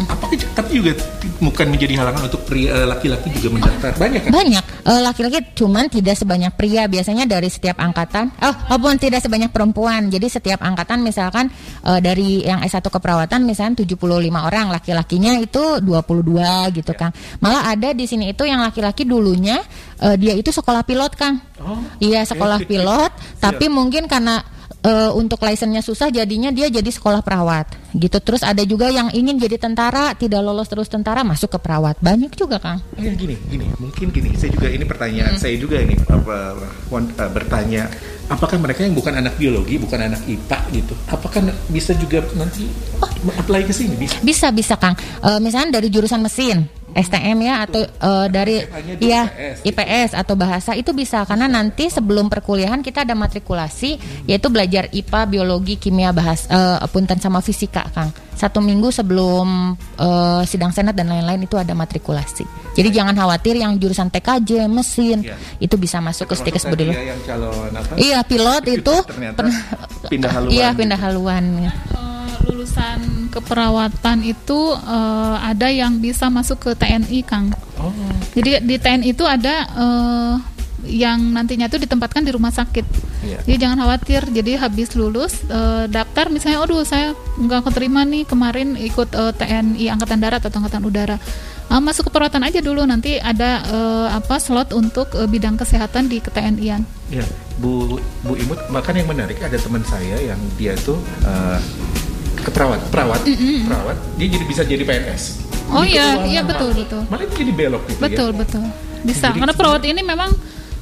Apakah 0.09 0.37
tapi 0.55 0.81
juga 0.81 0.91
bukan 1.37 1.67
menjadi 1.69 1.93
halangan 2.01 2.25
untuk 2.27 2.41
pria 2.45 2.73
eh, 2.73 2.87
laki-laki 2.87 3.29
juga 3.37 3.59
mendaftar 3.59 3.93
banyak 3.97 4.21
kan? 4.25 4.31
Banyak 4.33 4.65
Eh, 4.85 5.01
laki-laki 5.01 5.41
cuman 5.57 5.89
tidak 5.89 6.13
sebanyak 6.13 6.53
pria. 6.53 6.85
Biasanya 6.85 7.25
dari 7.25 7.49
setiap 7.49 7.81
angkatan, 7.81 8.29
oh, 8.37 8.53
maupun 8.69 9.01
tidak 9.01 9.25
sebanyak 9.25 9.49
perempuan. 9.49 10.13
Jadi 10.13 10.29
setiap 10.29 10.61
angkatan 10.61 11.01
misalkan 11.01 11.49
eh, 11.81 11.99
dari 12.05 12.45
yang 12.45 12.61
S1 12.61 12.85
keperawatan 12.85 13.41
misalnya 13.49 13.81
75 13.81 13.97
orang, 14.29 14.69
laki-lakinya 14.69 15.41
itu 15.41 15.81
22 15.81 16.77
gitu 16.77 16.93
Kang. 16.93 17.09
Malah 17.41 17.73
ada 17.73 17.97
di 17.97 18.05
sini 18.05 18.29
itu 18.29 18.45
yang 18.45 18.61
laki-laki 18.61 19.09
dulunya 19.09 19.57
eh, 20.05 20.13
dia 20.21 20.37
itu 20.37 20.53
sekolah 20.53 20.85
pilot 20.85 21.17
Kang. 21.17 21.41
Oh, 21.65 21.81
Iya, 21.97 22.21
sekolah 22.21 22.61
pilot, 22.69 23.41
tapi 23.41 23.65
mungkin 23.65 24.05
karena 24.05 24.37
eh, 24.85 25.11
untuk 25.11 25.41
lisennya 25.41 25.81
susah 25.81 26.13
jadinya 26.13 26.53
dia 26.53 26.69
jadi 26.69 26.85
sekolah 26.87 27.25
perawat 27.25 27.65
gitu. 27.91 28.21
Terus 28.21 28.45
ada 28.45 28.61
juga 28.61 28.87
yang 28.87 29.09
ingin 29.09 29.39
jadi 29.39 29.57
tentara, 29.57 30.13
tidak 30.13 30.39
lolos 30.39 30.67
terus 30.67 30.85
tentara 30.85 31.25
masuk 31.25 31.47
ke 31.47 31.59
perawat. 31.59 31.97
Banyak 31.97 32.35
juga, 32.35 32.61
Kang. 32.61 32.83
Ya 32.95 33.09
gini, 33.11 33.33
gini, 33.47 33.65
mungkin 33.79 34.11
gini. 34.11 34.35
Saya 34.35 34.51
juga 34.51 34.67
ini 34.69 34.83
pertanyaan 34.83 35.35
saya 35.35 35.55
juga 35.55 35.79
ini 35.79 35.95
apa 36.05 36.53
wan- 36.87 37.09
eh, 37.09 37.31
bertanya, 37.31 37.89
apakah 38.29 38.57
mereka 38.57 38.81
yang 38.85 38.95
bukan 38.97 39.13
anak 39.13 39.37
biologi, 39.37 39.77
bukan 39.77 39.99
anak 40.11 40.21
IPA 40.25 40.59
gitu, 40.73 40.93
apakah 41.09 41.45
bisa 41.69 41.93
juga 41.97 42.25
nanti 42.33 42.65
apply 43.37 43.65
ke 43.65 43.73
sini? 43.73 43.95
Bisa. 43.97 44.17
Bisa 44.21 44.47
bisa 44.49 44.73
Kang. 44.77 44.97
Eh, 44.97 45.39
misalnya 45.41 45.77
dari 45.81 45.87
jurusan 45.93 46.21
mesin, 46.21 46.65
STM 46.95 47.37
ya 47.43 47.55
atau 47.67 47.83
eh, 47.83 48.27
dari 48.31 48.55
ya 49.03 49.27
IPS, 49.27 49.67
IPS 49.67 50.11
atau 50.15 50.33
bahasa 50.39 50.71
itu 50.79 50.95
bisa 50.95 51.27
karena 51.27 51.51
nanti 51.51 51.91
sebelum 51.91 52.31
perkuliahan 52.31 52.79
kita 52.79 53.03
ada 53.03 53.13
matrikulasi 53.13 53.99
yaitu 54.25 54.47
belajar 54.47 54.87
IPA, 54.95 55.21
biologi, 55.27 55.75
kimia, 55.75 56.15
bahasa 56.15 56.47
eh, 56.47 56.87
punten 56.87 57.19
sama 57.19 57.43
fisika 57.43 57.83
Kang. 57.91 58.24
Satu 58.35 58.59
minggu 58.59 58.91
sebelum 58.91 59.73
eh, 59.95 60.41
sidang 60.43 60.69
senat 60.69 60.91
dan 60.91 61.07
lain-lain 61.07 61.41
itu 61.41 61.55
ada 61.55 61.71
matrikulasi. 61.71 62.43
Jadi 62.71 62.91
jangan 62.91 63.15
khawatir 63.15 63.55
yang 63.55 63.75
jurusan 63.75 64.07
TKJ, 64.07 64.67
mesin 64.67 65.23
Iya. 65.23 65.35
itu 65.57 65.75
bisa 65.75 65.97
masuk 65.97 66.27
ke 66.27 66.35
Stikes 66.35 66.61
Termasuk 66.61 66.75
tadi 66.75 66.85
Budi 66.85 66.97
ya 66.97 67.03
yang 67.07 67.19
calon 67.23 67.71
apa? 67.71 67.93
Iya 67.95 68.19
pilot 68.21 68.63
itu 68.69 68.95
Ternyata 69.01 69.37
pernah 69.37 69.59
pindah 70.05 70.31
haluan 70.31 70.51
Iya 70.51 70.67
gitu. 70.67 70.77
pindah 70.77 70.99
haluan. 70.99 71.43
Eh, 71.63 71.71
lulusan 72.45 72.99
keperawatan 73.31 74.17
itu 74.21 74.59
eh, 74.75 75.35
ada 75.41 75.67
yang 75.67 75.97
bisa 75.97 76.27
masuk 76.27 76.59
ke 76.59 76.71
TNI, 76.75 77.19
Kang. 77.23 77.55
Oh, 77.77 77.91
Jadi 78.33 78.59
di 78.61 78.75
TNI 78.75 79.07
itu 79.07 79.23
ada 79.23 79.55
eh, 79.65 80.33
yang 80.85 81.33
nantinya 81.33 81.65
itu 81.65 81.77
ditempatkan 81.77 82.21
di 82.21 82.31
rumah 82.31 82.49
sakit. 82.49 82.85
Iya. 83.25 83.39
Jadi 83.43 83.57
jangan 83.57 83.77
khawatir. 83.81 84.21
Jadi 84.29 84.51
habis 84.55 84.93
lulus 84.93 85.41
eh, 85.45 85.85
daftar 85.85 86.29
misalnya, 86.29 86.61
aduh 86.61 86.81
saya 86.81 87.11
nggak 87.35 87.67
keterima 87.67 88.05
nih 88.05 88.23
kemarin 88.23 88.77
ikut 88.77 89.09
eh, 89.11 89.33
TNI 89.33 89.85
Angkatan 89.91 90.19
Darat 90.21 90.41
atau 90.41 90.57
Angkatan 90.61 90.85
Udara. 90.85 91.17
Ah, 91.65 91.81
masuk 91.81 92.07
ke 92.07 92.11
perawatan 92.13 92.45
aja 92.45 92.61
dulu 92.61 92.85
nanti 92.85 93.17
ada 93.17 93.65
eh, 93.65 94.07
apa 94.13 94.37
slot 94.37 94.69
untuk 94.71 95.09
eh, 95.13 95.25
bidang 95.25 95.57
kesehatan 95.57 96.05
di 96.05 96.21
ketni-an. 96.21 96.85
Ya, 97.09 97.25
Bu 97.57 97.97
Bu 98.21 98.37
Imut, 98.37 98.61
bahkan 98.69 98.93
yang 98.93 99.09
menarik 99.09 99.41
ada 99.41 99.57
teman 99.57 99.81
saya 99.81 100.21
yang 100.21 100.37
dia 100.55 100.77
tuh 100.77 101.01
eh, 101.25 101.59
keperawat, 102.37 102.77
perawat, 102.93 103.21
perawat, 103.65 103.97
dia 104.21 104.27
jadi 104.29 104.45
bisa 104.45 104.61
jadi 104.61 104.85
PNS. 104.85 105.23
Oh 105.65 105.81
Di 105.81 105.97
iya, 105.97 106.21
iya 106.29 106.41
betul 106.45 106.77
betul. 106.77 107.01
Malah 107.09 107.25
itu 107.25 107.35
jadi 107.41 107.51
belok 107.57 107.83
gitu 107.89 107.97
Betul 107.97 108.29
ya. 108.29 108.37
betul. 108.37 108.63
Bisa. 109.01 109.25
Jadi- 109.33 109.39
Karena 109.41 109.53
perawat 109.57 109.81
ini 109.81 110.01
memang 110.05 110.29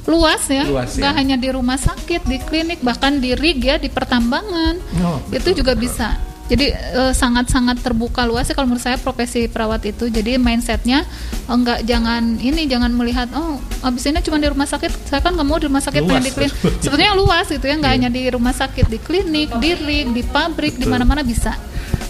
luas 0.04 0.42
ya. 0.48 0.64
Luas 0.64 0.96
ya. 0.96 1.12
Hanya 1.12 1.36
di 1.36 1.48
rumah 1.48 1.76
sakit, 1.76 2.24
di 2.24 2.36
klinik, 2.40 2.80
bahkan 2.80 3.18
di 3.18 3.32
rig 3.32 3.60
ya, 3.60 3.80
di 3.80 3.88
pertambangan. 3.88 4.76
Oh, 5.00 5.18
itu 5.32 5.56
juga 5.56 5.72
bisa. 5.72 6.16
Jadi 6.44 6.76
eh, 6.76 7.12
sangat-sangat 7.16 7.80
terbuka 7.80 8.28
luas 8.28 8.44
ya 8.44 8.52
kalau 8.52 8.68
menurut 8.68 8.84
saya 8.84 9.00
profesi 9.00 9.48
perawat 9.48 9.80
itu. 9.88 10.12
Jadi 10.12 10.36
mindsetnya 10.36 11.08
eh, 11.48 11.56
nggak 11.56 11.88
jangan 11.88 12.36
ini 12.36 12.68
jangan 12.68 12.92
melihat 12.92 13.32
oh 13.32 13.56
abis 13.80 14.12
ini 14.12 14.20
cuma 14.20 14.36
di 14.36 14.52
rumah 14.52 14.68
sakit. 14.68 15.08
Saya 15.08 15.24
kan 15.24 15.32
nggak 15.32 15.48
mau 15.48 15.56
di 15.56 15.72
rumah 15.72 15.80
sakit 15.80 16.04
Luas. 16.04 16.20
di 16.20 16.30
klinik. 16.36 16.52
Sebetulnya 16.84 17.16
luas 17.16 17.48
gitu 17.48 17.64
ya 17.64 17.80
nggak 17.80 17.92
Iya. 17.92 17.96
hanya 17.96 18.10
di 18.12 18.22
rumah 18.28 18.52
sakit, 18.52 18.92
di 18.92 19.00
klinik, 19.00 19.56
di 19.56 19.70
rig, 19.72 20.06
di 20.12 20.20
pabrik, 20.20 20.76
di 20.76 20.84
mana-mana 20.84 21.24
bisa. 21.24 21.56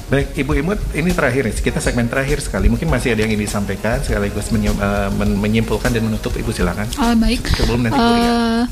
Baik, 0.05 0.37
Ibu 0.37 0.53
Imut, 0.61 0.79
ini 0.93 1.11
terakhir 1.11 1.49
nih, 1.49 1.57
kita 1.57 1.81
segmen 1.81 2.05
terakhir 2.05 2.37
sekali. 2.39 2.69
Mungkin 2.69 2.93
masih 2.93 3.17
ada 3.17 3.25
yang 3.25 3.33
ingin 3.33 3.49
disampaikan, 3.49 4.05
sekaligus 4.05 4.53
menyi- 4.53 4.69
eh, 4.71 5.09
men- 5.11 5.41
menyimpulkan 5.41 5.89
dan 5.89 6.05
menutup. 6.05 6.37
Ibu 6.37 6.53
silakan. 6.53 6.85
Oh, 7.01 7.17
baik. 7.17 7.41
Sebelum 7.49 7.89
nanti. 7.89 7.97
Eh, 7.97 8.63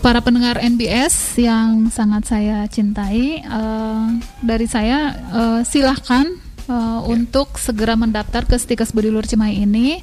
para 0.00 0.18
pendengar 0.18 0.58
NBS 0.58 1.14
yang 1.36 1.86
sangat 1.88 2.26
saya 2.26 2.66
cintai, 2.66 3.38
eh, 3.38 4.06
dari 4.42 4.66
saya 4.66 5.14
eh, 5.14 5.60
silahkan 5.62 6.26
eh, 6.66 7.00
untuk 7.06 7.54
segera 7.56 7.94
mendaftar 7.94 8.46
ke 8.46 8.54
Stikes 8.54 8.90
Budi 8.90 9.14
Luhur 9.14 9.30
Cimahi 9.30 9.62
ini. 9.62 10.02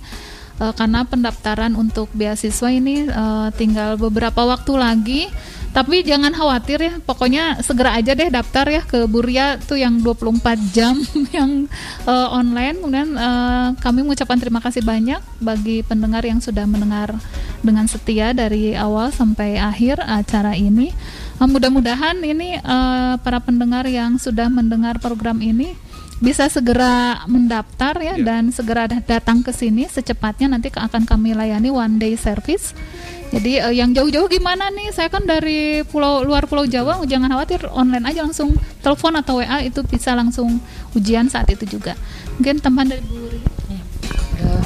Eh, 0.57 0.73
karena 0.73 1.03
pendaftaran 1.03 1.75
untuk 1.75 2.07
beasiswa 2.11 2.71
ini 2.71 3.05
eh, 3.05 3.47
tinggal 3.53 3.99
beberapa 3.99 4.39
waktu 4.41 4.71
lagi. 4.71 5.21
Tapi 5.77 6.01
jangan 6.01 6.33
khawatir 6.33 6.81
ya, 6.81 6.93
pokoknya 7.05 7.61
segera 7.61 7.93
aja 7.93 8.17
deh 8.17 8.33
daftar 8.33 8.65
ya 8.65 8.81
ke 8.81 9.05
Buria 9.05 9.61
tuh 9.61 9.77
yang 9.77 10.01
24 10.01 10.73
jam 10.73 10.97
yang 11.37 11.69
eh, 12.09 12.27
online. 12.33 12.81
Kemudian 12.81 13.13
eh, 13.13 13.69
kami 13.77 14.01
mengucapkan 14.01 14.41
terima 14.41 14.57
kasih 14.57 14.81
banyak 14.81 15.21
bagi 15.37 15.85
pendengar 15.85 16.25
yang 16.25 16.41
sudah 16.41 16.65
mendengar 16.65 17.13
dengan 17.61 17.85
setia 17.85 18.33
dari 18.33 18.73
awal 18.73 19.13
sampai 19.13 19.61
akhir 19.61 20.01
acara 20.01 20.57
ini. 20.57 20.89
Eh, 21.37 21.45
mudah-mudahan 21.45 22.25
ini 22.25 22.57
eh, 22.57 23.13
para 23.21 23.37
pendengar 23.37 23.85
yang 23.85 24.17
sudah 24.17 24.49
mendengar 24.49 24.97
program 24.97 25.37
ini 25.45 25.77
bisa 26.17 26.49
segera 26.49 27.21
mendaftar 27.29 27.93
ya 28.01 28.17
dan 28.17 28.49
segera 28.49 28.89
da- 28.89 29.05
datang 29.05 29.45
ke 29.45 29.53
sini 29.53 29.85
secepatnya 29.85 30.49
nanti 30.49 30.73
akan 30.73 31.05
kami 31.05 31.37
layani 31.37 31.69
one 31.69 32.01
day 32.01 32.17
service. 32.17 32.73
Jadi 33.27 33.59
eh, 33.59 33.73
yang 33.75 33.91
jauh-jauh 33.91 34.27
gimana 34.31 34.71
nih? 34.71 34.95
Saya 34.95 35.11
kan 35.11 35.27
dari 35.27 35.83
pulau 35.83 36.23
luar 36.23 36.47
Pulau 36.47 36.63
Jawa, 36.63 37.03
jangan 37.03 37.31
khawatir 37.31 37.67
online 37.71 38.07
aja 38.07 38.23
langsung 38.23 38.55
telepon 38.79 39.19
atau 39.19 39.43
WA 39.43 39.63
itu 39.67 39.83
bisa 39.83 40.15
langsung 40.15 40.63
ujian 40.95 41.27
saat 41.27 41.51
itu 41.51 41.67
juga. 41.67 41.99
Mungkin 42.39 42.63
tambahan 42.63 42.95
dari 42.95 43.03
Bu 43.03 43.15
Luri. 43.19 43.39
Eh, 44.37 44.63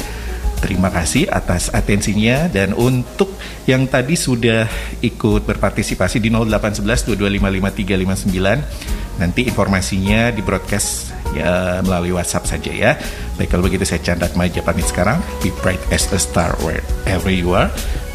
Terima 0.64 0.88
kasih 0.88 1.28
atas 1.28 1.68
atensinya 1.76 2.48
dan 2.48 2.72
untuk 2.72 3.36
yang 3.68 3.84
tadi 3.84 4.16
sudah 4.16 4.64
ikut 5.04 5.44
berpartisipasi 5.44 6.24
di 6.24 6.32
0811 6.32 7.20
2255 7.20 9.20
nanti 9.20 9.44
informasinya 9.44 10.32
di 10.32 10.40
broadcast 10.40 11.12
ya, 11.36 11.84
melalui 11.84 12.16
WhatsApp 12.16 12.48
saja 12.48 12.72
ya. 12.72 12.96
Baik 13.36 13.52
kalau 13.52 13.68
begitu 13.68 13.84
saya 13.84 14.00
Chandra 14.00 14.32
Maja 14.40 14.64
pamit 14.64 14.88
sekarang. 14.88 15.20
Be 15.44 15.52
bright 15.60 15.84
as 15.92 16.08
a 16.16 16.20
star 16.20 16.56
wherever 16.64 17.28
you 17.28 17.52
are. 17.52 17.68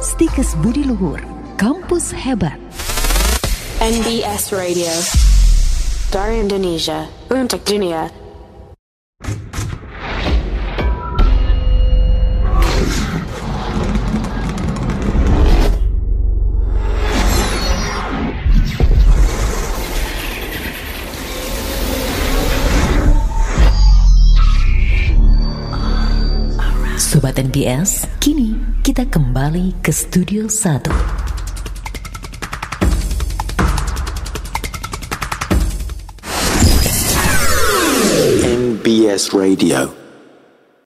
Stikes 0.00 0.56
Budi 0.62 0.88
Luhur, 0.88 1.20
kampus 1.60 2.14
hebat. 2.14 2.56
NBS 3.78 4.50
Radio. 4.56 4.90
Dari 6.08 6.40
Indonesia 6.40 7.04
untuk 7.28 7.60
dunia. 7.68 8.08
Sobat 27.08 27.40
NBS, 27.40 28.04
kini 28.20 28.52
kita 28.84 29.08
kembali 29.08 29.80
ke 29.80 29.88
Studio 29.88 30.44
1. 30.44 30.92
NBS 38.44 39.32
Radio. 39.32 40.07